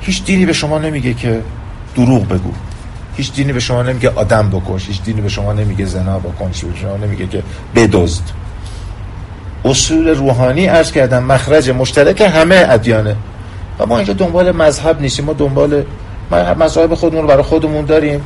هیچ 0.00 0.24
دینی 0.24 0.46
به 0.46 0.52
شما 0.52 0.78
نمیگه 0.78 1.14
که 1.14 1.42
دروغ 1.96 2.28
بگو. 2.28 2.52
هیچ 3.16 3.32
دینی 3.32 3.52
به 3.52 3.60
شما 3.60 3.82
نمیگه 3.82 4.12
آدم 4.14 4.50
بکش. 4.50 4.86
هیچ 4.86 5.02
دینی 5.02 5.20
به 5.20 5.28
شما 5.28 5.52
نمیگه 5.52 5.84
زنا 5.84 6.18
بکن 6.18 6.48
به 6.48 6.80
شما 6.82 6.96
نمیگه 6.96 7.26
که 7.26 7.42
بدزد. 7.74 8.22
اصول 9.64 10.08
روحانی 10.08 10.68
ارز 10.68 10.92
کردم 10.92 11.22
مخرج 11.22 11.70
مشترک 11.70 12.20
همه 12.20 12.66
ادیانه. 12.68 13.16
و 13.78 13.86
ما 13.86 13.96
اینجا 13.96 14.12
دنبال 14.12 14.52
مذهب 14.52 15.00
نیستیم. 15.00 15.24
ما 15.24 15.32
دنبال 15.32 15.84
مذاهب 16.58 16.94
خودمون 16.94 17.22
رو 17.22 17.28
برای 17.28 17.42
خودمون 17.42 17.84
داریم. 17.84 18.20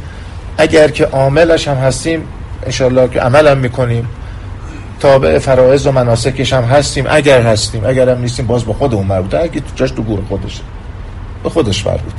اگر 0.58 0.88
که 0.88 1.04
عاملش 1.04 1.68
هم 1.68 1.76
هستیم 1.76 2.24
انشالله 2.66 3.08
که 3.08 3.20
عمل 3.20 3.48
هم 3.48 3.58
می‌کنیم. 3.58 4.08
تابع 5.00 5.38
فرائض 5.38 5.86
و 5.86 5.92
مناسکش 5.92 6.52
هم 6.52 6.64
هستیم. 6.64 7.04
اگر 7.10 7.42
هستیم 7.42 7.84
اگر 7.86 8.08
هم 8.08 8.20
نیستیم 8.20 8.46
باز 8.46 8.64
به 8.64 8.72
خودمون 8.72 9.06
مربوطه. 9.06 9.38
اگه 9.38 9.60
تو 9.60 9.66
جاش 9.74 9.90
تو 9.90 10.02
گور 10.02 10.20
خودشه 10.28 10.60
به 11.42 11.50
خودش 11.50 11.86
مربوط 11.86 12.14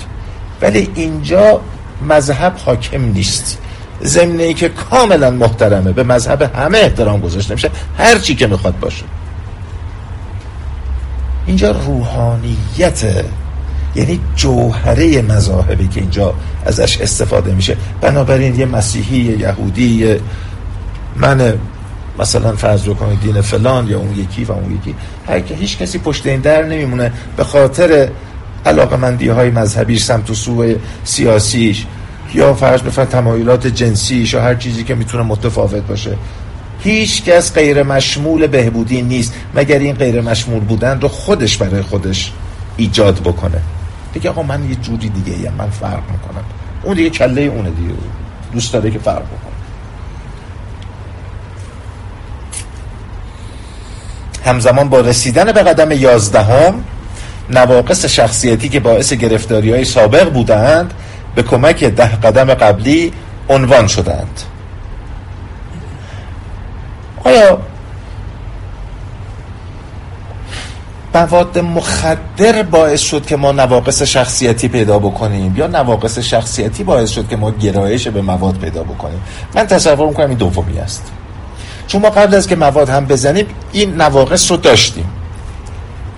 ولی 0.62 0.90
اینجا 0.96 1.62
مذهب 2.10 2.54
حاکم 2.66 3.02
نیست. 3.02 3.58
ضمن 4.04 4.40
ای 4.40 4.54
که 4.54 4.70
کاملا 4.70 5.32
محترمه. 5.32 5.92
به 5.92 6.04
مذهب 6.04 6.42
همه 6.42 6.78
احترام 6.78 7.20
گذاشته 7.20 7.54
میشه. 7.54 7.72
هر 7.98 8.20
چی 8.20 8.36
که 8.36 8.48
می‌خواد 8.48 8.80
باشه. 8.80 9.04
اینجا 11.46 11.72
روحانیت 11.72 13.26
یعنی 13.96 14.20
جوهره 14.36 15.22
مذاهبی 15.22 15.88
که 15.88 16.02
اینجا 16.02 16.34
ازش 16.66 17.02
استفاده 17.02 17.54
میشه. 17.54 17.78
بنابراین 18.02 18.60
یه 18.60 18.66
مسیحی 18.66 19.18
یه 19.18 19.40
یهودی 19.40 19.90
یه 19.90 20.20
من 21.16 21.54
مثلا 22.20 22.56
فرض 22.56 22.88
رو 22.88 22.94
کنید 22.94 23.22
دین 23.22 23.42
فلان 23.42 23.88
یا 23.88 24.00
اون 24.00 24.20
یکی 24.20 24.44
و 24.44 24.52
اون 24.52 24.80
یکی. 24.82 24.96
هیچ 25.56 25.78
کسی 25.78 25.98
پشت 25.98 26.28
این 26.28 26.40
در 26.40 26.64
نمیمونه. 26.64 27.12
به 27.38 27.44
خاطر 27.44 28.10
علاقه 28.66 28.96
مندی 28.96 29.28
های 29.28 29.50
مذهبیش 29.50 30.04
سمت 30.04 30.30
و 30.30 30.34
سوی 30.34 30.76
سیاسیش 31.04 31.86
یا 32.34 32.54
فرض 32.54 32.82
بفرد 32.82 33.10
تمایلات 33.10 33.68
جنسیش 33.68 34.34
یا 34.34 34.42
هر 34.42 34.56
چیزی 34.56 34.84
که 34.84 34.96
می‌تونه 34.96 35.24
متفاوت 35.24 35.84
باشه. 35.84 36.16
هیچ 36.84 37.24
کس 37.24 37.54
غیر 37.54 37.84
مشمول 37.84 38.48
بهبودی 38.48 39.02
نیست. 39.02 39.34
مگر 39.56 39.80
این 39.80 39.96
غیر 39.96 40.22
مشمول 40.22 40.60
بودن 40.60 41.02
رو 41.02 41.08
خودش 41.08 41.58
برای 41.58 41.82
خودش 41.82 42.32
ایجاد 42.78 43.20
بکنه. 43.20 43.62
دیگه 44.14 44.30
آقا 44.30 44.44
من 44.44 44.70
یه 44.70 44.76
جوری 44.76 45.10
دیگه 45.10 45.52
من 45.58 45.70
فرق 45.70 46.04
می‌کنم. 46.12 46.44
اون 46.84 46.96
دیگه 46.96 47.10
کله 47.10 47.42
اونه 47.42 47.70
دیگه. 47.70 47.94
دوست 48.54 48.74
داره 48.74 48.92
که 48.92 49.00
فرق 49.00 49.24
بکنه. 49.24 49.49
همزمان 54.46 54.90
با 54.90 55.00
رسیدن 55.00 55.52
به 55.52 55.64
قدم 55.64 55.92
یازدهم 55.92 56.84
نواقص 57.50 58.06
شخصیتی 58.06 58.70
که 58.70 58.80
باعث 58.80 59.14
گرفتاری 59.14 59.72
های 59.72 59.86
سابق 59.86 60.34
بودند 60.34 60.94
به 61.36 61.44
کمک 61.44 61.84
ده 61.84 62.16
قدم 62.16 62.54
قبلی 62.54 63.14
عنوان 63.50 63.88
شدند. 63.88 64.42
آیا 67.24 67.60
مواد 71.14 71.60
مخدر 71.60 72.64
باعث 72.64 73.02
شد 73.02 73.26
که 73.26 73.36
ما 73.36 73.52
نواقص 73.52 74.02
شخصیتی 74.02 74.68
پیدا 74.68 75.00
بکنیم؟ 75.00 75.56
یا 75.58 75.68
نواقص 75.68 76.20
شخصیتی 76.20 76.84
باعث 76.84 77.10
شد 77.10 77.28
که 77.28 77.36
ما 77.36 77.52
گرایش 77.52 78.08
به 78.08 78.22
مواد 78.22 78.58
پیدا 78.58 78.84
بکنیم؟ 78.84 79.22
من 79.56 79.68
تصور 79.68 80.08
می‌کنم 80.08 80.30
این 80.30 80.38
دومی 80.38 80.80
است. 80.80 81.12
چون 81.90 82.02
ما 82.02 82.10
قبل 82.10 82.36
از 82.36 82.48
که 82.48 82.56
مواد 82.56 82.90
هم 82.90 83.06
بزنیم 83.06 83.46
این 83.72 83.96
نواقص 83.96 84.52
رو 84.52 84.58
داشتیم. 84.58 85.06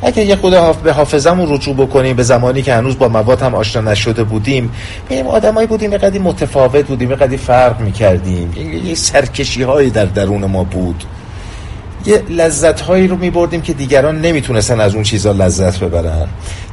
اگه 0.02 0.26
یه 0.26 0.36
خود 0.36 0.54
به 0.84 0.94
حافظمون 0.94 1.54
رجوع 1.54 1.76
بکنیم 1.76 2.16
به 2.16 2.24
زمانی 2.24 2.62
که 2.62 2.74
هنوز 2.74 2.98
با 2.98 3.08
مواد 3.08 3.42
هم 3.42 3.56
آشنا 3.56 3.92
نشده 3.92 4.24
بودیم 4.24 4.72
ببینیم 5.06 5.28
آدمایی 5.28 5.68
بودیم 5.68 5.92
یه 5.92 6.20
متفاوت 6.20 6.86
بودیم 6.86 7.12
یه 7.12 7.38
فرق 7.38 7.80
می‌کردیم. 7.80 8.54
یه 8.86 8.96
سرکشی 8.96 9.64
هایی 9.64 9.90
در 9.90 10.06
درون 10.06 10.46
ما 10.46 10.64
بود. 10.64 11.04
یه 12.06 12.24
لذت 12.30 12.82
هایی 12.82 13.08
رو 13.08 13.18
میبردیم 13.18 13.62
که 13.62 13.74
دیگران 13.74 14.22
نمی‌تونستن 14.22 14.80
از 14.80 14.94
اون 14.94 15.04
چیزا 15.04 15.32
لذت 15.32 15.80
ببرن. 15.80 16.28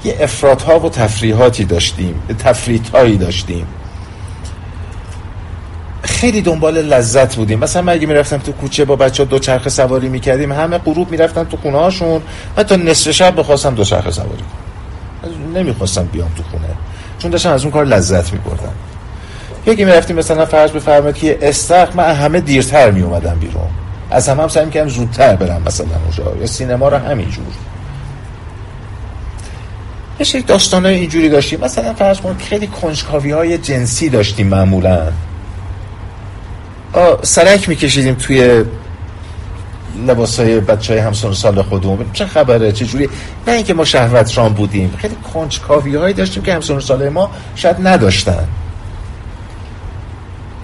یه 0.04 0.16
افراد 0.20 0.60
ها 0.60 0.80
و 0.80 0.90
تفریحاتی 0.90 1.64
داشتیم 1.64 2.14
تفریط 2.38 2.88
هایی 2.88 3.16
داشتیم. 3.16 3.66
خیلی 6.08 6.42
دنبال 6.42 6.74
لذت 6.74 7.36
بودیم. 7.36 7.58
مثلا 7.58 7.82
من 7.82 7.92
اگه 7.92 8.06
می‌رفتم 8.06 8.38
تو 8.38 8.52
کوچه 8.52 8.84
با 8.84 8.96
بچه 8.96 9.24
دو 9.24 9.38
چرخ 9.38 9.68
سواری 9.68 10.08
می‌کردیم 10.08 10.52
همه 10.52 10.78
غروب 10.78 11.10
می‌رفتن 11.10 11.44
تو 11.44 11.56
خونه 11.56 11.78
هاشون 11.78 12.22
حتی 12.56 12.76
نصف 12.76 13.10
شب 13.10 13.36
بخواستم 13.36 13.74
دو 13.74 13.84
چرخ 13.84 14.10
سواری 14.10 14.30
کنم. 14.30 15.56
نمی‌خواستم 15.56 16.04
بیام 16.04 16.30
تو 16.36 16.42
خونه. 16.42 16.68
چون 17.18 17.30
داشتم 17.30 17.52
از 17.52 17.62
اون 17.62 17.72
کار 17.72 17.84
لذت 17.84 18.32
میبردم 18.32 18.72
یکی 19.66 19.84
می‌رفتیم 19.84 20.16
مثلا 20.16 20.46
فرض 20.46 20.70
بفرمایید 20.70 21.16
که 21.16 21.38
استخ 21.42 21.96
من 21.96 22.14
همه 22.14 22.40
دیرتر 22.40 22.90
میومدم 22.90 23.38
بیرون. 23.40 23.68
از 24.10 24.28
همه 24.28 24.42
هم 24.42 24.48
سعی 24.48 24.64
می‌کردم 24.64 24.88
زودتر 24.88 25.36
برم 25.36 25.62
مثلا 25.66 25.86
اونجا 26.04 26.40
یا 26.40 26.46
سینما 26.46 26.88
رو 26.88 26.96
همینجور. 26.96 27.44
یه 30.34 30.42
داستان 30.42 30.86
های 30.86 30.94
اینجوری 30.94 31.28
داشتیم. 31.28 31.60
مثلا 31.60 31.94
فرض 31.94 32.20
کنید 32.20 32.38
خیلی 32.38 32.66
کنجکاوی 32.66 33.30
های 33.30 33.58
جنسی 33.58 34.08
داشتیم 34.08 34.46
معمولا. 34.46 35.02
سرک 37.22 37.68
میکشیدیم 37.68 38.14
توی 38.14 38.64
لباس 40.06 40.40
های 40.40 40.60
بچه 40.60 40.92
های 40.92 41.02
همسان 41.02 41.32
سال 41.32 41.62
خودمون. 41.62 42.06
چه 42.12 42.26
خبره؟ 42.26 42.72
چه 42.72 42.84
جوری؟ 42.84 43.08
نه 43.46 43.52
اینکه 43.52 43.74
ما 43.74 43.84
شهوت 43.84 44.38
رام 44.38 44.52
بودیم. 44.52 44.94
خیلی 44.98 45.16
کنجکاوی 45.34 45.96
هایی 45.96 46.14
داشتیم 46.14 46.42
که 46.42 46.54
همسان 46.54 46.80
سال 46.80 47.08
ما 47.08 47.30
شاید 47.54 47.76
نداشتن. 47.82 48.48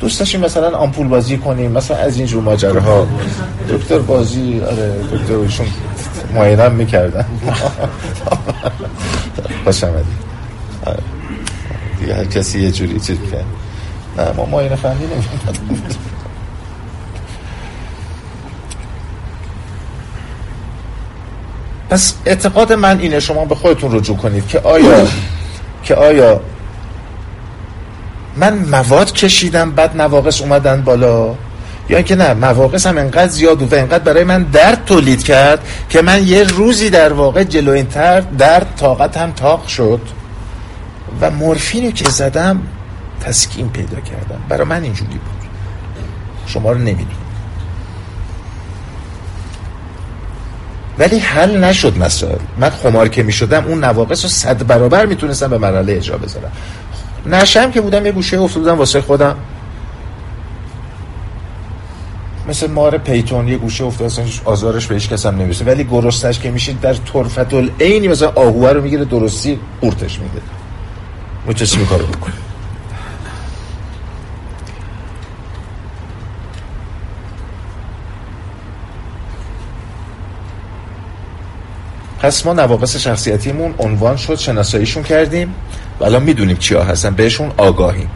دوست 0.00 0.18
داشتیم 0.18 0.40
مثلا 0.40 0.76
آمپول 0.76 1.08
بازی 1.08 1.36
کنیم 1.36 1.72
مثلا 1.72 1.96
از 1.96 2.16
اینجور 2.16 2.42
ماجراها. 2.42 3.06
دکتر 3.68 3.98
بازی 3.98 4.60
آره 4.60 4.92
دکتر 5.12 5.34
ایشون 5.34 5.66
معاینه 6.34 6.68
می‌کردن. 6.68 7.24
خوش 9.64 9.84
آمدی 9.84 10.04
آره. 10.86 10.98
دیگه 12.00 12.14
هر 12.14 12.24
کسی 12.24 12.60
یه 12.60 12.70
جوری 12.70 13.00
چیز 13.00 13.18
کرد 13.32 13.44
نه 14.18 14.32
ما 14.36 14.44
معاینه 14.44 14.76
فنی 14.76 14.94
نمیدیم 14.94 16.04
پس 21.94 22.14
اعتقاد 22.26 22.72
من 22.72 23.00
اینه 23.00 23.20
شما 23.20 23.44
به 23.44 23.54
خودتون 23.54 23.96
رجوع 23.96 24.16
کنید 24.16 24.48
که 24.48 24.60
آیا 24.60 25.06
که 25.82 25.94
آیا 25.94 26.40
من 28.36 28.54
مواد 28.54 29.12
کشیدم 29.12 29.70
بعد 29.70 30.00
نواقص 30.02 30.40
اومدن 30.40 30.82
بالا؟ 30.82 31.34
یا 31.88 31.96
اینکه 31.96 32.16
نه 32.16 32.34
مواقص 32.34 32.86
هم 32.86 32.98
انقدر 32.98 33.28
زیاد 33.28 33.72
و 33.72 33.76
انقدر 33.76 34.04
برای 34.04 34.24
من 34.24 34.42
درد 34.42 34.84
تولید 34.84 35.22
کرد 35.22 35.66
که 35.88 36.02
من 36.02 36.26
یه 36.26 36.42
روزی 36.42 36.90
در 36.90 37.12
واقع 37.12 37.44
جلوینتر 37.44 38.20
درد 38.20 38.66
طاقت 38.76 39.16
هم 39.16 39.32
تاق 39.32 39.66
شد 39.66 40.00
و 41.20 41.30
مورفینو 41.30 41.90
که 41.90 42.08
زدم 42.10 42.62
تسکین 43.20 43.68
پیدا 43.68 44.00
کردم. 44.00 44.40
برای 44.48 44.64
من 44.64 44.82
اینجوری 44.82 45.10
بود. 45.10 45.50
شما 46.46 46.72
رو 46.72 46.78
نمی‌دونم. 46.78 47.23
ولی 50.98 51.18
حل 51.18 51.64
نشد 51.64 51.98
مسائل. 51.98 52.38
من 52.58 52.70
خمار 52.70 53.08
که 53.08 53.22
می‌شدم 53.22 53.64
اون 53.64 53.84
نواقص 53.84 54.24
رو 54.24 54.30
صد 54.30 54.66
برابر 54.66 55.06
می‌تونستم 55.06 55.48
به 55.48 55.58
مرحله 55.58 55.92
اجرا 55.92 56.18
بذارم. 56.18 56.52
نشم 57.26 57.70
که 57.70 57.80
بودم 57.80 58.06
یه 58.06 58.12
گوشه 58.12 58.40
افتادم 58.40 58.78
واسه 58.78 59.00
خودم. 59.00 59.36
مثل 62.48 62.70
مار 62.70 62.98
پیتون 62.98 63.48
یه 63.48 63.56
گوشه 63.56 63.84
افتاد 63.84 64.12
آزارش 64.44 64.86
به 64.86 64.94
هیچ 64.94 65.08
کس 65.08 65.26
هم 65.26 65.34
نمی‌رسه. 65.34 65.64
ولی 65.64 65.84
گرستش 65.84 66.38
که 66.38 66.50
میشه 66.50 66.72
در 66.82 66.94
طرفت 66.94 67.54
العینی 67.54 68.08
مثلا 68.08 68.32
آهوه 68.34 68.70
رو 68.70 68.82
می‌گیره 68.82 69.04
درستی 69.04 69.60
قورتش 69.80 70.18
میده 70.18 70.40
متسی 71.46 71.84
کارو 71.84 72.06
بکنه 72.06 72.34
پس 82.24 82.46
ما 82.46 82.52
نواقص 82.52 82.96
شخصیتیمون 82.96 83.74
عنوان 83.78 84.16
شد 84.16 84.34
شناساییشون 84.34 85.02
کردیم 85.02 85.54
و 86.00 86.04
الان 86.04 86.22
می‌دونیم 86.22 86.56
چیا 86.56 86.84
هستن. 86.84 87.14
بهشون 87.14 87.52
آگاهیم. 87.56 88.10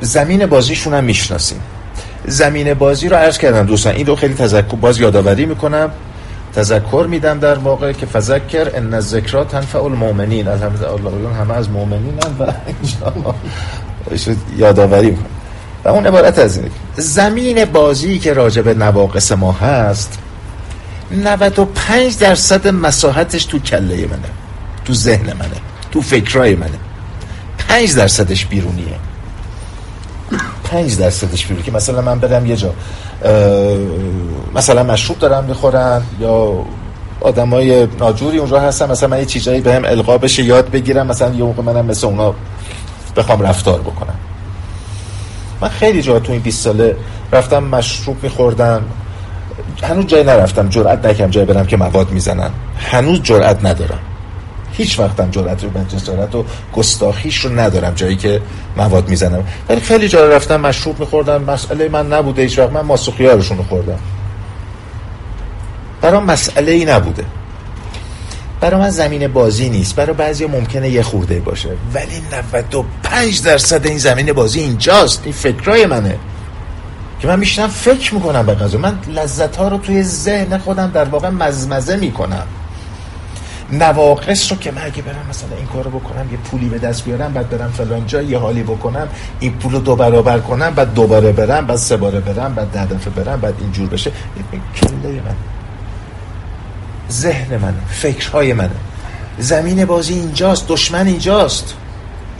زمین 0.00 0.46
بازیشون 0.46 0.94
هم 0.94 1.04
می‌شناسیم. 1.04 1.60
زمین 2.26 2.74
بازی 2.74 3.08
رو 3.08 3.16
عرض 3.16 3.38
کردم 3.38 3.66
دوستان 3.66 3.94
این 3.94 4.06
رو 4.06 4.16
خیلی 4.16 4.34
تذکر 4.34 4.76
باز 4.76 5.00
یادآوری 5.00 5.46
می‌کنم. 5.46 5.90
تذکر 6.54 7.06
میدم 7.10 7.38
در 7.38 7.54
واقع 7.54 7.92
که 7.92 8.06
فذکر 8.06 8.70
ان 8.74 8.94
الذکرا 8.94 9.44
تنفع 9.44 9.82
المؤمنین. 9.84 10.48
الحمدلله 10.48 11.34
همه 11.40 11.54
از 11.54 11.70
مؤمنین 11.70 12.14
و 12.38 12.52
یادآوری 14.56 15.10
می‌کنم. 15.10 15.26
و 15.84 15.88
اون 15.88 16.06
عبارت 16.06 16.38
از 16.38 16.56
این 16.58 16.70
زمین 16.96 17.64
بازی 17.64 18.18
که 18.18 18.32
راجع 18.32 18.62
به 18.62 18.74
نواقص 18.74 19.32
ما 19.32 19.52
هست 19.52 20.18
95 21.10 22.18
درصد 22.18 22.68
مساحتش 22.68 23.44
تو 23.44 23.58
کله 23.58 24.06
منه 24.06 24.30
تو 24.84 24.94
ذهن 24.94 25.26
منه 25.32 25.56
تو 25.92 26.00
فکرای 26.00 26.54
منه. 26.54 26.78
5 27.68 27.94
درصدش 27.94 28.46
بیرونیه. 28.46 28.96
5 30.64 30.96
درصدش 30.96 31.46
بیرونیه 31.46 31.64
که 31.64 31.72
مثلا 31.72 32.00
من 32.00 32.18
برم 32.18 32.46
یه 32.46 32.56
جا 32.56 32.72
مثلا 34.54 34.82
مشروب 34.82 35.18
دارم 35.18 35.44
می‌خورن 35.44 36.02
یا 36.20 36.64
آدمای 37.20 37.88
ناجوری 37.98 38.38
اونجا 38.38 38.60
هستن 38.60 38.90
مثلا 38.90 39.08
من 39.08 39.18
یه 39.18 39.24
چیزایی 39.24 39.60
بهم 39.60 39.84
القا 39.84 40.18
بشه 40.18 40.42
یاد 40.42 40.70
بگیرم 40.70 41.06
مثلا 41.06 41.34
یه 41.34 41.44
موقع 41.44 41.62
منم 41.62 41.86
مثل 41.86 42.06
اونا 42.06 42.34
بخوام 43.16 43.42
رفتار 43.42 43.80
بکنم. 43.80 44.14
من 45.60 45.68
خیلی 45.68 46.02
جا 46.02 46.20
تو 46.20 46.32
این 46.32 46.40
20 46.40 46.64
ساله 46.64 46.96
رفتم 47.32 47.64
مشروب 47.64 48.16
میخوردم. 48.22 48.82
هنوز 49.82 50.06
جای 50.06 50.24
نرفتم 50.24 50.68
جرئت 50.68 51.06
نکردم 51.06 51.30
جای 51.30 51.44
برم 51.44 51.66
که 51.66 51.76
مواد 51.76 52.10
می‌زنن. 52.10 52.50
هنوز 52.76 53.22
جرئت 53.22 53.64
ندارم. 53.64 53.98
هیچ 54.72 54.98
وقتم 54.98 55.30
جرأت 55.30 55.64
رو 55.64 55.70
جسارت 55.88 56.34
و 56.34 56.44
گستاخیش 56.72 57.38
رو 57.38 57.60
ندارم 57.60 57.94
جایی 57.94 58.16
که 58.16 58.42
مواد 58.76 59.08
می‌زنم. 59.08 59.44
ولی 59.68 59.80
خیلی 59.80 60.08
جا 60.08 60.28
رفتم 60.28 60.60
مشروب 60.60 61.00
میخوردم 61.00 61.42
مسئله 61.42 61.88
من 61.88 62.12
نبوده 62.12 62.42
هیچ 62.42 62.58
وقت. 62.58 62.70
من 62.70 62.80
ماسوخیارشون 62.80 63.56
رو 63.56 63.64
خوردم. 63.64 63.98
برای 66.00 66.20
مسئله 66.20 66.72
ای 66.72 66.84
نبوده. 66.84 67.24
برای 68.60 68.80
من 68.80 68.90
زمین 68.90 69.28
بازی 69.28 69.68
نیست. 69.68 69.96
برای 69.96 70.12
بعضی 70.12 70.46
ممکنه 70.46 70.88
یه 70.88 71.02
خورده 71.02 71.40
باشه. 71.40 71.68
ولی 71.94 72.22
95 72.32 73.42
درصد 73.42 73.86
این 73.86 73.98
زمین 73.98 74.32
بازی 74.32 74.60
اینجاست. 74.60 75.20
این 75.24 75.32
فکرای 75.32 75.86
منه. 75.86 76.18
که 77.20 77.28
من 77.28 77.38
میشنم 77.38 77.68
فکر 77.68 78.14
می‌کنم 78.14 78.46
به 78.46 78.54
غذا 78.54 78.78
من 78.78 78.98
لذت 79.08 79.56
ها 79.56 79.68
رو 79.68 79.78
توی 79.78 80.02
ذهن 80.02 80.58
خودم 80.58 80.90
در 80.94 81.04
واقع 81.04 81.28
مزمزه 81.28 81.96
می‌کنم. 81.96 82.46
نواقص 83.72 84.52
رو 84.52 84.58
که 84.58 84.70
من 84.70 84.82
اگه 84.84 85.02
برم 85.02 85.26
مثلا 85.30 85.56
این 85.56 85.66
کارو 85.66 85.90
بکنم 85.90 86.32
یه 86.32 86.38
پولی 86.38 86.68
به 86.68 86.78
دست 86.78 87.04
بیارم 87.04 87.32
بعد 87.32 87.50
برم 87.50 87.70
فلان 87.70 88.06
جا 88.06 88.22
یه 88.22 88.38
حالی 88.38 88.62
بکنم 88.62 89.08
این 89.40 89.52
پول 89.52 89.72
رو 89.72 89.78
دو 89.78 89.96
برابر 89.96 90.38
کنم 90.38 90.70
بعد 90.70 90.94
دوباره 90.94 91.32
برم 91.32 91.66
بعد 91.66 91.76
سه 91.76 91.96
باره 91.96 92.20
برم 92.20 92.54
بعد 92.54 92.70
ده 92.70 92.86
دفعه 92.86 93.24
برم 93.24 93.40
بعد 93.40 93.54
اینجور 93.60 93.88
بشه. 93.88 94.12
کله 94.76 95.08
من. 95.08 95.34
ذهن 97.10 97.56
من 97.56 97.74
فکرهای 97.88 98.52
من. 98.52 98.70
زمین 99.38 99.84
بازی 99.84 100.14
اینجاست 100.14 100.68
دشمن 100.68 101.06
اینجاست. 101.06 101.74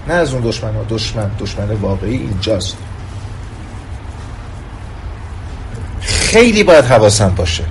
نه 0.08 0.14
از 0.14 0.32
اون 0.32 0.42
دشمن 0.42 0.74
ها 0.74 0.84
دشمن 0.88 1.30
دشمن 1.38 1.70
واقعی 1.70 2.16
اینجاست. 2.16 2.76
خیلی 6.30 6.62
باید 6.62 6.84
حواسم 6.84 7.28
باشه. 7.36 7.64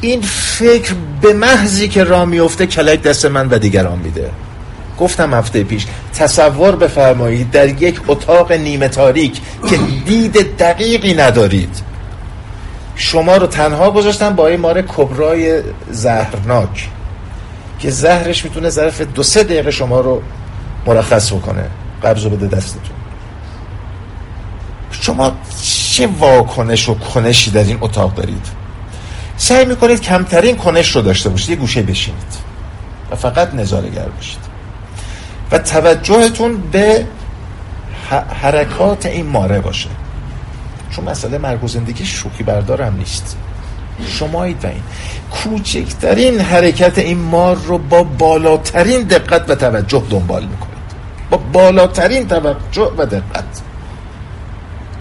این 0.00 0.20
فکر 0.22 0.94
به 1.20 1.32
محضی 1.32 1.88
که 1.88 2.04
را 2.04 2.24
میفته 2.24 2.66
کلک 2.66 3.02
دست 3.02 3.26
من 3.26 3.48
و 3.48 3.58
دیگران 3.58 3.98
میده. 3.98 4.30
گفتم 4.98 5.34
هفته 5.34 5.64
پیش 5.64 5.86
تصور 6.14 6.76
بفرمایید 6.76 7.50
در 7.50 7.82
یک 7.82 8.00
اتاق 8.08 8.52
نیمه 8.52 8.88
تاریک 8.88 9.40
که 9.70 9.78
دید 10.06 10.56
دقیقی 10.56 11.14
ندارید. 11.14 11.82
شما 12.94 13.36
رو 13.36 13.46
تنها 13.46 13.90
گذاشتن 13.90 14.34
با 14.34 14.46
این 14.46 14.60
مار 14.60 14.82
کبرای 14.82 15.62
زهرناک 15.90 16.88
که 17.78 17.90
زهرش 17.90 18.44
می‌تونه 18.44 18.70
ظرف 18.70 19.00
دو 19.00 19.22
سه 19.22 19.44
دقیقه 19.44 19.70
شما 19.70 20.00
رو 20.00 20.22
مرخص 20.86 21.32
بکنه. 21.32 21.64
قبض 22.02 22.24
رو 22.24 22.30
بده 22.30 22.56
دستتون. 22.56 22.96
شما 24.90 25.32
چه 25.96 26.06
واکنش 26.06 26.88
و 26.88 26.94
کنشی 26.94 27.50
در 27.50 27.64
این 27.64 27.78
اتاق 27.80 28.14
دارید؟ 28.14 28.46
سعی 29.36 29.64
می‌کنید 29.64 30.00
کمترین 30.00 30.56
کنش 30.56 30.96
رو 30.96 31.02
داشته 31.02 31.28
باشید 31.28 31.50
یه 31.50 31.56
گوشه 31.56 31.82
بشینید 31.82 32.36
و 33.10 33.16
فقط 33.16 33.54
نظارگر 33.54 34.04
باشید 34.04 34.38
و 35.52 35.58
توجهتون 35.58 36.56
به 36.72 37.06
حرکات 38.42 39.06
این 39.06 39.26
ماره 39.26 39.60
باشه. 39.60 39.88
چون 40.90 41.04
مسئله 41.04 41.38
مرگ 41.38 41.66
زندگی 41.66 42.04
شوخی 42.04 42.42
بردار 42.42 42.82
هم 42.82 42.96
نیست. 42.96 43.36
شمایید 44.08 44.64
و 44.64 44.68
این. 44.68 44.82
کوچکترین 45.30 46.40
حرکت 46.40 46.98
این 46.98 47.18
مار 47.18 47.56
رو 47.56 47.78
با 47.78 48.02
بالاترین 48.02 49.02
دقت 49.02 49.50
و 49.50 49.54
توجه 49.54 50.02
دنبال 50.10 50.42
می‌کنید. 50.42 50.76
با 51.30 51.36
بالاترین 51.36 52.28
توجه 52.28 52.92
و 52.98 53.06
دقت. 53.06 53.65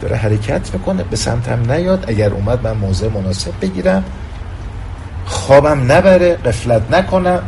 داره 0.06 0.18
حرکت 0.18 0.74
می‌کنه 0.74 1.04
به 1.04 1.16
سمتم 1.16 1.72
نیاد. 1.72 2.06
اگر 2.08 2.30
اومد 2.30 2.64
من 2.64 2.78
موضع 2.78 3.10
مناسب 3.10 3.52
بگیرم. 3.62 4.04
خوابم 5.26 5.92
نبره 5.92 6.36
قفلت 6.36 6.82
نکنم 6.92 7.40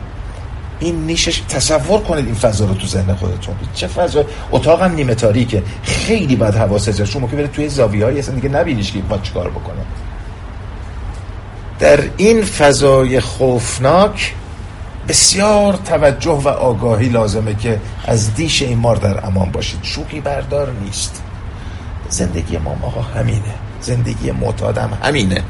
این 0.79 1.05
نیشش 1.05 1.41
تصور 1.49 2.01
کنید 2.01 2.25
این 2.25 2.35
فضا 2.35 2.65
رو 2.65 2.73
تو 2.73 2.87
ذهن 2.87 3.15
خودتون. 3.15 3.55
چه 3.73 3.87
فضا؟ 3.87 4.25
اتاقم 4.51 4.91
نیمه 4.91 5.15
تاریکه. 5.15 5.63
خیلی 5.83 6.35
باید 6.35 6.55
حواست 6.55 6.89
جاست 6.89 7.11
شما 7.11 7.27
که 7.27 7.35
بره 7.35 7.47
توی 7.47 7.69
زاویه 7.69 8.05
های 8.05 8.19
اصلا 8.19 8.35
دیگه 8.35 8.49
نبینیش 8.49 8.91
که 8.91 8.99
با 8.99 9.17
چیکار 9.17 9.49
بکنه. 9.49 9.81
در 11.79 11.99
این 12.17 12.41
فضای 12.43 13.19
خوفناک 13.19 14.33
بسیار 15.07 15.73
توجه 15.73 16.31
و 16.31 16.47
آگاهی 16.47 17.09
لازمه 17.09 17.55
که 17.55 17.79
از 18.05 18.35
دیش 18.35 18.61
این 18.61 18.77
مار 18.77 18.95
در 18.95 19.25
امان 19.25 19.51
باشید. 19.51 19.79
شوخی 19.83 20.19
بردار 20.19 20.71
نیست. 20.83 21.23
زندگی 22.09 22.57
ما 22.57 22.71
آقا 22.81 23.01
همینه. 23.01 23.53
زندگی 23.81 24.31
معتادم 24.31 24.97
همینه. 25.03 25.43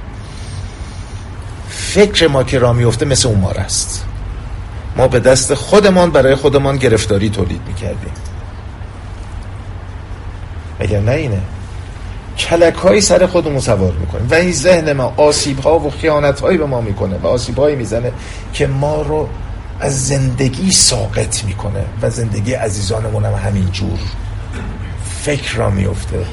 فکر 1.69 2.27
ما 2.27 2.43
که 2.43 2.59
را 2.59 2.73
میفته 2.73 3.05
مثل 3.05 3.27
اون 3.27 3.39
مار 3.39 3.57
است. 3.57 4.05
ما 4.97 5.07
به 5.07 5.19
دست 5.19 5.53
خودمان 5.53 6.11
برای 6.11 6.35
خودمان 6.35 6.77
گرفتاری 6.77 7.29
تولید 7.29 7.61
می‌کردیم. 7.67 8.11
مگر 10.79 10.99
نه 10.99 11.11
اینه؟ 11.11 11.41
کلک 12.37 12.75
هایی 12.75 13.01
سر 13.01 13.27
خودمون 13.27 13.59
سوار 13.59 13.93
می‌کنیم. 13.93 14.27
و 14.31 14.33
این 14.33 14.51
ذهن 14.51 14.93
ما 14.93 15.13
آسیب 15.17 15.59
ها 15.59 15.79
و 15.79 15.89
خیانت 15.89 16.39
هایی 16.39 16.57
به 16.57 16.65
ما 16.65 16.81
می‌کنه 16.81 17.17
و 17.17 17.27
آسیب 17.27 17.57
هایی 17.57 17.75
می‌زنه 17.75 18.11
که 18.53 18.67
ما 18.67 19.01
رو 19.01 19.29
از 19.79 20.07
زندگی 20.07 20.71
ساقط 20.71 21.43
می‌کنه 21.43 21.85
و 22.01 22.09
زندگی 22.09 22.53
عزیزانمون 22.53 23.25
هم 23.25 23.33
همینجور 23.33 23.99
فکر 25.21 25.55
را 25.55 25.69
میفته 25.69 26.25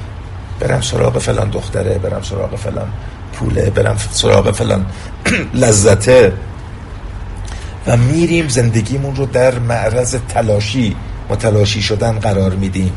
برم 0.65 0.81
سراغ 0.81 1.19
فلان 1.19 1.51
دختره 1.51 1.99
برم 1.99 2.23
سراغ 2.23 2.57
فلان 2.57 2.89
پوله 3.33 3.71
برم 3.71 3.97
سراغ 4.13 4.51
فلان 4.51 4.87
لذته. 5.63 6.33
و 7.87 7.97
میریم 7.97 8.49
زندگیمون 8.49 9.17
رو 9.17 9.27
در 9.27 9.59
معرض 9.59 10.17
تلاشی. 10.29 10.97
متلاشی 11.31 11.83
شدن 11.83 12.19
قرار 12.19 12.55
میدیم. 12.55 12.93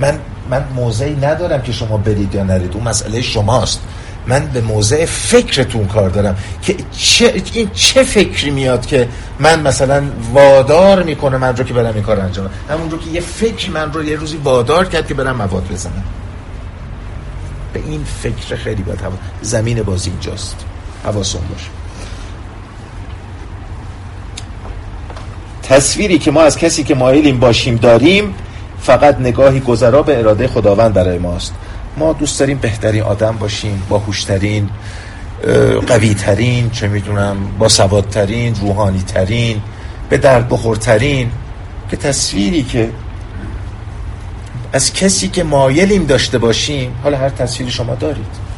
من 0.00 0.18
من 0.50 0.64
موضعی 0.74 1.16
ندارم 1.16 1.62
که 1.62 1.72
شما 1.72 1.96
برید 1.96 2.34
یا 2.34 2.44
نرید. 2.44 2.74
اون 2.74 2.88
مسئله 2.88 3.22
شماست. 3.22 3.80
من 4.26 4.46
به 4.46 4.60
موضع 4.60 5.04
فکرتون 5.04 5.86
کار 5.86 6.10
دارم. 6.10 6.36
که 6.62 6.76
چه 6.96 7.42
این 7.52 7.70
چه 7.74 8.02
فکری 8.02 8.50
میاد 8.50 8.86
که 8.86 9.08
من 9.38 9.60
مثلا 9.60 10.02
وادار 10.32 11.02
می‌کنه 11.02 11.36
من 11.36 11.56
رو 11.56 11.64
که 11.64 11.74
برم 11.74 11.94
این 11.94 12.02
کار 12.02 12.20
انجام 12.20 12.50
همون 12.70 12.90
رو 12.90 12.98
که 12.98 13.10
یه 13.10 13.20
فکر 13.20 13.70
من 13.70 13.92
رو 13.92 14.04
یه 14.04 14.16
روزی 14.16 14.36
وادار 14.36 14.88
کرد 14.88 15.06
که 15.06 15.14
برم 15.14 15.36
مواد 15.36 15.68
بزنم. 15.72 16.04
به 17.72 17.80
این 17.86 18.04
فکر 18.04 18.56
خیلی 18.56 18.82
باید 18.82 19.00
زمین 19.42 19.82
بازی 19.82 20.10
اینجاست. 20.10 20.56
حواسون 21.04 21.42
باشه. 21.50 21.68
تصویری 25.62 26.18
که 26.18 26.30
ما 26.30 26.42
از 26.42 26.58
کسی 26.58 26.84
که 26.84 26.94
مایلیم 26.94 27.38
باشیم 27.38 27.76
داریم 27.76 28.34
فقط 28.80 29.20
نگاهی 29.20 29.60
گذرا 29.60 30.02
به 30.02 30.18
اراده 30.18 30.48
خداوند 30.48 30.94
برای 30.94 31.18
ماست. 31.18 31.54
ما 31.96 32.12
دوست 32.12 32.40
داریم 32.40 32.58
بهترین 32.58 33.02
آدم 33.02 33.36
باشیم 33.36 33.82
باهوشترین 33.88 34.70
قوی 35.86 36.14
ترین 36.14 36.70
چه 36.70 36.88
می‌دونم 36.88 37.36
با 37.58 37.68
سوادترین 37.68 38.54
روحانی 38.54 39.02
ترین 39.02 39.60
به 40.08 40.18
درد 40.18 40.48
بخورترین. 40.48 41.30
که 41.90 41.96
تصویری 41.96 42.62
که 42.62 42.90
از 44.72 44.92
کسی 44.92 45.28
که 45.28 45.44
مایلیم 45.44 46.04
داشته 46.04 46.38
باشیم 46.38 46.92
حالا 47.02 47.18
هر 47.18 47.28
تصویری 47.28 47.72
شما 47.72 47.94
دارید. 47.94 48.48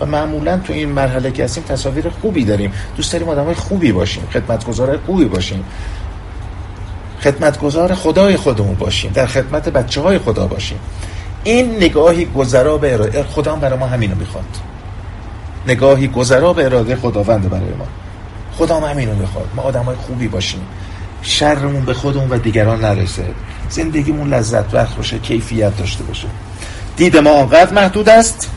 و 0.00 0.06
معمولا 0.06 0.58
تو 0.58 0.72
این 0.72 0.88
مرحله 0.88 1.30
که 1.30 1.44
هستیم 1.44 1.64
تصاویر 1.64 2.08
خوبی 2.08 2.44
داریم. 2.44 2.72
دوست 2.96 3.12
داریم 3.12 3.28
آدم 3.28 3.44
های 3.44 3.54
خوبی 3.54 3.92
باشیم 3.92 4.22
خدمتگزار 4.32 4.98
خوبی 5.06 5.24
باشیم. 5.24 5.64
خدمتگزار 7.20 7.94
خدای 7.94 8.36
خودمون 8.36 8.74
باشیم 8.74 9.10
در 9.14 9.26
خدمت 9.26 9.68
بچه 9.68 10.00
های 10.00 10.18
خدا 10.18 10.46
باشیم. 10.46 10.78
این 11.44 11.76
نگاهی 11.76 12.24
گذرا 12.24 12.78
به 12.78 12.94
اراده 12.94 13.22
خدا 13.22 13.56
برای 13.56 13.78
ما 13.78 13.86
همینو 13.86 14.14
می‌خواد. 14.14 14.44
نگاهی 15.66 16.08
گذرا 16.08 16.52
به 16.52 16.64
اراده 16.64 16.96
خداوند 16.96 17.50
برای 17.50 17.74
ما. 17.78 17.86
خدا 18.58 18.80
هم 18.80 18.90
همینو 18.90 19.14
می‌خواد. 19.14 19.48
ما 19.56 19.62
آدم 19.62 19.82
های 19.82 19.96
خوبی 19.96 20.28
باشیم. 20.28 20.60
شرمون 21.22 21.84
به 21.84 21.94
خودمون 21.94 22.30
و 22.30 22.38
دیگران 22.38 22.84
نرسه. 22.84 23.24
زندگیمون 23.70 24.34
لذت 24.34 24.70
بخش 24.70 24.94
باشه 24.94 25.18
کیفیت 25.18 25.76
داشته 25.76 26.04
باشه. 26.04 26.28
دید 26.96 27.16
ما 27.16 27.30
آنقدر 27.30 27.72
محدود 27.72 28.08
است 28.08 28.50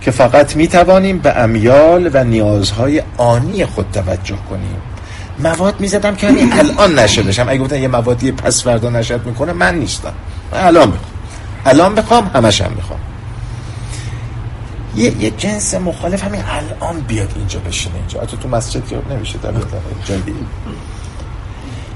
که 0.00 0.10
فقط 0.10 0.56
می‌توانیم 0.56 1.18
به 1.18 1.38
امیال 1.38 2.10
و 2.12 2.24
نیازهای 2.24 3.02
آنی 3.16 3.66
خود 3.66 3.86
توجه 3.92 4.36
کنیم. 4.50 4.76
مواد 5.38 5.80
می‌زدم 5.80 6.16
که 6.16 6.28
همین 6.28 6.52
الان 6.52 6.98
نشه 6.98 7.22
بشم. 7.22 7.48
اگه 7.48 7.58
گفتن 7.58 7.82
یه 7.82 7.88
موادی 7.88 8.32
پس 8.32 8.64
فردا 8.64 8.90
نشد 8.90 9.26
می‌کنه 9.26 9.52
من 9.52 9.74
نیستم. 9.74 10.12
من 10.52 10.58
الان 10.58 10.90
بخوام 10.90 11.04
الان 11.66 11.94
بخوام 11.94 12.30
همشم 12.34 12.72
می‌خوام. 12.76 13.00
یه, 14.96 15.22
یه 15.22 15.30
جنس 15.30 15.74
مخالف 15.74 16.24
همین 16.24 16.42
الان 16.48 17.00
بیاد 17.00 17.32
اینجا 17.36 17.58
بشینه 17.58 17.94
اینجا. 17.94 18.20
حتی 18.20 18.36
تو 18.36 18.48
مسجد 18.48 18.86
که 18.86 18.96
نمیشه 19.10 19.38
در 19.38 19.52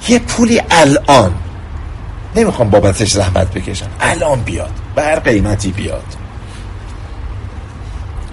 یه 0.09 0.19
پولی 0.19 0.63
الان 0.71 1.35
نمی‌خوام 2.37 2.71
بابتش 2.71 3.13
زحمت 3.13 3.55
بکشم. 3.55 3.89
الان 4.01 4.41
بیاد. 4.41 4.71
به 4.95 5.03
هر 5.03 5.19
قیمتی 5.19 5.73
بیاد. 5.73 6.05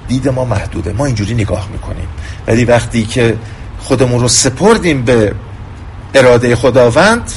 دید 0.08 0.30
ما 0.30 0.46
محدوده. 0.46 0.94
ما 0.94 1.06
اینجوری 1.06 1.34
نگاه 1.34 1.68
می‌کنیم. 1.72 2.08
ولی 2.48 2.66
وقتی 2.66 3.06
که 3.06 3.38
خودمون 3.80 4.22
رو 4.22 4.28
سپردیم 4.28 5.02
به 5.02 5.34
اراده 6.16 6.56
خداوند 6.56 7.32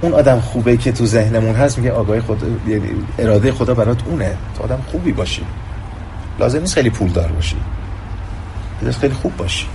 اون 0.00 0.12
آدم 0.12 0.40
خوبه 0.40 0.76
که 0.76 0.92
تو 0.92 1.06
ذهنمون 1.06 1.54
هست 1.54 1.78
میگه 1.78 1.92
آگاه 1.92 2.20
خدا 2.20 2.46
اراده 3.18 3.52
خدا 3.52 3.74
برات 3.74 3.98
اونه. 4.06 4.36
تو 4.56 4.64
آدم 4.64 4.82
خوبی 4.90 5.12
باشی. 5.12 5.42
لازم 6.40 6.60
نیست 6.60 6.74
خیلی 6.74 6.90
پول 6.90 7.10
دار 7.10 7.28
باشی 7.28 7.56
خیلی 9.00 9.14
خوب 9.14 9.36
باشی. 9.36 9.66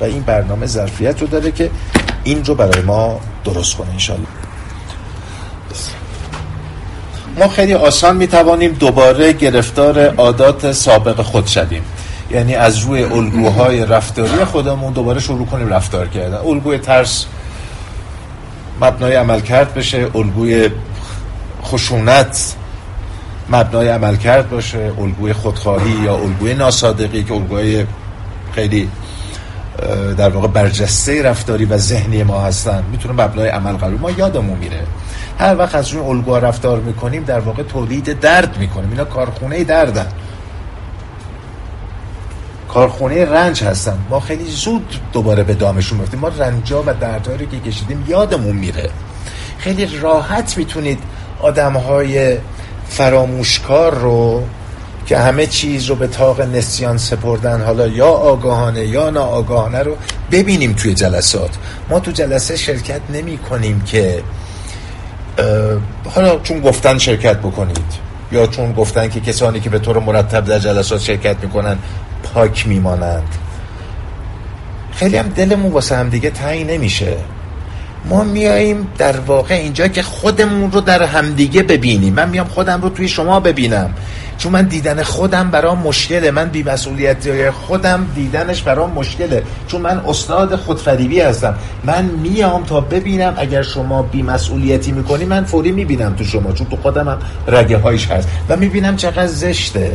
و 0.00 0.04
این 0.04 0.22
برنامه 0.22 0.66
ظرفیت 0.66 1.20
رو 1.20 1.26
داره 1.26 1.50
که 1.50 1.70
این 2.24 2.44
رو 2.44 2.54
برای 2.54 2.82
ما 2.82 3.20
درست 3.44 3.76
کنه 3.76 3.90
انشالله 3.90 4.26
ما 7.38 7.48
خیلی 7.48 7.74
آسان 7.74 8.16
می‌توانیم 8.16 8.72
دوباره 8.72 9.32
گرفتار 9.32 10.14
عادات 10.14 10.72
سابق 10.72 11.22
خود 11.22 11.46
شدیم 11.46 11.82
یعنی 12.30 12.54
از 12.54 12.78
روی 12.78 13.02
الگوهای 13.02 13.86
رفتاری 13.86 14.44
خودمون 14.44 14.92
دوباره 14.92 15.20
شروع 15.20 15.46
کنیم 15.46 15.68
رفتار 15.68 16.08
کردن. 16.08 16.38
الگوی 16.38 16.78
ترس 16.78 17.24
مبنای 18.80 19.14
عمل 19.14 19.40
کرد 19.40 19.74
بشه 19.74 20.06
الگوی 20.14 20.70
خشونت 21.64 22.54
مبنای 23.48 23.88
عمل 23.88 24.16
کرد 24.16 24.50
باشه 24.50 24.92
الگوی 24.98 25.32
خودخواهی 25.32 25.90
یا 25.90 26.14
الگوی 26.16 26.54
ناسادقی 26.54 27.24
که 27.24 27.34
الگوی 27.34 27.84
خیلی 28.52 28.88
در 30.16 30.28
واقع 30.28 30.48
برجسته 30.48 31.22
رفتاری 31.22 31.64
و 31.64 31.76
ذهنی 31.76 32.22
ما 32.22 32.40
هستن 32.40 32.84
می‌تونه 32.90 33.24
مبنای 33.24 33.48
عمل 33.48 33.72
قرار 33.72 33.94
ما 33.94 34.10
یادمون 34.10 34.58
میره. 34.58 34.80
هر 35.40 35.56
وقت 35.58 35.74
از 35.74 35.88
روی 35.88 36.02
الگوها 36.02 36.38
رفتار 36.38 36.80
می‌کنیم 36.80 37.24
در 37.24 37.40
واقع 37.40 37.62
تولید 37.62 38.20
درد 38.20 38.58
می‌کنیم. 38.58 38.90
اینا 38.90 39.04
کارخونه 39.04 39.64
دردن. 39.64 40.06
کارخونه 42.68 43.24
رنج 43.24 43.64
هستن. 43.64 43.98
ما 44.10 44.20
خیلی 44.20 44.50
زود 44.50 44.94
دوباره 45.12 45.42
به 45.42 45.54
دامشون 45.54 45.98
میفتیم 45.98 46.20
ما 46.20 46.28
رنجا 46.28 46.82
و 46.82 46.94
دردهایی 46.94 47.46
که 47.46 47.70
کشیدیم 47.70 48.04
یادمون 48.08 48.56
میره. 48.56 48.90
خیلی 49.58 49.98
راحت 49.98 50.58
می‌تونید 50.58 50.98
آدم 51.40 51.72
های 51.72 52.36
فراموشکار 52.88 53.94
رو 53.94 54.42
که 55.06 55.18
همه 55.18 55.46
چیز 55.46 55.86
رو 55.86 55.94
به 55.94 56.06
تاق 56.06 56.40
نسیان 56.40 56.98
سپردن 56.98 57.62
حالا 57.62 57.86
یا 57.86 58.08
آگاهانه 58.08 58.86
یا 58.86 59.10
ناآگاهانه 59.10 59.78
رو 59.78 59.96
ببینیم 60.30 60.72
توی 60.72 60.94
جلسات. 60.94 61.50
ما 61.90 62.00
تو 62.00 62.10
جلسه 62.10 62.56
شرکت 62.56 63.00
نمی 63.12 63.38
کنیم 63.38 63.80
که 63.80 64.22
حالا 66.14 66.38
چون 66.38 66.60
گفتن 66.60 66.98
شرکت 66.98 67.36
بکنید 67.36 68.10
یا 68.32 68.46
چون 68.46 68.72
گفتن 68.72 69.08
که 69.08 69.20
کسانی 69.20 69.60
که 69.60 69.70
به 69.70 69.78
طور 69.78 69.98
مرتب 69.98 70.44
در 70.44 70.58
جلسات 70.58 71.00
شرکت 71.00 71.36
می‌کنن 71.42 71.78
پاک 72.22 72.68
میمانند. 72.68 73.34
خیلی 74.92 75.16
هم 75.16 75.28
دلمون 75.28 75.72
واسه 75.72 75.96
هم 75.96 76.08
دیگه 76.08 76.30
تعیین 76.30 76.70
نمیشه. 76.70 77.16
ما 78.04 78.24
میاییم 78.24 78.88
در 78.98 79.20
واقع 79.20 79.54
اینجا 79.54 79.88
که 79.88 80.02
خودمون 80.02 80.72
رو 80.72 80.80
در 80.80 81.02
همدیگه 81.02 81.62
ببینیم. 81.62 82.14
من 82.14 82.28
میام 82.28 82.46
خودم 82.46 82.82
رو 82.82 82.88
توی 82.88 83.08
شما 83.08 83.40
ببینم. 83.40 83.90
چون 84.40 84.52
من 84.52 84.62
دیدن 84.62 85.02
خودم 85.02 85.50
برام 85.50 85.78
مشکله. 85.78 86.30
من 86.30 86.48
بی 86.48 86.62
مسئولیتی 86.62 87.50
خودم 87.50 88.06
دیدنش 88.14 88.62
برام 88.62 88.90
مشکله. 88.90 89.42
چون 89.66 89.80
من 89.80 90.00
استاد 90.08 90.56
خودفریبی 90.56 91.20
هستم. 91.20 91.54
من 91.84 92.04
میام 92.04 92.64
تا 92.64 92.80
ببینم 92.80 93.34
اگر 93.36 93.62
شما 93.62 94.02
بی 94.02 94.22
مسئولیتی 94.22 94.92
می‌کنی 94.92 95.24
من 95.24 95.44
فوری 95.44 95.72
می‌بینم 95.72 96.14
تو 96.14 96.24
شما. 96.24 96.52
چون 96.52 96.66
تو 96.66 96.76
خودم 96.76 97.08
هم 97.08 97.18
رگه 97.46 97.78
هایش 97.78 98.06
هست. 98.06 98.28
و 98.48 98.56
می‌بینم 98.56 98.96
چقدر 98.96 99.26
زشته. 99.26 99.92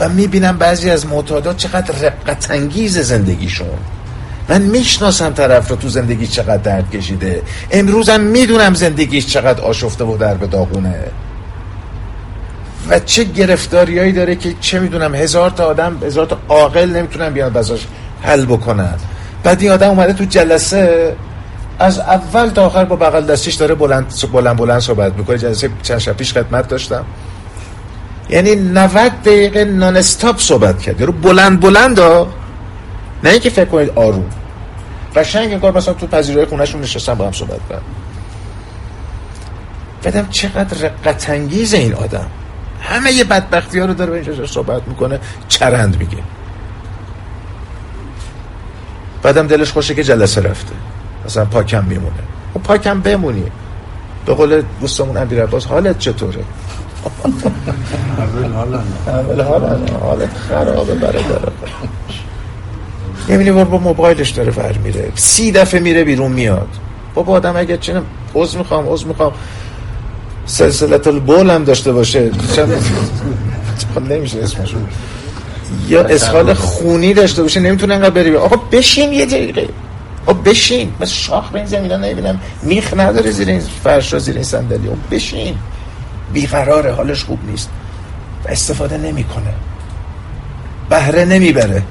و 0.00 0.08
می‌بینم 0.08 0.58
بعضی 0.58 0.90
از 0.90 1.06
معتادات 1.06 1.56
چقدر 1.56 1.94
رقت 2.00 2.50
انگیز 2.50 2.98
زندگیشون 2.98 3.66
من 4.48 4.62
می‌شناسم 4.62 5.30
طرف 5.30 5.68
رو 5.68 5.76
تو 5.76 5.88
زندگی 5.88 6.26
چقدر 6.26 6.56
درد 6.56 6.90
کشیده. 6.90 7.42
امروزم 7.70 8.20
می‌دونم 8.20 8.74
زندگیش 8.74 9.26
چقدر 9.26 9.60
آشفته 9.60 10.04
و 10.04 10.16
در 10.16 10.34
به 10.34 10.46
داغونه. 10.46 10.94
و 12.88 12.98
چه 12.98 13.24
گرفتاریایی 13.24 14.12
داره 14.12 14.36
که 14.36 14.54
چه 14.60 14.78
می‌دونم 14.78 15.14
هزار 15.14 15.50
تا 15.50 15.64
آدم 15.64 15.98
هزار 16.02 16.26
تا 16.26 16.38
عاقل 16.48 16.90
نمی‌تونن 16.90 17.30
بیان 17.30 17.52
بزاش 17.52 17.86
حل 18.22 18.44
بکنن. 18.44 18.94
بعد 19.44 19.62
این 19.62 19.70
آدم 19.70 19.88
اومده 19.88 20.12
تو 20.12 20.24
جلسه 20.24 21.16
از 21.78 21.98
اول 21.98 22.48
تا 22.48 22.66
آخر 22.66 22.84
با 22.84 22.96
بغل 22.96 23.26
دستیش 23.26 23.54
داره 23.54 23.74
بلند 23.74 24.14
بلند, 24.32 24.56
بلند 24.56 24.80
صحبت 24.80 25.12
می‌کنه. 25.12 25.38
جلسه 25.38 25.70
چند 25.82 25.98
شب 25.98 26.12
پیش 26.12 26.32
خدمت 26.32 26.68
داشتم. 26.68 27.04
یعنی 28.30 28.54
90 28.54 29.12
دقیقه 29.24 29.64
نان 29.64 29.96
استاپ 29.96 30.38
صحبت 30.38 30.82
کرد. 30.82 31.02
رو 31.02 31.12
بلند 31.12 31.60
بلند 31.60 31.98
ها. 31.98 32.28
نه 33.24 33.30
اینکه 33.30 33.50
فکر 33.50 33.64
کنید 33.64 33.90
آروم. 33.94 34.30
قشنگ 35.16 35.52
انگار 35.52 35.76
مثلا 35.76 35.94
تو 35.94 36.06
پذیرای 36.06 36.44
خونهشون 36.44 36.80
نشستن 36.80 37.14
با 37.14 37.26
هم 37.26 37.32
صحبت 37.32 37.60
کردن. 37.68 37.82
بدم 40.04 40.28
چقدر 40.30 40.90
رقت 41.06 41.30
این 41.30 41.94
آدم. 41.94 42.26
همه 42.82 43.12
یه 43.12 43.24
بدبختی 43.24 43.78
ها 43.78 43.86
رو 43.86 43.94
داره 43.94 44.10
به 44.10 44.16
اینجا 44.16 44.46
صحبت 44.46 44.82
می‌کنه 44.88 45.20
چرند 45.48 45.98
میگه. 45.98 46.18
بعدم 49.22 49.46
دلش 49.46 49.72
خوشه 49.72 49.94
که 49.94 50.04
جلسه 50.04 50.40
رفته. 50.40 50.72
مثلا 51.26 51.44
پاکم 51.44 51.84
میمونه. 51.84 52.14
و 52.54 52.58
خب 52.58 52.62
پاکم 52.62 53.00
بمونی. 53.00 53.44
به 54.26 54.34
قول 54.34 54.62
دوستمون 54.80 55.16
امیر 55.16 55.42
عباس 55.42 55.66
حالت 55.66 55.98
چطوره؟ 55.98 56.44
اول 58.18 58.52
حالت 59.42 59.92
حالت 60.02 60.36
خرابه 60.48 60.94
برادر. 60.94 61.52
یه 63.28 63.64
با 63.64 63.78
موبایلش 63.78 64.30
داره 64.30 64.52
ور 64.52 64.78
میره. 64.78 65.12
سی 65.14 65.52
دفعه 65.52 65.80
میره 65.80 66.04
بیرون 66.04 66.32
میاد. 66.32 66.68
بابا 67.14 67.32
آدم 67.32 67.56
اگر 67.56 67.76
چنم 67.76 68.02
عضو 68.34 68.58
می‌خوام 68.58 68.88
عضو 68.88 69.08
می‌خوام. 69.08 69.32
سلسلت 70.46 71.06
البول 71.06 71.50
هم 71.50 71.64
داشته 71.64 71.92
باشه. 71.92 72.30
چند 72.56 72.72
نمیشه 74.10 74.38
اسمشو. 74.38 74.76
یا 75.88 76.02
اسخال 76.02 76.54
خونی 76.54 77.14
داشته 77.14 77.42
باشه 77.42 77.60
نمی‌تونه 77.60 77.94
انقدر 77.94 78.10
بری. 78.10 78.36
آقا 78.36 78.56
بشین 78.56 79.12
یه 79.12 79.26
دقیقه. 79.26 79.68
آقا 80.26 80.32
بشین. 80.32 80.92
من 81.00 81.06
شاخ 81.06 81.50
به 81.50 81.58
این 81.58 81.66
زمین 81.66 81.92
نمی‌بینم. 81.92 82.40
میخ 82.62 82.94
نداره 82.96 83.30
زیر 83.30 83.48
این 83.48 83.62
فرش 83.84 84.18
زیر 84.18 84.34
این 84.34 84.44
صندلی. 84.44 84.88
بشین. 85.10 85.54
بیقراره. 86.32 86.92
حالش 86.92 87.24
خوب 87.24 87.38
نیست. 87.50 87.70
و 88.44 88.48
استفاده 88.48 88.98
نمی‌کنه. 88.98 89.54
بهره 90.90 91.24
نمی‌بره. 91.24 91.82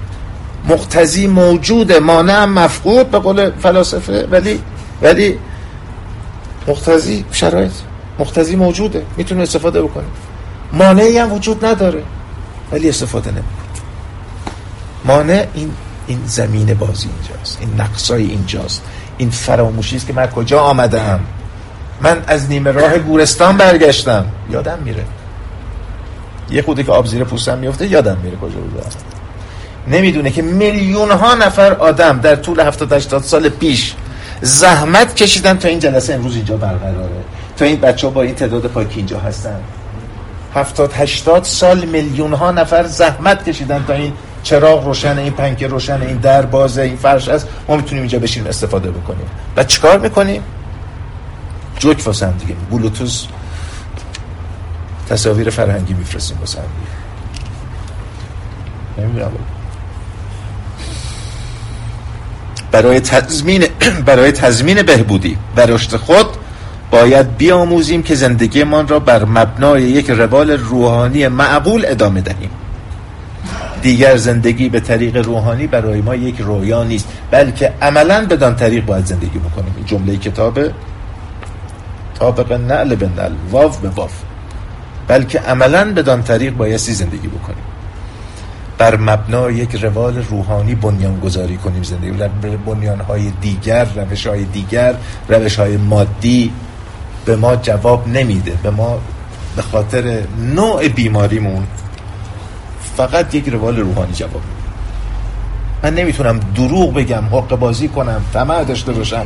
مقتضی 0.69 1.27
موجوده. 1.27 1.99
مانع 1.99 2.45
مفقود 2.45 3.11
به 3.11 3.19
قول 3.19 3.51
فلاسفه. 3.59 4.27
ولی 4.31 4.59
ولی 5.01 5.37
مقتضی 6.67 7.25
شرایط. 7.31 7.71
مقتضی 8.21 8.55
موجوده 8.55 9.05
می‌تونه 9.17 9.41
استفاده 9.41 9.81
بکنه 9.81 10.03
مانعی 10.73 11.17
هم 11.17 11.33
وجود 11.33 11.65
نداره 11.65 12.03
ولی 12.71 12.89
استفاده 12.89 13.31
نمی‌کنه 13.31 13.51
مانع 15.05 15.45
این 15.53 15.71
این 16.07 16.19
زمین 16.25 16.73
بازی 16.73 17.07
اینجاست 17.07 17.57
این 17.61 17.81
نقصای 17.81 18.23
اینجاست 18.25 18.81
این 19.17 19.29
فراموشی 19.29 19.95
است 19.95 20.07
که 20.07 20.13
من 20.13 20.27
کجا 20.27 20.61
آمدم؟ 20.61 21.19
من 22.01 22.23
از 22.27 22.49
نیمه 22.49 22.71
راه 22.71 22.97
گورستان 22.97 23.57
برگشتم. 23.57 24.25
یادم 24.51 24.79
میره. 24.85 25.03
یه 26.51 26.61
خودی 26.61 26.83
که 26.83 26.91
آب 26.91 27.05
زیر 27.05 27.23
پوستم 27.23 27.57
میفته 27.57 27.87
یادم 27.87 28.17
میره 28.23 28.37
کجا 28.37 28.59
بودم 28.59 28.89
نمی‌دونه 29.87 30.31
که 30.31 30.41
میلیون 30.41 31.11
ها 31.11 31.35
نفر 31.35 31.73
آدم 31.73 32.19
در 32.19 32.35
طول 32.35 32.59
70 32.59 32.93
80 32.93 33.23
سال 33.23 33.49
پیش 33.49 33.93
زحمت 34.41 35.15
کشیدن 35.15 35.57
تا 35.57 35.67
این 35.67 35.79
جلسه 35.79 36.13
امروز 36.13 36.35
اینجا 36.35 36.57
برقراره. 36.57 37.23
تا 37.61 37.67
این 37.67 37.79
بچه 37.79 38.07
ها 38.07 38.13
با 38.13 38.21
این 38.21 38.35
تعداد 38.35 38.67
پاکی 38.67 38.97
اینجا 38.97 39.19
هستن. 39.19 39.59
70 40.53 40.93
80 40.93 41.43
سال 41.43 41.85
میلیون 41.85 42.33
ها 42.33 42.51
نفر 42.51 42.87
زحمت 42.87 43.49
کشیدن 43.49 43.83
تا 43.87 43.93
این 43.93 44.13
چراغ 44.43 44.85
روشن 44.85 45.17
این 45.17 45.33
پنکه 45.33 45.67
روشن 45.67 46.01
این 46.01 46.17
در 46.17 46.41
بازه 46.41 46.81
این 46.81 46.95
فرش 46.95 47.29
است 47.29 47.47
ما 47.67 47.75
می‌تونیم 47.75 48.01
اینجا 48.01 48.19
بشینیم 48.19 48.49
استفاده 48.49 48.91
بکنیم. 48.91 49.25
و 49.57 49.63
چیکار 49.63 49.99
می‌کنیم؟ 49.99 50.43
جوک 51.79 52.07
واسه 52.07 52.27
هم 52.27 52.31
دیگه. 52.31 52.55
بلوتوز. 52.71 53.27
تصاویر 55.09 55.49
فرهنگی 55.49 55.93
میفرستیم 55.93 56.39
واسه 56.39 56.59
هم 56.59 56.65
نمی‌دونم. 58.97 59.31
برای 62.71 62.99
تضمین 62.99 63.63
برای 64.05 64.31
تضمین 64.31 64.81
بهبودی. 64.81 65.37
و 65.55 65.61
رشد 65.61 65.95
خود 65.95 66.27
باید 66.91 67.37
بیاموزیم 67.37 68.03
که 68.03 68.15
زندگیمان 68.15 68.87
را 68.87 68.99
بر 68.99 69.25
مبنای 69.25 69.83
یک 69.83 70.09
روال 70.09 70.51
روحانی 70.51 71.27
معقول 71.27 71.85
ادامه 71.87 72.21
دهیم. 72.21 72.49
دیگر 73.81 74.17
زندگی 74.17 74.69
به 74.69 74.79
طریق 74.79 75.17
روحانی 75.17 75.67
برای 75.67 76.01
ما 76.01 76.15
یک 76.15 76.35
رویا 76.39 76.83
نیست 76.83 77.07
بلکه 77.31 77.73
عملا 77.81 78.25
بدان 78.25 78.55
طریق 78.55 78.85
باید 78.85 79.05
زندگی 79.05 79.39
بکنیم. 79.39 79.83
جمله 79.85 80.17
کتاب 80.17 80.59
طابق 82.19 82.53
نعل 82.53 82.95
به 82.95 83.09
نعل 83.17 83.31
واف 83.51 83.77
به 83.77 83.89
واف 83.89 84.13
بلکه 85.07 85.39
عملا 85.39 85.93
بدان 85.93 86.23
طریق 86.23 86.53
بایستی 86.53 86.93
زندگی 86.93 87.27
بکنیم. 87.27 87.63
بر 88.77 88.97
مبنای 88.97 89.55
یک 89.55 89.75
روال 89.75 90.23
روحانی 90.29 90.75
بنیان 90.75 91.19
گذاری 91.19 91.57
کنیم 91.57 91.83
زندگی 91.83 92.11
بنیان 92.65 92.99
های 92.99 93.31
دیگر 93.41 93.87
روش 93.95 94.27
های 94.27 94.43
دیگر 94.43 94.93
روش 95.29 95.59
های 95.59 95.77
مادی. 95.77 96.51
به 97.25 97.35
ما 97.35 97.55
جواب 97.55 98.07
نمیده. 98.07 98.51
به 98.63 98.69
ما 98.69 98.99
به 99.55 99.61
خاطر 99.61 100.23
نوع 100.55 100.87
بیماریمون 100.87 101.67
فقط 102.97 103.35
یک 103.35 103.49
روال 103.49 103.77
روحانی 103.77 104.13
جواب 104.13 104.33
میده. 104.33 104.61
من 105.83 105.93
نمی‌تونم 105.95 106.39
دروغ 106.55 106.93
بگم 106.93 107.23
حق 107.25 107.55
بازی 107.55 107.87
کنم 107.87 108.21
طمع 108.33 108.63
داشته 108.63 108.91
باشم 108.91 109.25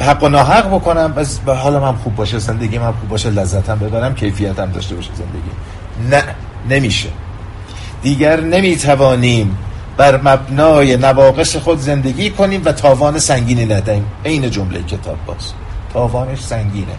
حق 0.00 0.22
و 0.22 0.28
ناحق 0.28 0.74
بکنم 0.74 1.12
بس 1.12 1.38
به 1.38 1.54
حالم 1.54 1.84
هم 1.84 1.96
خوب 1.96 2.16
باشه 2.16 2.38
زندگی 2.38 2.76
هم 2.76 2.94
خوب 3.00 3.08
باشه 3.08 3.30
لذتم 3.30 3.78
ببرم 3.78 4.14
کیفیتم 4.14 4.72
داشته 4.72 4.94
باشه 4.94 5.10
زندگی. 5.14 5.50
نه 6.10 6.24
نمیشه. 6.70 7.08
دیگر 8.02 8.40
نمی‌توانیم 8.40 9.58
بر 9.96 10.20
مبنای 10.24 10.96
نواقص 10.96 11.56
خود 11.56 11.80
زندگی 11.80 12.30
کنیم 12.30 12.62
و 12.64 12.72
تاوان 12.72 13.18
سنگینی 13.18 13.66
ندهیم. 13.66 14.04
این 14.24 14.50
جمله 14.50 14.82
کتاب 14.82 15.16
باز. 15.26 15.52
تاوانش 15.94 16.40
سنگینه. 16.40 16.96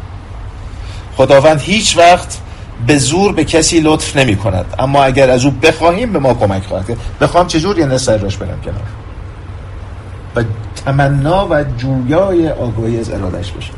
خداوند 1.18 1.62
هیچ 1.62 1.98
وقت 1.98 2.38
به 2.88 2.98
زور 2.98 3.34
به 3.34 3.44
کسی 3.44 3.80
لطف 3.80 4.18
نمی 4.18 4.36
کند. 4.36 4.66
اما 4.80 5.04
اگر 5.04 5.30
از 5.30 5.46
او 5.46 5.52
بخواهیم 5.52 6.14
به 6.14 6.20
ما 6.20 6.34
کمک 6.34 6.64
خواهد 6.64 6.88
کرد. 6.88 6.98
بخوام 7.22 7.48
چجور 7.48 7.80
یه 7.80 7.86
نسر 7.86 8.18
راش 8.18 8.38
برم 8.38 8.62
کنار؟ 8.62 8.82
و 10.36 10.44
تمنا 10.86 11.48
و 11.50 11.64
جویای 11.78 12.50
آگاهی 12.50 13.00
از 13.00 13.10
ارادش 13.12 13.52
بشه. 13.52 13.72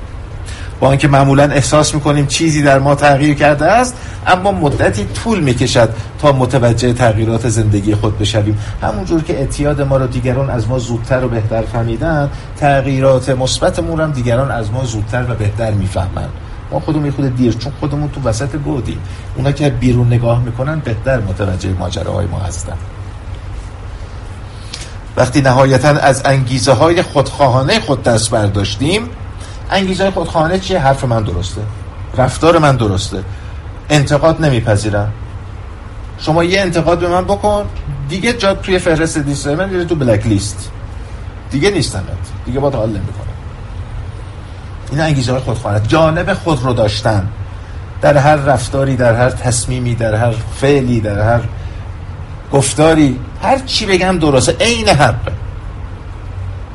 با 0.80 0.90
اینکه 0.90 1.08
معمولا 1.08 1.44
احساس 1.44 1.96
می‌کنیم 1.96 2.28
چیزی 2.28 2.64
در 2.64 2.80
ما 2.80 2.96
تغییر 2.96 3.34
کرده 3.34 3.66
است 3.66 3.96
اما 4.28 4.52
مدتی 4.52 5.06
طول 5.06 5.40
می‌کشد 5.40 5.90
تا 6.20 6.32
متوجه 6.32 6.94
تغییرات 6.94 7.50
زندگی 7.50 7.96
خود 7.96 8.20
بشویم. 8.20 8.60
همونجور 8.82 9.24
که 9.24 9.40
اعتیاد 9.40 9.82
ما 9.82 9.98
رو 9.98 10.08
دیگران 10.08 10.50
از 10.50 10.68
ما 10.68 10.80
زودتر 10.80 11.26
و 11.26 11.28
بهتر 11.28 11.62
فهمیدن 11.62 12.30
تغییرات 12.58 13.30
مثبتمون 13.30 14.00
هم 14.00 14.12
دیگران 14.12 14.52
از 14.52 14.72
ما 14.72 14.84
زودتر 14.84 15.26
و 15.32 15.36
بهتر 15.36 15.72
می‌فهمند 15.72 16.30
ما 16.72 16.80
خودمون 16.80 17.06
یه 17.06 17.12
خود 17.12 17.36
دیر 17.36 17.54
چون 17.54 17.72
خودمون 17.80 18.10
تو 18.10 18.22
وسط 18.30 18.56
گودیم 18.56 19.00
اونا 19.36 19.52
که 19.52 19.70
بیرون 19.70 20.08
نگاه 20.08 20.44
می‌کنن 20.44 20.80
بهتر 20.80 21.20
متوجه 21.20 21.70
ماجراهای 21.80 22.26
ما 22.26 22.40
هستن. 22.40 22.78
وقتی 25.18 25.42
نهایتا 25.42 25.90
از 25.90 26.22
انگیزه 26.26 26.74
های 26.74 27.02
خودخواهانه 27.02 27.80
خود 27.80 28.04
دست 28.04 28.32
برداشتیم 28.32 29.10
انگیزه 29.72 30.04
های 30.04 30.12
خودخواهانه 30.12 30.60
چیه؟ 30.60 30.80
حرف 30.80 31.04
من 31.04 31.24
درسته. 31.24 31.62
رفتار 32.18 32.58
من 32.58 32.76
درسته. 32.76 33.24
انتقاد 33.90 34.46
نمیپذیرم. 34.46 35.12
شما 36.20 36.44
یه 36.44 36.62
انتقاد 36.62 37.00
به 37.00 37.08
من 37.08 37.24
بکن 37.24 37.66
دیگه 38.10 38.34
جا 38.34 38.54
توی 38.54 38.80
فهرست 38.80 39.18
لیست 39.18 39.48
من 39.48 39.70
دیگه 39.70 39.86
تو 39.86 39.96
بلک 39.96 40.26
لیست. 40.26 40.72
دیگه 41.52 41.70
نیستم 41.70 42.04
دیگه 42.46 42.60
با 42.60 42.70
حال 42.70 42.90
نمی‌کنم. 42.90 43.28
این 44.92 45.02
انگیزه 45.02 45.32
های 45.32 45.42
خودخواهانه. 45.42 45.88
جانب 45.88 46.34
خود 46.34 46.64
رو 46.64 46.74
داشتن. 46.74 47.28
در 48.02 48.18
هر 48.18 48.36
رفتاری 48.36 48.96
در 48.96 49.16
هر 49.16 49.30
تصمیمی 49.30 49.96
در 49.96 50.16
هر 50.16 50.32
فعلی 50.32 51.02
در 51.02 51.20
هر 51.20 51.42
گفتاری 52.52 53.20
هر 53.44 53.60
چی 53.60 53.86
بگم 53.86 54.20
درسته. 54.20 54.56
عین 54.60 54.90
حقه 54.90 55.32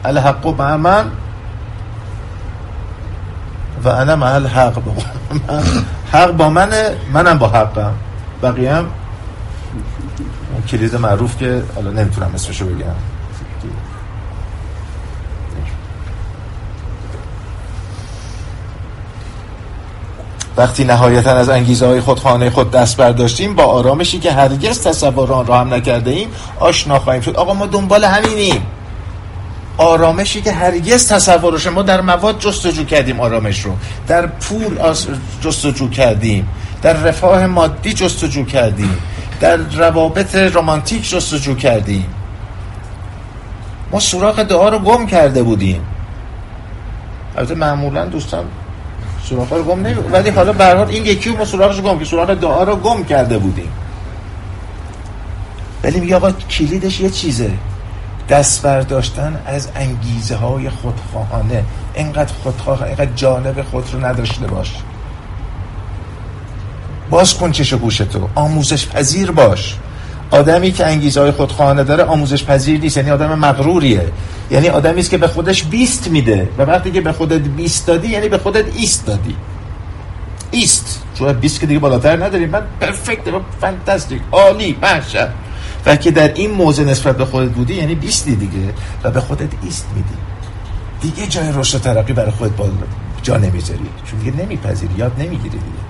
الحق 0.04 0.40
با 0.40 0.76
من 0.76 1.10
و 3.84 3.88
انا 3.88 4.16
محل 4.16 4.46
حق 4.46 4.74
با 4.74 4.92
من. 4.92 5.62
حق 6.12 6.30
با 6.30 6.50
منه 6.50 6.96
منم 7.12 7.38
با 7.38 7.48
حقم. 7.48 7.94
بقیه 8.42 8.74
هم 8.74 8.86
کلید 10.70 10.96
معروف 10.96 11.36
که 11.36 11.62
حالا 11.74 11.90
نمی‌تونم 11.90 12.30
اسمشو 12.34 12.66
بگم. 12.66 12.94
وقتی 20.56 20.84
نهایتا 20.84 21.30
از 21.30 21.48
انگیزه 21.48 21.86
های 21.86 22.00
خود 22.00 22.18
خانه 22.18 22.50
خود 22.50 22.70
دست 22.70 22.96
برداشتیم 22.96 23.54
با 23.54 23.64
آرامشی 23.64 24.18
که 24.18 24.32
هرگز 24.32 24.82
تصور 24.82 25.32
آن 25.32 25.46
را 25.46 25.60
هم 25.60 25.74
نکرده 25.74 26.10
ایم 26.10 26.28
آشنا 26.60 26.98
خواهیم 26.98 27.22
شد. 27.22 27.36
آقا 27.36 27.54
ما 27.54 27.66
دنبال 27.66 28.04
همینیم. 28.04 28.62
آرامشی 29.82 30.42
که 30.42 30.52
هرگز 30.52 31.08
تصورش 31.08 31.66
ما 31.66 31.82
در 31.82 32.00
مواد 32.00 32.38
جستجو 32.38 32.84
کردیم 32.84 33.20
آرامش 33.20 33.60
رو. 33.60 33.72
در 34.08 34.26
پول 34.26 34.94
جستجو 35.40 35.88
کردیم. 35.88 36.48
در 36.82 36.92
رفاه 36.92 37.46
مادی 37.46 37.92
جستجو 37.92 38.44
کردیم. 38.44 38.98
در 39.40 39.56
روابط 39.56 40.34
رمانتیک 40.34 41.10
جستجو 41.10 41.54
کردیم. 41.54 42.06
ما 43.92 44.00
سوراخ 44.00 44.38
دعا 44.38 44.68
رو 44.68 44.78
گم 44.78 45.06
کرده 45.06 45.42
بودیم. 45.42 45.80
البته 47.36 47.54
معمولا 47.54 48.06
دوستان 48.06 48.44
سوراخ 49.28 49.52
رو 49.52 49.62
گم 49.62 49.80
نمی 49.80 49.94
ولی 49.94 50.30
حالا 50.30 50.52
به 50.52 50.88
این 50.88 51.06
یکی 51.06 51.30
ما 51.30 51.44
سوراخش 51.44 51.80
گم 51.80 51.98
که 51.98 52.04
سوراخ 52.04 52.30
دعا 52.30 52.62
رو 52.62 52.76
گم 52.76 53.04
کرده 53.04 53.38
بودیم. 53.38 53.72
ولی 55.84 56.00
میگه 56.00 56.16
آقا 56.16 56.30
کلیدش 56.30 57.00
یه 57.00 57.10
چیزه. 57.10 57.50
دست 58.28 58.62
برداشتن 58.62 59.40
از 59.46 59.68
انگیزه 59.74 60.36
های 60.36 60.70
خودخواهانه. 60.70 61.64
اینقدر 61.94 62.32
خودخواه 62.42 62.82
اینقدر 62.82 63.10
جانب 63.16 63.62
خود 63.62 63.84
رو 63.92 64.04
نداشته 64.04 64.46
باش. 64.46 64.72
باز 67.10 67.34
کن 67.34 67.52
چش 67.52 67.74
گوش 67.74 67.96
تو. 67.98 68.28
آموزش 68.34 68.86
پذیر 68.86 69.30
باش. 69.30 69.76
آدمی 70.30 70.72
که 70.72 70.86
انگیزه 70.86 71.20
های 71.20 71.30
خودخواهانه 71.30 71.84
داره 71.84 72.04
آموزش 72.04 72.44
پذیر 72.44 72.80
نیست. 72.80 72.96
یعنی 72.96 73.10
آدم 73.10 73.38
مغروریه. 73.38 74.12
یعنی 74.50 74.68
آدمی 74.68 75.00
است 75.00 75.10
که 75.10 75.18
به 75.18 75.28
خودش 75.28 75.64
بیست 75.64 76.08
میده. 76.08 76.48
و 76.58 76.62
وقتی 76.62 76.90
که 76.90 77.00
به 77.00 77.12
خودت 77.12 77.40
بیست 77.40 77.86
دادی 77.86 78.08
یعنی 78.08 78.28
به 78.28 78.38
خودت 78.38 78.64
ایست 78.76 79.06
دادی. 79.06 79.36
ایست. 80.50 81.02
چون 81.14 81.32
بیست 81.32 81.60
که 81.60 81.66
دیگه 81.66 81.80
بالاتر 81.80 82.24
نداری 82.24 82.46
من 82.46 82.62
پرفکت 82.80 83.22
فانتاستیک 83.60 84.20
عالی 84.32 84.78
محشر. 84.82 85.28
و 85.86 85.96
که 85.96 86.10
در 86.10 86.34
این 86.34 86.50
موضع 86.50 86.84
نسبت 86.84 87.16
به 87.16 87.24
خودت 87.24 87.50
بودی 87.50 87.74
یعنی 87.74 87.94
بیستی 87.94 88.36
دیگه 88.36 88.74
و 89.04 89.10
به 89.10 89.20
خودت 89.20 89.48
ایست 89.62 89.86
میدی. 89.96 90.14
دیگه 91.00 91.26
جای 91.26 91.52
رشد 91.52 91.80
ترقی 91.80 92.12
برای 92.12 92.30
خودت 92.30 92.56
با 92.56 92.68
جا 93.22 93.36
نمی‌ذاری. 93.36 93.80
چون 94.04 94.18
دیگه 94.18 94.44
نمیپذیری 94.44 94.94
یاد 94.96 95.12
نمی‌گیری 95.18 95.58
دیگه. 95.58 95.82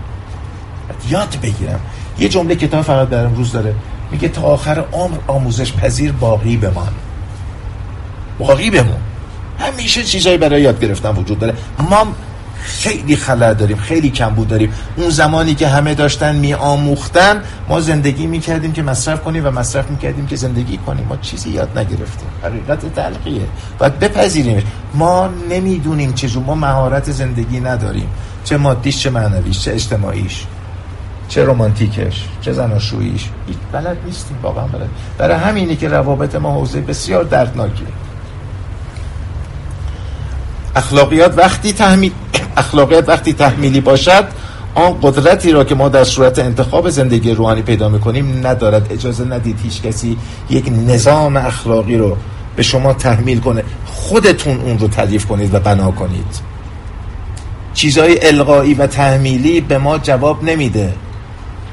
یاد 1.11 1.38
بگیرم. 1.43 1.80
یه 2.18 2.28
جمله 2.28 2.57
کتاب 2.57 2.82
فقط 2.82 3.09
در 3.09 3.24
امروز 3.24 3.53
داره. 3.53 3.74
میگه 4.11 4.28
تا 4.28 4.43
آخر 4.43 4.84
عمر 4.93 5.16
آموزش 5.26 5.72
پذیر 5.72 6.12
باقی 6.12 6.57
بمان. 6.57 6.93
باقی 8.38 8.70
بمون. 8.70 9.01
همیشه 9.59 10.03
چیزایی 10.03 10.38
برای 10.38 10.62
یاد 10.62 10.80
گرفتن 10.80 11.11
وجود 11.11 11.38
داره. 11.38 11.55
ما 11.90 12.07
خیلی 12.62 13.16
خلع 13.16 13.54
داریم 13.54 13.76
خیلی 13.76 14.10
کمبود 14.10 14.48
داریم. 14.48 14.72
اون 14.96 15.10
زمانی 15.10 15.54
که 15.54 15.68
همه 15.68 15.94
داشتن 15.94 16.36
می 16.36 16.54
آموختن 16.54 17.42
ما 17.68 17.80
زندگی 17.80 18.26
می 18.26 18.40
کردیم 18.40 18.72
که 18.72 18.82
مصرف 18.82 19.22
کنیم 19.22 19.46
و 19.46 19.50
مصرف 19.50 19.90
می 19.90 19.98
کردیم 19.98 20.26
که 20.26 20.36
زندگی 20.36 20.76
کنیم. 20.76 21.06
ما 21.08 21.16
چیزی 21.16 21.50
یاد 21.50 21.78
نگرفتیم. 21.78 22.28
حقیقت 22.42 22.94
تلقیه 22.94 23.46
باید 23.78 23.98
بپذیریم. 23.98 24.62
ما 24.94 25.28
نمی‌دونیم 25.50 26.12
چجور 26.12 26.44
ما 26.44 26.54
مهارت 26.54 27.10
زندگی 27.10 27.60
نداریم. 27.60 28.08
چه 28.44 28.56
مادیش 28.56 28.98
چه 28.98 29.10
معنویش 29.10 29.60
چه 29.60 29.72
اجتماعیش 29.72 30.44
چه 31.28 31.44
رومانتیکش 31.44 32.24
چه 32.40 32.52
زناشوییش. 32.52 33.28
بلد 33.72 33.96
نیستیم 34.06 34.36
واقعا 34.42 34.66
بلد. 34.66 34.88
برای 35.18 35.36
همینی 35.36 35.76
که 35.76 35.88
روابط 35.88 36.34
ما 36.34 36.54
حوزه 36.54 36.80
بسیار 36.80 37.24
دردناکیه. 37.24 37.86
اخلاقیات 40.76 41.38
وقتی 41.38 41.72
تحمیل 41.72 42.12
اخلاقیات 42.57 43.09
وقتی 43.09 43.32
تحمیلی 43.32 43.80
باشد 43.80 44.24
آن 44.74 44.96
قدرتی 45.03 45.53
را 45.53 45.64
که 45.64 45.74
ما 45.74 45.88
در 45.88 46.05
صورت 46.05 46.38
انتخاب 46.38 46.90
زندگی 46.90 47.30
روحانی 47.30 47.62
پیدا 47.62 47.88
می‌کنیم 47.88 48.46
ندارد. 48.46 48.92
اجازه 48.92 49.24
ندید 49.24 49.61
هیچ 49.62 49.82
کسی 49.82 50.16
یک 50.50 50.72
نظام 50.86 51.36
اخلاقی 51.36 51.96
رو 51.96 52.16
به 52.57 52.62
شما 52.62 52.92
تحمیل 52.92 53.40
کنه. 53.40 53.64
خودتون 53.86 54.61
اون 54.61 54.78
رو 54.78 54.88
تعریف 54.88 55.26
کنید 55.26 55.55
و 55.55 55.61
بنا 55.61 55.90
کنید. 55.90 56.53
چیزهای 57.74 58.26
القایی 58.26 58.74
و 58.74 58.86
تحمیلی 58.86 59.61
به 59.61 59.78
ما 59.78 59.98
جواب 59.98 60.44
نمیده. 60.44 60.92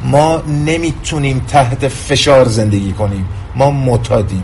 ما 0.03 0.41
نمی‌تونیم 0.65 1.45
تحت 1.47 1.88
فشار 1.88 2.45
زندگی 2.45 2.91
کنیم. 2.91 3.25
ما 3.55 3.71
متادیم 3.71 4.43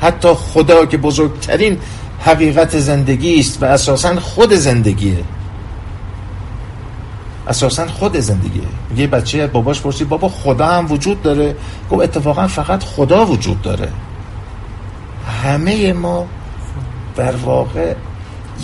حتی 0.00 0.28
خدا 0.28 0.86
که 0.86 0.96
بزرگترین 0.96 1.78
حقیقت 2.24 2.78
زندگی 2.78 3.40
است 3.40 3.62
و 3.62 3.66
اساسا 3.66 4.20
خود 4.20 4.52
زندگیه. 4.52 5.24
اساسا 7.48 7.86
خود 7.86 8.16
زندگیه. 8.16 8.62
میگه 8.90 9.06
بچه 9.06 9.46
باباش 9.46 9.80
پرسید 9.80 10.08
بابا 10.08 10.28
خدا 10.28 10.66
هم 10.66 10.92
وجود 10.92 11.22
داره؟ 11.22 11.56
گفت 11.90 12.02
اتفاقا 12.02 12.46
فقط 12.46 12.82
خدا 12.82 13.26
وجود 13.26 13.62
داره. 13.62 13.88
همه 15.42 15.92
ما 15.92 16.26
در 17.16 17.36
واقع 17.36 17.94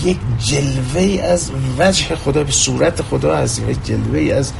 یک 0.04 0.18
جلوه 0.38 1.22
از 1.22 1.50
وجه 1.78 2.16
خدا 2.16 2.44
به 2.44 2.52
صورت 2.52 3.02
خدا 3.02 3.36
هستیم. 3.36 3.70
یک 3.70 3.84
جلوه 3.84 4.34
از 4.34 4.52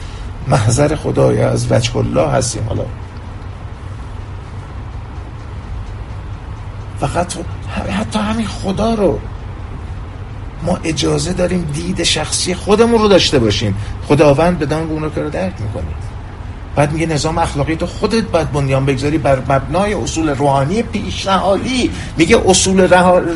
محضر 0.49 0.97
خدا 0.97 1.33
یا 1.33 1.51
از 1.51 1.73
وجه 1.73 1.97
الله 1.97 2.29
هستیم. 2.29 2.63
حالا 2.69 2.85
فقط 7.01 7.35
حتی 7.91 8.19
همین 8.19 8.47
خدا 8.47 8.95
رو 8.95 9.19
ما 10.63 10.79
اجازه 10.85 11.33
داریم 11.33 11.71
دید 11.75 12.03
شخصی 12.03 12.55
خودمون 12.55 13.03
رو 13.03 13.09
داشته 13.09 13.39
باشیم. 13.39 13.77
خداوند 14.09 14.59
بدان 14.59 14.91
اون 14.91 15.03
رو 15.03 15.31
درک 15.31 15.53
می‌کنیم 15.61 15.95
بعد 16.77 16.93
میگه 16.93 17.07
نظام 17.07 17.39
اخلاقی 17.39 17.77
تو 17.77 17.87
خودت 17.87 18.25
باید 18.25 18.53
بنیان 18.53 18.87
بگذاری 18.87 19.19
بر 19.19 19.39
مبنای 19.49 19.95
اصول 19.95 20.29
روحانی 20.29 20.83
پیشنهادی. 20.83 21.91
میگه 22.17 22.43
اصول 22.47 22.81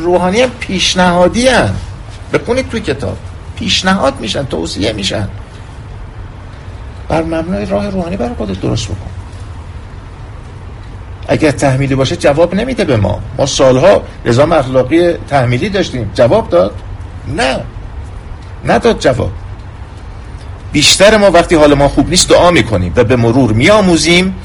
روحانی 0.03 0.47
پیشنهادی 0.47 1.47
هن. 1.47 1.73
بکنید 2.33 2.69
توی 2.69 2.79
کتاب. 2.79 3.17
پیشنهاد 3.55 4.19
میشن 4.19 4.43
توصیه 4.43 4.93
میشن. 4.93 5.27
بر 7.09 7.23
مبنای 7.23 7.65
راه 7.65 7.89
روحانی 7.89 8.17
برای 8.17 8.35
خودت 8.35 8.61
درست 8.61 8.85
بکن. 8.85 9.14
اگر 11.27 11.51
تحمیلی 11.51 11.95
باشه 11.95 12.15
جواب 12.15 12.55
نمیده 12.55 12.83
به 12.83 12.97
ما. 12.97 13.19
ما 13.37 13.45
سالها 13.45 14.03
نظام 14.25 14.51
اخلاقی 14.51 15.13
تحمیلی 15.13 15.69
داشتیم. 15.69 16.11
جواب 16.13 16.49
داد؟ 16.49 16.71
نه. 17.35 17.59
نداد 18.65 18.99
جواب. 18.99 19.31
بیشتر 20.71 21.17
ما 21.17 21.31
وقتی 21.31 21.55
حال 21.55 21.73
ما 21.73 21.87
خوب 21.87 22.09
نیست 22.09 22.29
دعا 22.29 22.51
می‌کنیم 22.51 22.93
و 22.95 23.03
به 23.03 23.15
مرور 23.15 23.51
میآموزیم 23.51 24.35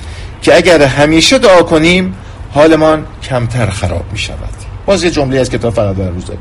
که 0.43 0.57
اگر 0.57 0.83
همیشه 0.83 1.39
دعا 1.39 1.63
کنیم 1.63 2.15
حالمان 2.55 3.05
کمتر 3.23 3.71
خراب 3.71 4.05
می‌شود. 4.13 4.55
باز 4.87 5.05
یه 5.05 5.11
جمله 5.11 5.41
از 5.41 5.51
کتاب 5.51 5.75
فقط 5.75 5.97
در 5.97 6.11
روزه. 6.11 6.37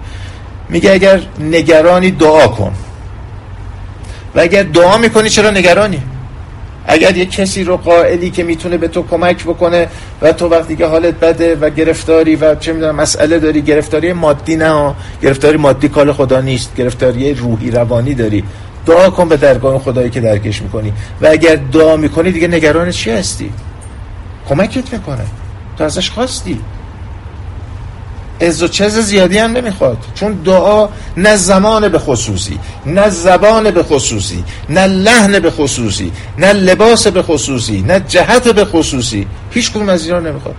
میگه 0.70 0.92
اگر 0.92 1.22
نگرانی 1.40 2.12
دعا 2.12 2.48
کن. 2.48 2.74
و 4.36 4.40
اگر 4.40 4.64
دعا 4.64 4.98
می‌کنی 4.98 5.30
چرا 5.30 5.52
نگرانی؟ 5.52 6.02
اگر 6.92 7.18
یه 7.18 7.26
کسی 7.26 7.64
رو 7.64 7.78
قائلی 7.78 8.30
که 8.30 8.44
می‌تونه 8.44 8.78
به 8.78 8.88
تو 8.88 9.04
کمک 9.04 9.44
بکنه 9.44 9.88
و 10.22 10.34
تو 10.34 10.48
وقتی 10.48 10.76
که 10.76 10.86
حالت 10.86 11.14
بده 11.14 11.56
و 11.56 11.70
گرفتاری 11.70 12.36
و 12.36 12.56
چه 12.56 12.74
می‌دونم 12.74 12.96
مسئله 12.96 13.40
داری 13.40 13.62
گرفتاری 13.62 14.14
مادی 14.14 14.56
نه 14.56 14.94
گرفتاری 15.22 15.58
مادی 15.58 15.90
کال 15.90 16.12
خدا 16.14 16.42
نیست. 16.42 16.76
گرفتاری 16.76 17.34
روحی 17.34 17.72
روانی 17.72 18.14
داری. 18.14 18.44
دعا 18.86 19.10
کن 19.10 19.30
به 19.30 19.38
درگاه 19.38 19.80
خدایی 19.80 20.10
که 20.10 20.22
درکش 20.22 20.62
می‌کنی. 20.62 20.94
و 21.22 21.28
اگر 21.28 21.56
دعا 21.56 21.98
می‌کنی 21.98 22.32
دیگه 22.32 22.48
نگران 22.48 22.92
چی 22.92 23.12
هستی؟ 23.12 23.52
کمکت 24.50 24.94
می‌کنه. 24.94 25.26
تو 25.78 25.84
ازش 25.84 26.10
خواستی. 26.10 26.60
از 28.42 28.64
و 28.64 28.68
چز 28.68 29.00
زیادی 29.00 29.38
هم 29.38 29.52
نمی‌خواد. 29.52 29.98
چون 30.16 30.34
دعا 30.34 30.90
نه 31.18 31.36
زمان 31.36 31.90
به 31.90 32.00
خصوصی 32.00 32.60
نه 32.86 33.10
زبان 33.10 33.72
به 33.72 33.84
خصوصی 33.84 34.44
نه 34.70 34.88
لحن 34.88 35.40
به 35.40 35.52
خصوصی 35.52 36.12
نه 36.38 36.54
لباس 36.54 37.08
به 37.08 37.22
خصوصی 37.22 37.82
نه 37.82 38.00
جهت 38.00 38.48
به 38.48 38.66
خصوصی. 38.66 39.28
هیچ 39.52 39.72
کدوم 39.72 39.90
از 39.90 40.06
اینا 40.06 40.20
نمی‌خواد. 40.20 40.56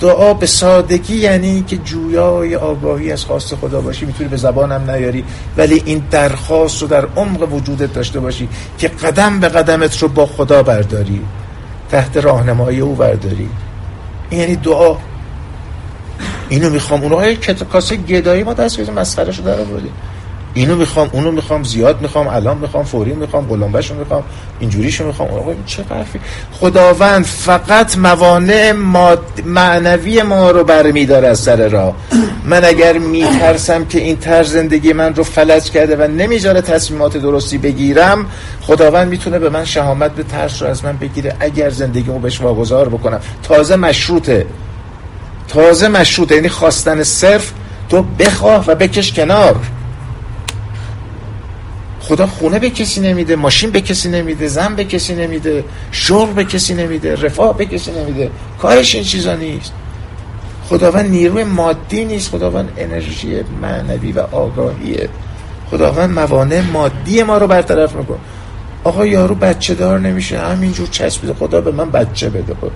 دعا 0.00 0.34
به 0.34 0.46
سادگی 0.46 1.16
یعنی 1.16 1.64
که 1.66 1.76
جویای 1.76 2.56
آگاهی 2.56 3.12
از 3.12 3.24
خواست 3.24 3.54
خدا 3.54 3.80
باشی. 3.80 4.06
می‌تونی 4.06 4.28
به 4.28 4.36
زبانم 4.36 4.90
نیاری 4.90 5.24
ولی 5.56 5.82
این 5.84 6.02
درخواست 6.10 6.82
رو 6.82 6.88
در 6.88 7.06
عمق 7.16 7.52
وجودت 7.52 7.92
داشته 7.92 8.20
باشی 8.20 8.48
که 8.78 8.88
قدم 8.88 9.40
به 9.40 9.48
قدمت 9.48 10.02
رو 10.02 10.08
با 10.08 10.26
خدا 10.26 10.62
برداری 10.62 11.20
تحت 11.90 12.16
راهنمایی 12.16 12.80
او 12.80 12.94
برداری. 12.94 13.48
یعنی 14.30 14.56
دعا. 14.56 14.96
اینو 16.48 16.70
می‌خوام. 16.70 17.02
اونو 17.02 17.34
که 17.34 17.54
کاسه 17.54 17.96
گدایی 17.96 18.42
ما 18.42 18.54
دست 18.54 18.80
بزن 18.80 18.92
مسخره 18.92 19.32
شو 19.32 19.42
در 19.42 19.60
آوردیم 19.60 19.92
اینو 20.54 20.76
می‌خوام 20.76 21.10
اونو 21.12 21.30
می‌خوام 21.30 21.64
زیاد 21.64 22.02
می‌خوام 22.02 22.26
الان 22.26 22.58
می‌خوام 22.58 22.84
فوری 22.84 23.12
می‌خوام 23.12 23.44
قلمبهشو 23.44 23.94
می‌خوام 23.94 24.22
اینجوریشو 24.60 25.06
می‌خوام. 25.06 25.28
آقا 25.28 25.50
این 25.50 25.64
چه 25.66 25.84
حرفی؟ 25.90 26.20
خداوند 26.52 27.24
فقط 27.24 27.98
موانع 27.98 28.72
معنوی 29.44 30.22
ما 30.22 30.50
رو 30.50 30.64
برمیداره 30.64 31.28
از 31.28 31.38
سر 31.38 31.68
راه. 31.68 31.94
من 32.44 32.64
اگر 32.64 32.98
میترسم 32.98 33.84
که 33.84 33.98
این 33.98 34.16
طرز 34.16 34.52
زندگی 34.52 34.92
من 34.92 35.14
رو 35.14 35.24
فلج 35.24 35.70
کرده 35.70 35.96
و 35.96 36.08
نمی‌ذاره 36.10 36.60
تصمیمات 36.60 37.16
درستی 37.16 37.58
بگیرم 37.58 38.26
خداوند 38.60 39.08
می‌تونه 39.08 39.38
به 39.38 39.50
من 39.50 39.64
شهامت 39.64 40.10
به 40.10 40.22
ترس 40.22 40.62
رو 40.62 40.68
از 40.68 40.84
من 40.84 40.96
بگیره 40.96 41.36
اگر 41.40 41.70
زندگیمو 41.70 42.18
بهش 42.18 42.40
واگذار 42.40 42.88
بکنم. 42.88 43.20
تازه 43.42 43.76
مشروطه. 43.76 44.46
تازه 45.48 45.88
مشروطه. 45.88 46.34
یعنی 46.34 46.48
خواستن 46.48 47.02
صرف 47.02 47.52
تو 47.88 48.02
بخواه 48.02 48.64
و 48.66 48.74
بکش 48.74 49.12
کنار. 49.12 49.56
خدا 52.08 52.26
خونه 52.26 52.58
به 52.58 52.70
کسی 52.70 53.00
نمیده 53.00 53.36
ماشین 53.36 53.70
به 53.70 53.80
کسی 53.80 54.08
نمیده 54.08 54.48
زن 54.48 54.74
به 54.74 54.84
کسی 54.84 55.14
نمیده 55.14 55.64
شغل 55.90 56.32
به 56.32 56.44
کسی 56.44 56.74
نمیده 56.74 57.14
رفاه 57.14 57.56
به 57.56 57.66
کسی 57.66 57.90
نمیده 57.90 58.30
کارش 58.58 58.94
این 58.94 59.04
چیزا 59.04 59.34
نیست. 59.34 59.72
خداوند 60.68 61.10
نیروی 61.10 61.44
مادی 61.44 62.04
نیست 62.04 62.30
خداوند 62.30 62.72
انرژی 62.76 63.40
معنوی 63.62 64.12
و 64.12 64.20
آگاهیه. 64.20 65.08
خداوند 65.70 66.10
موانع 66.10 66.60
مادی 66.60 67.22
ما 67.22 67.38
رو 67.38 67.46
برطرف 67.46 67.96
میکن 67.96 68.18
آقا 68.84 69.06
یارو 69.06 69.34
بچه 69.34 69.74
دار 69.74 70.00
نمیشه 70.00 70.38
همینجور 70.38 70.88
چسبیده 70.88 71.34
خدا 71.34 71.60
به 71.60 71.72
من 71.72 71.90
بچه 71.90 72.30
بده. 72.30 72.54
خدا 72.54 72.70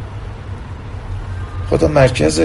خدا 1.71 1.89
مرکز 1.89 2.41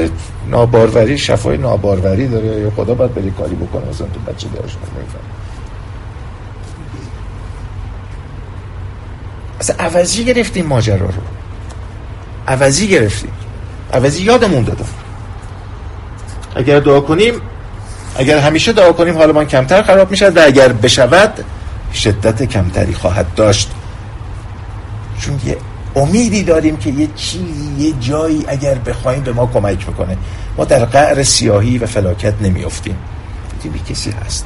ناباروری 0.50 1.18
شفای 1.18 1.58
ناباروری 1.58 2.28
داره. 2.28 2.48
یا 2.48 2.70
خدا 2.70 2.94
باید 2.94 3.14
بری 3.14 3.32
کاری 3.32 3.56
بکنه 3.56 3.90
مثلا 3.90 4.08
تو 4.08 4.32
بچه 4.32 4.48
دارش. 4.48 4.72
نمیفهم 4.72 5.33
اصلا 9.64 9.86
عوضی 9.86 10.26
گرفتیم 10.26 10.66
ماجرا 10.66 11.06
رو. 11.06 11.22
عوضی 12.48 12.88
گرفتیم. 12.88 13.32
عوضی 13.94 14.24
یادمون 14.24 14.64
دادم 14.64 14.86
اگر 16.56 16.80
دعا 16.80 17.00
کنیم 17.00 17.34
اگر 18.16 18.38
همیشه 18.38 18.74
دعا 18.74 18.92
کنیم 18.92 19.18
حالا 19.18 19.34
من 19.34 19.46
کمتر 19.46 19.82
خراب 19.82 20.12
میشه. 20.12 20.30
و 20.30 20.42
اگر 20.46 20.74
بشود 20.74 21.46
شدت 21.94 22.44
کمتری 22.44 22.94
خواهد 22.94 23.34
داشت. 23.36 23.72
چون 25.22 25.40
یه 25.46 25.58
امیدی 25.96 26.44
داریم 26.44 26.78
که 26.78 26.90
یه 26.90 27.08
چیزی 27.16 27.74
یه 27.78 27.94
جایی 28.00 28.46
اگر 28.48 28.76
بخوایم 28.76 29.24
به 29.24 29.34
ما 29.34 29.46
کمک 29.54 29.88
می‌کنه 29.88 30.18
ما 30.58 30.66
در 30.66 30.86
قعر 30.86 31.24
سیاهی 31.24 31.78
و 31.78 31.86
فلاکت 31.86 32.34
نمیافتیم. 32.42 32.98
دیدی 33.64 33.80
کسی 33.90 34.14
هست. 34.26 34.46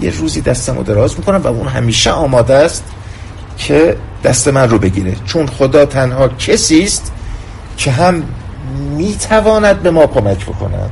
یه 0.00 0.10
روزی 0.10 0.40
دستمو 0.40 0.82
دراز 0.82 1.18
می‌کنم 1.18 1.42
و 1.42 1.46
اون 1.46 1.68
همیشه 1.68 2.10
آماده 2.10 2.54
است. 2.54 2.84
که 3.66 3.96
دست 4.24 4.48
من 4.48 4.68
رو 4.68 4.78
بگیره. 4.78 5.16
چون 5.26 5.46
خدا 5.46 5.84
تنها 5.84 6.28
کسی 6.28 6.82
است 6.82 7.12
که 7.76 7.90
هم 7.90 8.22
می‌تواند 8.96 9.82
به 9.82 9.90
ما 9.90 10.06
کمک 10.06 10.46
بکند 10.46 10.90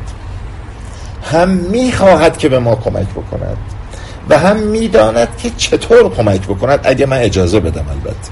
هم 1.33 1.49
می‌خواهد 1.49 2.39
که 2.39 2.49
به 2.49 2.59
ما 2.59 2.75
کمک 2.75 3.07
بکند 3.09 3.57
و 4.29 4.39
هم 4.39 4.57
می‌داند 4.57 5.29
که 5.39 5.51
چطور 5.57 6.15
کمک 6.15 6.41
بکند. 6.41 6.81
اگه 6.83 7.07
من 7.07 7.17
اجازه 7.17 7.61
بدم 7.61 7.85
البته. 7.91 8.31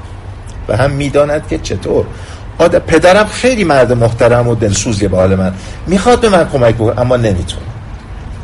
و 0.69 0.77
هم 0.77 0.91
می‌داند 0.91 1.49
که 1.49 1.59
چطور. 1.59 2.05
آده 2.59 2.79
پدرم 2.79 3.27
خیلی 3.27 3.65
مرد 3.65 3.93
محترم 3.93 4.49
و 4.49 4.55
دلسوزیه 4.55 5.09
به 5.09 5.17
حال 5.17 5.35
من. 5.35 5.55
می‌خواد 5.87 6.21
به 6.21 6.29
من 6.29 6.49
کمک 6.49 6.75
بکنه 6.75 7.01
اما 7.01 7.17
نمی‌تونه. 7.17 7.67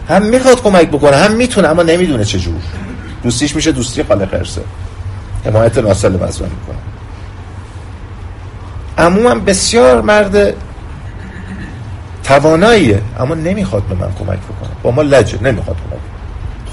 هم 0.08 0.22
می‌خواد 0.22 0.62
کمک 0.62 0.88
بکنه 0.88 1.16
هم 1.16 1.32
می‌تونه 1.32 1.68
اما 1.68 1.82
نمی‌دونه 1.82 2.24
چجور. 2.24 2.60
دوستیش 3.22 3.56
میشه 3.56 3.72
دوستی 3.72 4.02
خالق 4.02 4.34
ارسه. 4.34 4.60
حمایت 5.44 5.78
ناسل 5.78 6.14
وزن 6.14 6.44
می‌کنه. 6.44 6.76
عمومم 8.98 9.44
بسیار 9.44 10.00
مرد 10.00 10.54
تواناییه 12.24 13.02
اما 13.18 13.34
نمی‌خواد 13.34 13.82
به 13.82 13.94
من 13.94 14.12
کمک 14.18 14.38
بکنه. 14.38 14.70
با 14.82 14.90
ما 14.90 15.02
لجه 15.02 15.42
نمی‌خواد 15.42 15.76
کمک 15.76 16.00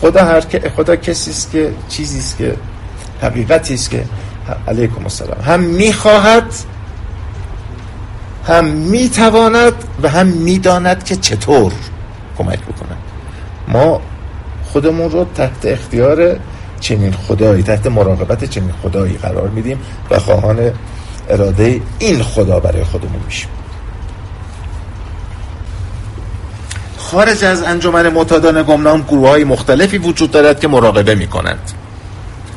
خدا 0.01 0.25
هر 0.25 0.41
که 0.41 0.71
خدا 0.75 0.95
کسی 0.95 1.31
است 1.31 1.51
که 1.51 1.73
چیزی 1.89 2.19
است 2.19 2.37
که 2.37 2.55
حقیقتی 3.21 3.73
است 3.73 3.89
که 3.89 4.05
علیکم 4.67 5.03
السلام. 5.03 5.41
هم 5.45 5.59
می‌خواهد 5.59 6.53
هم 8.47 8.65
می‌تواند 8.65 9.73
و 10.03 10.09
هم 10.09 10.27
می‌داند 10.27 11.03
که 11.03 11.15
چطور 11.15 11.73
کمک 12.37 12.59
بکنه. 12.59 12.97
ما 13.67 14.01
خودمون 14.71 15.11
رو 15.11 15.25
تحت 15.35 15.65
اختیار 15.65 16.39
چنین 16.81 17.13
خدایی 17.13 17.63
تحت 17.63 17.87
مراقبت 17.87 18.45
چنین 18.45 18.71
خدایی 18.83 19.17
قرار 19.17 19.47
میدیم 19.47 19.79
و 20.09 20.19
خواهان 20.19 20.71
اراده 21.29 21.81
این 21.99 22.23
خدا 22.23 22.59
برای 22.59 22.83
خودمون 22.83 23.21
میشیم. 23.25 23.49
خارج 26.97 27.43
از 27.43 27.63
انجمن 27.63 28.09
معتادان 28.09 28.63
گمنام 28.63 29.01
گروه 29.01 29.29
های 29.29 29.43
مختلفی 29.43 29.97
وجود 29.97 30.31
دارد 30.31 30.59
که 30.59 30.67
مراقبه 30.67 31.15
می 31.15 31.27
کنند 31.27 31.71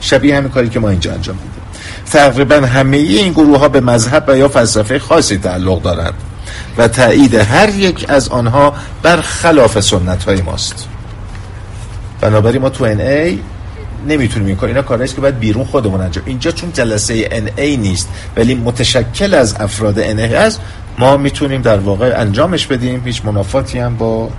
شبیه 0.01 0.37
همین 0.37 0.51
کاری 0.51 0.69
که 0.69 0.81
ما 0.81 0.89
اینجا 0.89 1.13
انجام 1.13 1.37
میدیم. 1.37 1.63
تقریبا 2.13 2.57
همه 2.57 2.97
این 2.97 3.33
گروه 3.33 3.59
ها 3.59 3.69
به 3.69 3.81
مذهب 3.81 4.25
و 4.29 4.37
یا 4.37 4.49
فلسفه 4.49 4.99
خاصی 4.99 5.39
تعلق 5.39 5.83
دارند 5.83 6.15
و 6.79 6.89
تایید 6.89 7.35
هر 7.35 7.69
یک 7.69 8.07
از 8.09 8.29
آنها 8.29 8.75
بر 9.03 9.21
خلاف 9.21 9.81
سنت 9.81 10.25
های 10.25 10.43
ماست. 10.43 10.89
بنابراین 12.21 12.63
ما 12.63 12.69
تو 12.69 12.85
ای 12.85 13.39
نمی‌تونیم 14.07 14.49
این 14.49 14.57
کار 14.57 14.69
اینا 14.69 14.83
کارهایی 14.83 15.13
که 15.13 15.21
باید 15.21 15.39
بیرون 15.39 15.65
خودمون 15.65 16.01
انجام 16.01 16.25
اینجا 16.27 16.51
چون 16.51 16.73
جلسه 16.73 17.29
ان 17.31 17.51
ای 17.57 17.77
نیست 17.77 18.09
ولی 18.37 18.55
متشکل 18.55 19.35
از 19.35 19.57
افراد 19.61 19.99
ان 19.99 20.19
ای 20.19 20.35
هست 20.35 20.61
ما 20.99 21.17
می‌تونیم 21.17 21.63
در 21.63 21.79
واقع 21.79 22.15
انجامش 22.17 22.67
بدیم. 22.67 23.03
هیچ 23.05 23.25
منافاتی 23.25 23.79
هم 23.79 23.97
با 23.97 24.31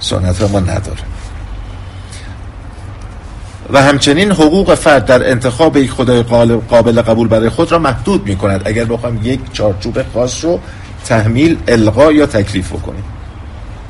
سنت 0.00 0.42
ما 0.42 0.60
نداره 0.60 1.02
و 3.72 3.82
همچنین 3.82 4.32
حقوق 4.32 4.74
فرد 4.74 5.04
در 5.04 5.30
انتخاب 5.30 5.76
یک 5.76 5.90
خدای 5.90 6.22
قابل 6.68 7.02
قبول 7.02 7.28
برای 7.28 7.48
خود 7.48 7.72
را 7.72 7.78
محدود 7.78 8.26
می 8.26 8.36
کند 8.36 8.62
اگر 8.64 8.84
بخوایم 8.84 9.20
یک 9.22 9.40
چارچوب 9.52 10.02
خاص 10.14 10.44
رو 10.44 10.60
تحمیل 11.04 11.56
القا 11.68 12.12
یا 12.12 12.26
تکلیف 12.26 12.72
بکنیم. 12.72 13.04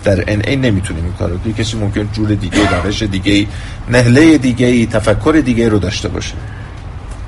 در 0.05 0.25
ان 0.29 0.43
ای 0.47 0.57
نمی‌تونیم 0.57 1.05
این 1.05 1.13
کارو. 1.13 1.37
کنیم 1.37 1.53
کسی 1.53 1.77
ممکن 1.77 2.09
جور 2.13 2.29
دیگه 2.29 2.83
روش 2.83 3.03
دیگه 3.03 3.47
نهله 3.89 4.39
دیگه 4.39 4.87
تفکر 4.87 5.43
دیگه 5.45 5.69
رو 5.69 5.79
داشته 5.79 6.09
باشه. 6.09 6.35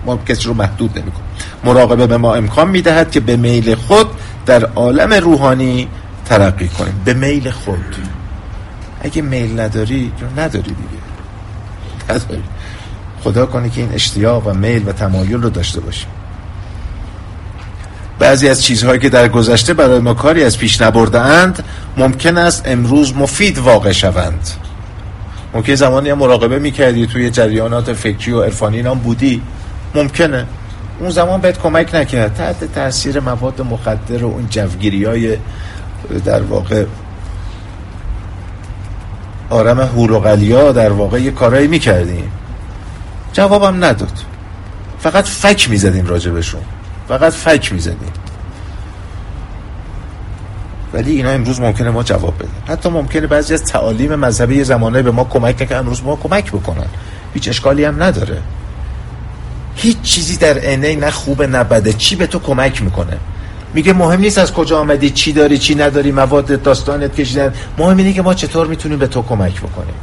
ما 0.07 0.17
کسی 0.17 0.49
رو 0.49 0.55
محدود 0.55 0.99
نمی‌کنیم. 0.99 1.29
مراقبه 1.65 2.07
به 2.07 2.17
ما 2.17 2.35
امکان 2.35 2.71
می‌دهد 2.71 3.11
که 3.11 3.21
به 3.21 3.37
میل 3.37 3.75
خود 3.75 4.07
در 4.47 4.65
عالم 4.65 5.13
روحانی 5.13 5.89
ترقی 6.25 6.69
کنیم. 6.69 7.01
به 7.05 7.15
میل 7.15 7.51
خود. 7.51 7.97
اگه 9.03 9.23
میل 9.23 9.61
نداری 9.61 10.13
نداری 10.37 10.63
دیگه. 10.63 11.03
خدا 13.25 13.47
کنه 13.47 13.71
که 13.71 13.81
این 13.81 13.93
اشتیاق 13.93 14.47
و 14.47 14.55
میل 14.55 14.89
و 14.89 14.93
تمایل 14.93 15.43
رو 15.43 15.51
داشته 15.51 15.81
باشیم. 15.81 16.09
بعضی 18.23 18.49
از 18.49 18.63
چیزهایی 18.63 19.01
که 19.01 19.09
در 19.09 19.29
گذشته 19.29 19.75
برای 19.75 19.99
ما 19.99 20.15
کاری 20.15 20.45
از 20.45 20.59
پیش 20.59 20.81
نبرده 20.81 21.21
اند 21.21 21.65
ممکن 21.97 22.39
است 22.39 22.63
امروز 22.65 23.17
مفید 23.17 23.59
واقع 23.59 23.93
شوند. 23.93 24.51
ممکن 25.55 25.75
زمانی 25.75 26.11
هم 26.11 26.19
مراقبه 26.19 26.59
می‌کردی 26.59 27.07
توی 27.07 27.31
جریانات 27.31 27.93
فکری 27.93 28.33
و 28.33 28.43
عرفانی 28.43 28.83
نام 28.83 28.99
بودی؟ 28.99 29.43
ممکنه. 29.95 30.47
اون 31.01 31.11
زمان 31.11 31.41
بهت 31.41 31.59
کمک 31.59 31.95
نکرد. 31.95 32.35
تحت 32.35 32.75
تاثیر 32.75 33.21
مواد 33.21 33.61
مخدر 33.61 34.25
و 34.25 34.27
اون 34.27 34.47
جوگیری 34.51 35.05
های 35.05 35.37
در 36.25 36.43
واقع 36.43 36.85
آرم 39.51 39.81
هوروغلیا 39.81 40.73
در 40.73 40.93
واقع 40.93 41.21
یه 41.21 41.31
کارایی 41.31 41.69
می‌کردیم. 41.69 42.33
جوابم 43.33 43.85
نداد. 43.85 44.19
فقط 45.01 45.25
فک 45.25 45.71
می‌زدیم 45.71 46.07
راجبشون 46.07 46.61
فقط 47.13 47.33
فک 47.33 47.73
می‌زدیم 47.73 48.13
ولی 50.93 51.11
اینا 51.11 51.31
امروز 51.31 51.61
ممکنه 51.61 51.91
ما 51.91 52.03
جواب 52.03 52.35
بدیم 52.35 52.63
حتی 52.69 52.89
ممکنه 52.89 53.27
بعضی 53.27 53.55
از 53.55 53.65
تعالیم 53.65 54.15
مذهبی 54.15 54.65
زمانه 54.65 55.03
به 55.03 55.11
ما 55.11 55.25
کمک 55.25 55.69
که 55.69 55.77
امروز 55.77 56.05
ما 56.05 56.17
کمک 56.17 56.53
بکنن. 56.53 56.87
هیچ 57.35 57.49
اشکالی 57.49 57.85
هم 57.85 58.03
نداره. 58.03 58.39
هیچ 59.75 60.01
چیزی 60.03 60.37
در 60.37 60.59
عینه 60.59 60.97
نه 60.97 61.11
خوبه 61.11 61.47
نه 61.47 61.65
بده. 61.65 61.93
چی 61.93 62.17
به 62.17 62.27
تو 62.27 62.39
کمک 62.39 62.83
می‌کنه؟ 62.83 63.17
میگه 63.75 63.93
مهم 63.93 64.21
نیست 64.21 64.39
از 64.39 64.53
کجا 64.53 64.81
آمدی 64.81 65.11
چی 65.11 65.33
داری 65.33 65.59
چی 65.59 65.75
نداری 65.75 66.13
مواد 66.13 66.63
داستانت 66.63 67.15
کشیدن. 67.15 67.55
مهم 67.79 67.97
اینه 67.97 68.13
که 68.13 68.23
ما 68.23 68.35
چطور 68.35 68.67
می‌تونیم 68.67 68.99
به 68.99 69.07
تو 69.07 69.23
کمک 69.23 69.61
بکنیم. 69.61 69.95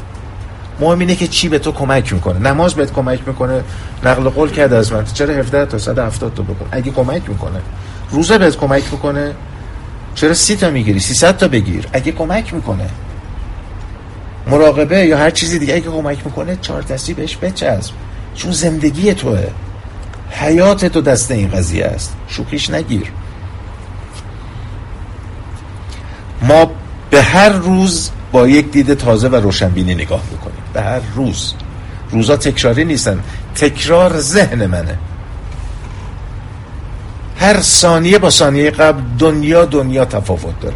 مهم 0.80 1.00
اینه 1.00 1.16
که 1.16 1.28
چی 1.28 1.50
به 1.50 1.60
تو 1.60 1.72
کمک 1.72 2.14
می‌کنه. 2.14 2.40
نماز 2.40 2.74
بهت 2.74 2.94
کمک 2.94 3.20
می‌کنه. 3.28 3.64
نقل 4.04 4.30
قول 4.30 4.50
کرده 4.50 4.76
از 4.76 4.94
من. 4.94 5.06
چرا 5.06 5.34
17 5.34 5.66
تا 5.66 5.78
170 5.78 6.34
تا 6.34 6.44
بکن 6.44 6.66
اگه 6.72 6.92
کمک 6.92 7.30
می‌کنه. 7.30 7.62
روزه 8.12 8.38
بهت 8.38 8.58
کمک 8.58 8.84
می‌کنه. 8.92 9.34
چرا 10.16 10.34
سی 10.34 10.56
تا 10.56 10.70
می‌گیری؟ 10.70 11.00
300 11.00 11.38
تا 11.38 11.48
بگیر. 11.48 11.88
اگه 11.94 12.12
کمک 12.12 12.54
می‌کنه. 12.54 12.90
مراقبه 14.48 15.06
یا 15.06 15.18
هر 15.18 15.30
چیزی 15.30 15.60
دیگه 15.60 15.74
اگه 15.74 15.90
کمک 15.90 16.26
می‌کنه 16.26 16.58
چهار 16.62 16.82
دستی 16.82 17.14
بهش 17.14 17.38
بچسب. 17.38 17.94
چون 18.36 18.52
زندگی 18.52 19.14
توه. 19.14 19.48
حیات 20.32 20.86
تو 20.86 21.02
دست 21.02 21.32
این 21.32 21.52
قضیه 21.52 21.86
است. 21.86 22.16
شوخیش 22.28 22.70
نگیر. 22.70 23.12
ما 26.42 26.72
به 27.10 27.22
هر 27.22 27.50
روز 27.50 28.12
با 28.32 28.48
یک 28.48 28.72
دید 28.72 28.94
تازه 28.94 29.28
و 29.28 29.36
روشنبینی 29.36 29.96
نگاه 29.96 30.22
می‌کنیم. 30.32 30.59
به 30.74 30.82
هر 30.82 31.02
روز. 31.16 31.54
روزا 32.12 32.38
تکراری 32.38 32.86
نیستن. 32.86 33.20
تکرار 33.56 34.20
ذهن 34.20 34.66
منه. 34.66 34.98
هر 37.40 37.62
ثانیه 37.62 38.20
با 38.20 38.30
ثانیه 38.30 38.72
قبل 38.72 39.02
دنیا 39.20 39.66
دنیا 39.66 40.06
تفاوت 40.06 40.60
داره. 40.62 40.76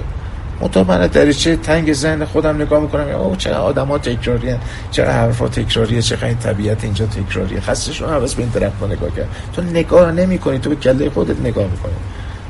مطمئن 0.62 0.88
من 0.88 1.08
دریچه 1.08 1.56
تنگ 1.56 1.94
ذهن 1.94 2.26
خودم 2.26 2.62
نگاه 2.62 2.82
می‌کنم 2.82 3.08
او 3.08 3.36
چه 3.36 3.54
آدم 3.54 3.88
ها 3.88 3.98
تکراری 3.98 4.50
هن. 4.50 4.60
چرا 4.92 5.14
حرفا 5.14 5.48
تکراریه 5.48 6.02
چه 6.02 6.18
این 6.24 6.38
طبیعت 6.38 6.84
اینجا 6.84 7.06
تکراریه. 7.06 7.62
خسته 7.62 7.94
شما 7.94 8.08
حواس 8.08 8.36
به 8.36 8.44
این 8.44 8.52
درخت 8.52 8.84
نگاه 8.84 9.16
کرد. 9.16 9.28
تو 9.54 9.62
نگاه 9.62 10.12
نمی 10.12 10.38
کنی 10.38 10.60
تو 10.60 10.70
به 10.70 10.76
کله 10.76 11.10
خودت 11.10 11.40
نگاه 11.40 11.68
می‌کنی. 11.68 11.94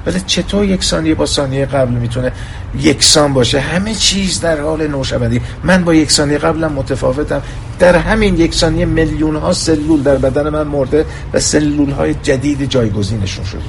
ولی 0.06 0.20
چطور 0.20 0.66
یک 0.66 0.84
ثانیه 0.84 1.16
با 1.16 1.26
ثانیه 1.26 1.66
قبل 1.66 1.93
می‌تونه 1.93 2.32
یکسان 2.80 3.34
باشه؟ 3.34 3.60
همه 3.60 3.95
چیز 3.95 4.39
در 4.39 4.62
حال 4.62 4.88
نوشوندی 4.88 5.41
من 5.64 5.84
با 5.84 5.93
یک 5.93 6.12
ثانیه 6.12 6.38
قبلم 6.38 6.72
متفاوتم. 6.72 7.41
در 7.80 7.95
همین 7.95 8.38
یک 8.38 8.54
ثانیه 8.54 8.86
میلیون 8.86 9.36
ها 9.36 9.54
سلول 9.54 10.04
در 10.04 10.16
بدن 10.16 10.49
من 10.49 10.68
مرده 10.68 11.06
و 11.34 11.39
سلول 11.39 11.91
های 11.91 12.14
جدید 12.14 12.70
جایگزینشون 12.70 13.45
شده. 13.45 13.62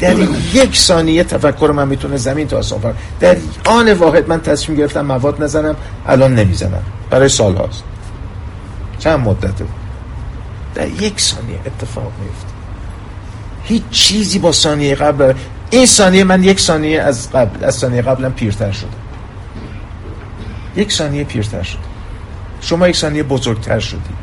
در 0.00 0.16
یک 0.54 0.76
ثانیه 0.76 1.24
تفکر 1.24 1.72
من 1.76 1.88
می‌تونه 1.88 2.16
زمین 2.16 2.46
تا 2.46 2.58
آسمان 2.58 2.80
فرق 2.80 2.94
در 3.20 3.36
آن 3.64 3.92
واحد 3.92 4.28
من 4.28 4.40
تصمیم 4.40 4.78
گرفتم 4.78 5.00
مواد 5.00 5.42
نزنم 5.42 5.76
الان 6.06 6.34
نمی‌زنم. 6.34 6.82
برای 7.10 7.28
سال 7.28 7.56
هاست 7.56 7.82
چند 8.98 9.20
مدته 9.20 9.64
در 10.74 10.88
یک 10.88 11.20
ثانیه 11.20 11.58
اتفاق 11.66 12.12
میفته 12.22 12.51
هیچ 13.64 13.82
چیزی 13.90 14.38
با 14.38 14.52
ثانیه 14.52 14.94
قبل 14.94 15.32
این 15.70 15.86
ثانیه 15.86 16.24
من 16.24 16.44
یک 16.44 16.60
ثانیه 16.60 17.00
از 17.00 17.32
قبل 17.32 17.64
از 17.64 17.74
ثانیه 17.74 18.02
قبلم 18.02 18.32
پیرتر 18.32 18.72
شده. 18.72 18.88
یک 20.76 20.92
ثانیه 20.92 21.24
پیرتر 21.24 21.62
شد 21.62 21.78
شما 22.60 22.88
یک 22.88 22.96
ثانیه 22.96 23.22
بزرگتر 23.22 23.78
شدید. 23.78 24.22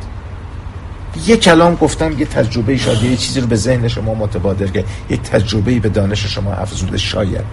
یه 1.26 1.38
کلام 1.38 1.76
گفتم 1.76 2.20
یه 2.20 2.26
تجربه 2.26 2.78
شاید 2.78 3.04
یه 3.04 3.18
چیزی 3.18 3.42
رو 3.42 3.48
به 3.48 3.56
ذهن 3.56 3.88
شما 3.88 4.14
متبادر 4.14 4.68
کرد. 4.68 4.86
یک 5.10 5.22
تجربه 5.22 5.80
به 5.80 5.90
دانش 5.90 6.26
شما 6.26 6.54
افزوده 6.54 6.98
شاید. 6.98 7.46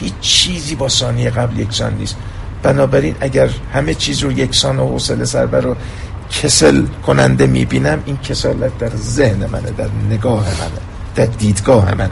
هیچ 0.00 0.12
چیزی 0.20 0.74
با 0.74 0.88
ثانیه 0.88 1.30
قبل 1.30 1.58
یکسان 1.58 1.94
نیست. 1.94 2.16
بنابراین 2.62 3.14
اگر 3.20 3.48
همه 3.72 3.94
چیز 3.94 4.22
رو 4.22 4.32
یکسان 4.32 4.78
و 4.78 4.88
حوصله 4.88 5.24
سربر 5.24 5.60
رو 5.60 5.76
کسل 6.30 6.82
کننده 7.06 7.46
می‌بینم 7.46 8.02
این 8.06 8.16
کسالت 8.16 8.78
در 8.78 8.90
ذهن 8.96 9.46
منه 9.46 9.70
در 9.78 9.88
نگاه 10.10 10.44
منه 10.44 10.80
در 11.16 11.26
دیدگاه 11.26 11.94
منه. 11.94 12.10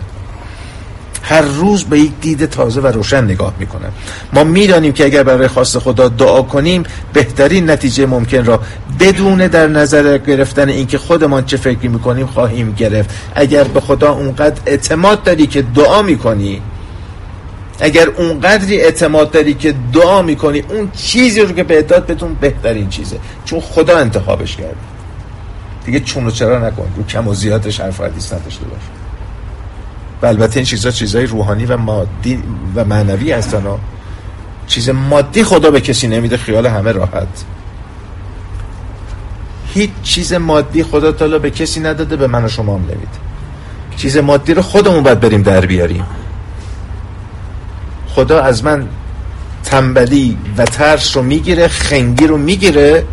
هر 1.22 1.40
روز 1.40 1.84
به 1.84 2.00
یک 2.00 2.12
دید 2.20 2.46
تازه 2.46 2.80
و 2.80 2.86
روشن 2.86 3.24
نگاه 3.24 3.52
می‌کنم. 3.58 3.92
ما 4.32 4.44
می‌دانیم 4.44 4.92
که 4.92 5.04
اگر 5.04 5.22
برای 5.22 5.48
خواست 5.48 5.78
خدا 5.78 6.08
دعا 6.08 6.42
کنیم 6.42 6.82
بهترین 7.12 7.70
نتیجه 7.70 8.06
ممکن 8.06 8.44
را 8.44 8.60
بدون 9.00 9.46
در 9.46 9.66
نظر 9.66 10.18
گرفتن 10.18 10.68
اینکه 10.68 10.98
خودمان 10.98 11.44
چه 11.44 11.56
فکری 11.56 11.88
می‌کنیم 11.88 12.26
خواهیم 12.26 12.72
گرفت. 12.72 13.10
اگر 13.34 13.64
به 13.64 13.80
خدا 13.80 14.12
اونقدر 14.12 14.60
اعتماد 14.66 15.22
داری 15.22 15.46
که 15.46 15.62
دعا 15.62 16.02
می‌کنی 16.02 16.62
اگر 17.80 18.08
اونقدری 18.08 18.80
اعتماد 18.80 19.30
داری 19.30 19.54
که 19.54 19.74
دعا 19.92 20.22
می‌کنی 20.22 20.64
اون 20.68 20.90
چیزی 20.90 21.40
رو 21.40 21.52
که 21.52 21.62
به 21.62 21.82
بتون 21.82 22.34
بهترین 22.34 22.88
چیزه. 22.88 23.16
چون 23.44 23.60
خدا 23.60 23.98
انتخابش 23.98 24.56
کرده. 24.56 24.76
دیگه 25.84 26.00
چون 26.00 26.24
رو 26.24 26.30
چرا 26.30 26.68
نکن. 26.68 26.88
رو 26.96 27.04
کم 27.04 27.28
و 27.28 27.34
زیادش 27.34 27.80
حرف 27.80 28.00
حدیث 28.00 28.32
نداشته 28.32 28.64
باش. 28.64 28.80
و 30.22 30.26
البته 30.26 30.56
این 30.56 30.66
چیزها 30.66 30.90
چیزهای 30.90 31.26
روحانی 31.26 31.66
و 31.66 31.76
مادی 31.76 32.42
و 32.74 32.84
معنوی 32.84 33.32
هستن 33.32 33.66
و 33.66 33.76
چیز 34.66 34.88
مادی 34.88 35.44
خدا 35.44 35.70
به 35.70 35.80
کسی 35.80 36.08
نمیده 36.08 36.36
خیال 36.36 36.66
همه 36.66 36.92
راحت. 36.92 37.44
هیچ 39.74 39.90
چیز 40.02 40.32
مادی 40.32 40.82
خدا 40.82 41.12
تعالی 41.12 41.38
به 41.38 41.50
کسی 41.50 41.80
نداده 41.80 42.16
به 42.16 42.26
من 42.26 42.44
و 42.44 42.48
شما 42.48 42.74
هم 42.74 42.82
نمیده. 42.82 43.18
چیز 43.96 44.16
مادی 44.16 44.54
رو 44.54 44.62
خودمون 44.62 45.02
باید 45.02 45.20
بریم 45.20 45.42
در 45.42 45.66
بیاریم. 45.66 46.04
خدا 48.14 48.40
از 48.40 48.64
من 48.64 48.88
تنبلی 49.64 50.38
و 50.56 50.64
ترس 50.64 51.16
رو 51.16 51.22
می‌گیره 51.22 51.68
خنگی 51.68 52.26
رو 52.26 52.36
می‌گیره. 52.36 53.04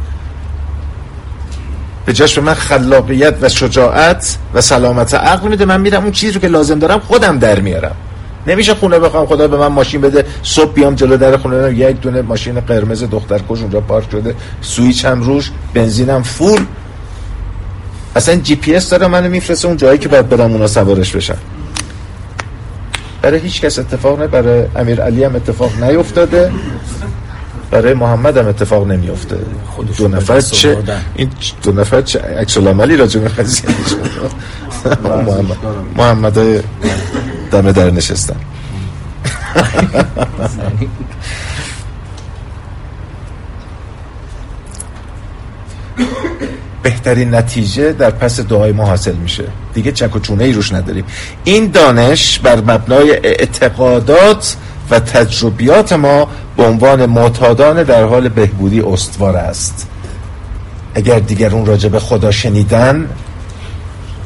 به 2.06 2.14
جاش 2.14 2.36
به 2.36 2.42
من 2.42 2.54
خلاقیت 2.54 3.36
و 3.42 3.50
شجاعت 3.50 4.38
و 4.54 4.62
سلامت 4.62 5.14
عقل 5.14 5.48
میده. 5.48 5.66
من 5.66 5.82
میرم 5.82 6.04
اون 6.04 6.12
چیزی 6.12 6.34
رو 6.34 6.42
که 6.42 6.48
لازم 6.48 6.80
دارم 6.80 7.00
خودم 7.00 7.40
در 7.40 7.60
میارم. 7.60 7.96
نمیشه 8.48 8.74
خونه 8.74 9.00
بخوام 9.00 9.26
خدا 9.26 9.48
به 9.48 9.58
من 9.58 9.68
ماشین 9.68 10.02
بده 10.02 10.26
صبح 10.44 10.74
بیام 10.74 10.96
جلو 10.96 11.18
در 11.18 11.38
خونه 11.38 11.74
یک 11.74 12.02
دونه 12.02 12.22
ماشین 12.22 12.60
قرمز 12.60 13.04
دختر 13.04 13.40
کش 13.50 13.62
اونجا 13.62 13.82
پارک 13.82 14.12
شده 14.12 14.36
سویچ 14.62 15.06
هم 15.06 15.22
روش 15.22 15.52
بنزینم 15.74 16.24
فول. 16.24 16.60
اصلا 18.16 18.36
جی 18.36 18.56
پی 18.56 18.76
اس 18.76 18.90
داره 18.90 19.08
منو 19.08 19.30
میفرسته 19.30 19.68
اون 19.68 19.78
جایی 19.78 20.00
که 20.00 20.10
باید 20.10 20.30
برم 20.30 20.52
اونا 20.52 20.68
سوارش 20.68 21.16
بشن. 21.16 21.38
برای 23.28 23.40
هیچ 23.40 23.62
کس 23.62 23.80
اتفاق 23.80 24.20
نه 24.20 24.28
برای 24.28 24.66
امیر 24.76 25.02
علی 25.02 25.24
هم 25.24 25.36
اتفاق 25.36 25.84
نیفتاده. 25.84 26.52
برای 27.72 27.94
محمد 27.94 28.38
هم 28.38 28.48
اتفاق 28.48 28.88
نمیفته 28.88 29.38
دو 29.98 30.08
نفر 30.08 30.42
چه 30.42 30.78
این 31.16 31.30
دو 31.64 31.72
نفر 31.72 32.02
چه 32.02 32.20
عکس 32.20 32.58
العملی 32.58 32.98
راجع 32.98 33.20
به 33.20 33.28
قضیه 33.28 33.70
محمد 35.04 35.58
محمد 35.96 36.64
دم 37.52 37.72
در 37.72 37.90
نشستن. 37.90 38.36
بهترین 46.88 47.36
نتیجه 47.36 47.94
در 47.94 48.12
پس 48.12 48.40
دعای 48.40 48.72
ما 48.72 48.86
حاصل 48.86 49.16
میشه. 49.16 49.44
دیگه 49.74 49.92
چک 49.92 50.16
و 50.16 50.20
چونه 50.20 50.44
ای 50.44 50.54
روش 50.54 50.74
نداریم. 50.74 51.04
این 51.44 51.72
دانش 51.72 52.40
بر 52.40 52.56
مبنای 52.56 53.12
اعتقادات 53.12 54.56
و 54.92 55.00
تجربیات 55.00 55.94
ما 55.94 56.28
به 56.58 56.64
عنوان 56.64 57.06
معتادان 57.06 57.84
در 57.84 58.04
حال 58.04 58.30
بهبودی 58.30 58.82
استوار 58.82 59.36
است. 59.36 59.88
اگر 60.96 61.20
دیگرون 61.20 61.66
راجع 61.66 61.90
به 61.90 62.00
خدا 62.00 62.32
شنیدن 62.32 63.10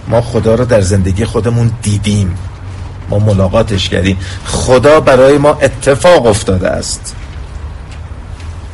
ما 0.08 0.22
خدا 0.22 0.56
رو 0.56 0.66
در 0.66 0.82
زندگی 0.82 1.26
خودمون 1.26 1.72
دیدیم. 1.82 2.38
ما 3.10 3.20
ملاقاتش 3.20 3.90
کردیم. 3.90 4.18
خدا 4.46 5.00
برای 5.00 5.38
ما 5.38 5.54
اتفاق 5.62 6.26
افتاده 6.26 6.70
است. 6.70 7.16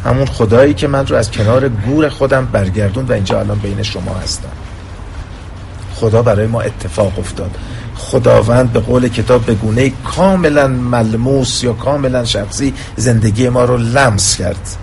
همون 0.06 0.26
خدایی 0.26 0.74
که 0.74 0.88
من 0.88 1.08
رو 1.08 1.16
از 1.16 1.32
کنار 1.32 1.70
گور 1.70 2.10
خودم 2.10 2.46
برگردون 2.46 3.06
و 3.06 3.12
اینجا 3.12 3.40
الان 3.40 3.60
بین 3.60 3.84
شما 3.84 4.14
هستم. 4.14 4.50
خدا 5.96 6.22
برای 6.22 6.48
ما 6.48 6.62
اتفاق 6.62 7.20
افتاد. 7.20 7.58
خداوند 7.96 8.74
به 8.74 8.80
قول 8.80 9.08
کتاب 9.08 9.46
به 9.46 9.54
گونه 9.54 9.92
کاملا 10.16 10.68
ملموس 10.68 11.64
یا 11.64 11.74
کاملا 11.74 12.26
شخصی 12.26 12.74
زندگی 12.96 13.50
ما 13.50 13.66
رو 13.66 13.78
لمس 13.78 14.38
کرد. 14.38 14.78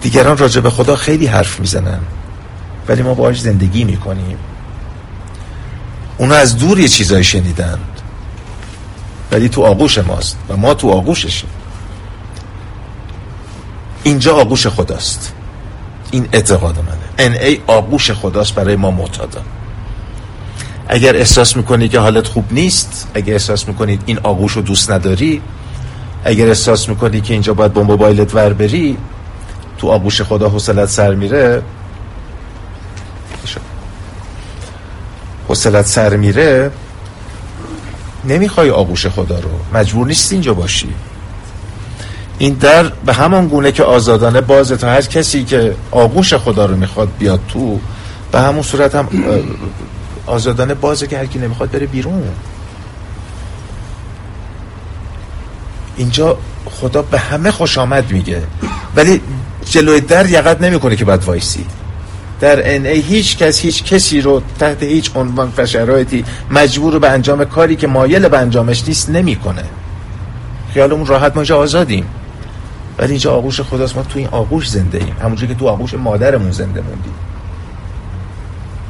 دیگران 0.00 0.36
راجع 0.36 0.60
به 0.60 0.70
خدا 0.70 0.96
خیلی 0.96 1.26
حرف 1.26 1.60
می‌زنن 1.60 2.00
ولی 2.88 3.02
ما 3.02 3.14
باهاش 3.14 3.40
زندگی 3.40 3.84
می‌کنیم. 3.84 4.36
اونا 6.18 6.34
از 6.34 6.58
دور 6.58 6.80
یه 6.80 6.88
چیزایی 6.88 7.24
شنیدند 7.24 8.00
ولی 9.32 9.48
تو 9.48 9.62
آغوش 9.62 9.98
ماست 9.98 10.36
و 10.48 10.56
ما 10.56 10.74
تو 10.74 10.90
آغوششیم. 10.90 11.50
اینجا 14.04 14.36
آغوش 14.36 14.66
خداست. 14.66 15.32
این 16.10 16.28
اعتقاد 16.32 16.78
منه. 16.78 16.98
ان 17.18 17.32
ای 17.32 17.60
آغوش 17.66 18.10
خداست 18.10 18.54
برای 18.54 18.76
ما 18.76 18.90
معتادان 18.90 19.44
اگر 20.88 21.16
احساس 21.16 21.56
می‌کنی 21.56 21.88
که 21.88 21.98
حالت 21.98 22.26
خوب 22.26 22.44
نیست 22.50 23.08
اگر 23.14 23.32
احساس 23.32 23.68
می‌کنید 23.68 24.02
این 24.06 24.18
آغوش 24.22 24.52
رو 24.52 24.62
دوست 24.62 24.90
نداری 24.90 25.42
اگر 26.24 26.48
احساس 26.48 26.88
می‌کنی 26.88 27.20
که 27.20 27.32
اینجا 27.32 27.54
باید 27.54 27.72
با 27.72 27.82
موبایلت 27.82 28.34
ور 28.34 28.52
بری 28.52 28.96
تو 29.78 29.88
آغوش 29.88 30.22
خدا 30.22 30.48
حوصلت 30.48 30.88
سر 30.88 31.14
میره. 31.14 31.62
حوصلت 35.48 35.86
سر 35.86 36.16
میره. 36.16 36.70
نمی‌خوای 38.24 38.70
آغوش 38.70 39.06
خدا 39.06 39.38
رو. 39.38 39.50
مجبور 39.74 40.06
نیست 40.06 40.32
اینجا 40.32 40.54
باشی. 40.54 40.94
این 42.42 42.54
در 42.54 42.82
به 42.82 43.12
همان 43.12 43.48
گونه 43.48 43.72
که 43.72 43.82
آزادانه 43.82 44.40
بازه 44.40 44.76
تا 44.76 44.88
هر 44.88 45.02
کسی 45.02 45.44
که 45.44 45.74
آغوش 45.90 46.34
خدا 46.34 46.66
رو 46.66 46.76
می‌خواد 46.76 47.08
بیاد 47.18 47.40
تو 47.48 47.80
به 48.32 48.40
همون 48.40 48.62
صورت 48.62 48.94
هم 48.94 49.08
آزادانه 50.26 50.74
بازه 50.74 51.06
که 51.06 51.18
هر 51.18 51.26
کی 51.26 51.38
نمی‌خواد 51.38 51.70
بره 51.70 51.86
بیرون. 51.86 52.22
اینجا 55.96 56.38
خدا 56.64 57.02
به 57.02 57.18
همه 57.18 57.50
خوش 57.50 57.78
آمد 57.78 58.12
میگه. 58.12 58.42
ولی 58.96 59.20
جلوی 59.64 60.00
در 60.00 60.30
یقت 60.30 60.60
نمی‌کنه 60.60 60.96
که 60.96 61.04
بعد 61.04 61.24
وایسی. 61.24 61.64
در 62.40 62.74
ان 62.74 62.86
ای 62.86 63.00
هیچ 63.00 63.36
کس 63.36 63.60
هیچ 63.60 63.84
کسی 63.84 64.20
رو 64.20 64.42
تحت 64.58 64.82
هیچ 64.82 65.10
عنوان 65.14 65.52
و 65.58 65.96
مجبور 66.50 66.98
به 66.98 67.10
انجام 67.10 67.44
کاری 67.44 67.76
که 67.76 67.86
مایل 67.86 68.28
به 68.28 68.38
انجامش 68.38 68.88
نیست 68.88 69.10
نمی‌کنه. 69.10 69.64
خیالمون 70.74 71.06
راحت 71.06 71.36
ما 71.36 71.56
آزادیم. 71.56 72.06
ولی 73.02 73.10
اینجا 73.10 73.32
آغوش 73.32 73.60
خداست 73.60 73.96
ما 73.96 74.02
تو 74.02 74.18
این 74.18 74.28
آغوش 74.28 74.68
زنده 74.68 74.98
ایم. 74.98 75.16
همونجوری 75.22 75.54
که 75.54 75.58
تو 75.58 75.68
آغوش 75.68 75.94
مادرمون 75.94 76.50
زنده 76.50 76.80
موندیم. 76.80 77.14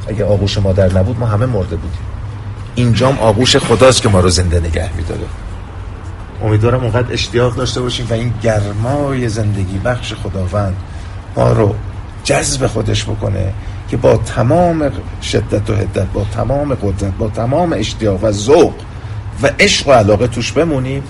اگه 0.07 0.25
آغوش 0.25 0.57
مادر 0.57 0.93
نبود 0.99 1.19
ما 1.19 1.25
همه 1.25 1.45
مرده 1.45 1.75
بودیم. 1.75 2.01
اینجام 2.75 3.19
آغوش 3.19 3.57
خداست 3.57 4.01
که 4.01 4.09
ما 4.09 4.19
رو 4.19 4.29
زنده 4.29 4.59
نگه 4.59 4.89
میداره. 4.97 5.25
امیدوارم 6.43 6.81
اونقدر 6.81 7.13
اشتیاق 7.13 7.55
داشته 7.55 7.81
باشیم 7.81 8.07
و 8.09 8.13
این 8.13 8.33
گرمای 8.43 9.29
زندگی 9.29 9.77
بخش 9.77 10.13
خداوند 10.13 10.75
ما 11.35 11.51
رو 11.51 11.75
جذب 12.23 12.67
خودش 12.67 13.03
بکنه 13.03 13.53
که 13.89 13.97
با 13.97 14.17
تمام 14.17 14.91
شدت 15.21 15.69
و 15.69 15.75
حدت 15.75 16.07
با 16.13 16.25
تمام 16.33 16.73
قدرت 16.73 17.13
با 17.17 17.27
تمام 17.27 17.73
اشتیاق 17.73 18.23
و 18.23 18.31
ذوق 18.31 18.73
و 19.43 19.49
عشق 19.59 19.87
و 19.87 19.91
علاقه 19.91 20.27
توش 20.27 20.51
بمونیم. 20.51 21.03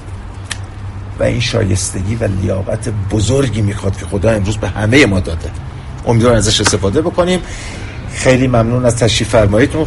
و 1.20 1.24
این 1.24 1.39
شایستگی 1.39 2.16
و 2.16 2.24
لیاقت 2.24 2.89
بزرگی 3.11 3.61
می‌خواد 3.61 3.97
که 3.97 4.05
خدا 4.05 4.32
امروز 4.32 4.57
به 4.57 4.68
همه 4.68 5.05
ما 5.05 5.20
داده. 5.20 5.51
امیدوارم 6.07 6.38
ازش 6.38 6.61
استفاده 6.61 7.01
بکنیم. 7.01 7.39
خیلی 8.14 8.47
ممنون 8.47 8.86
از 8.86 8.95
تشریف 8.95 9.30
فرماییتون 9.30 9.86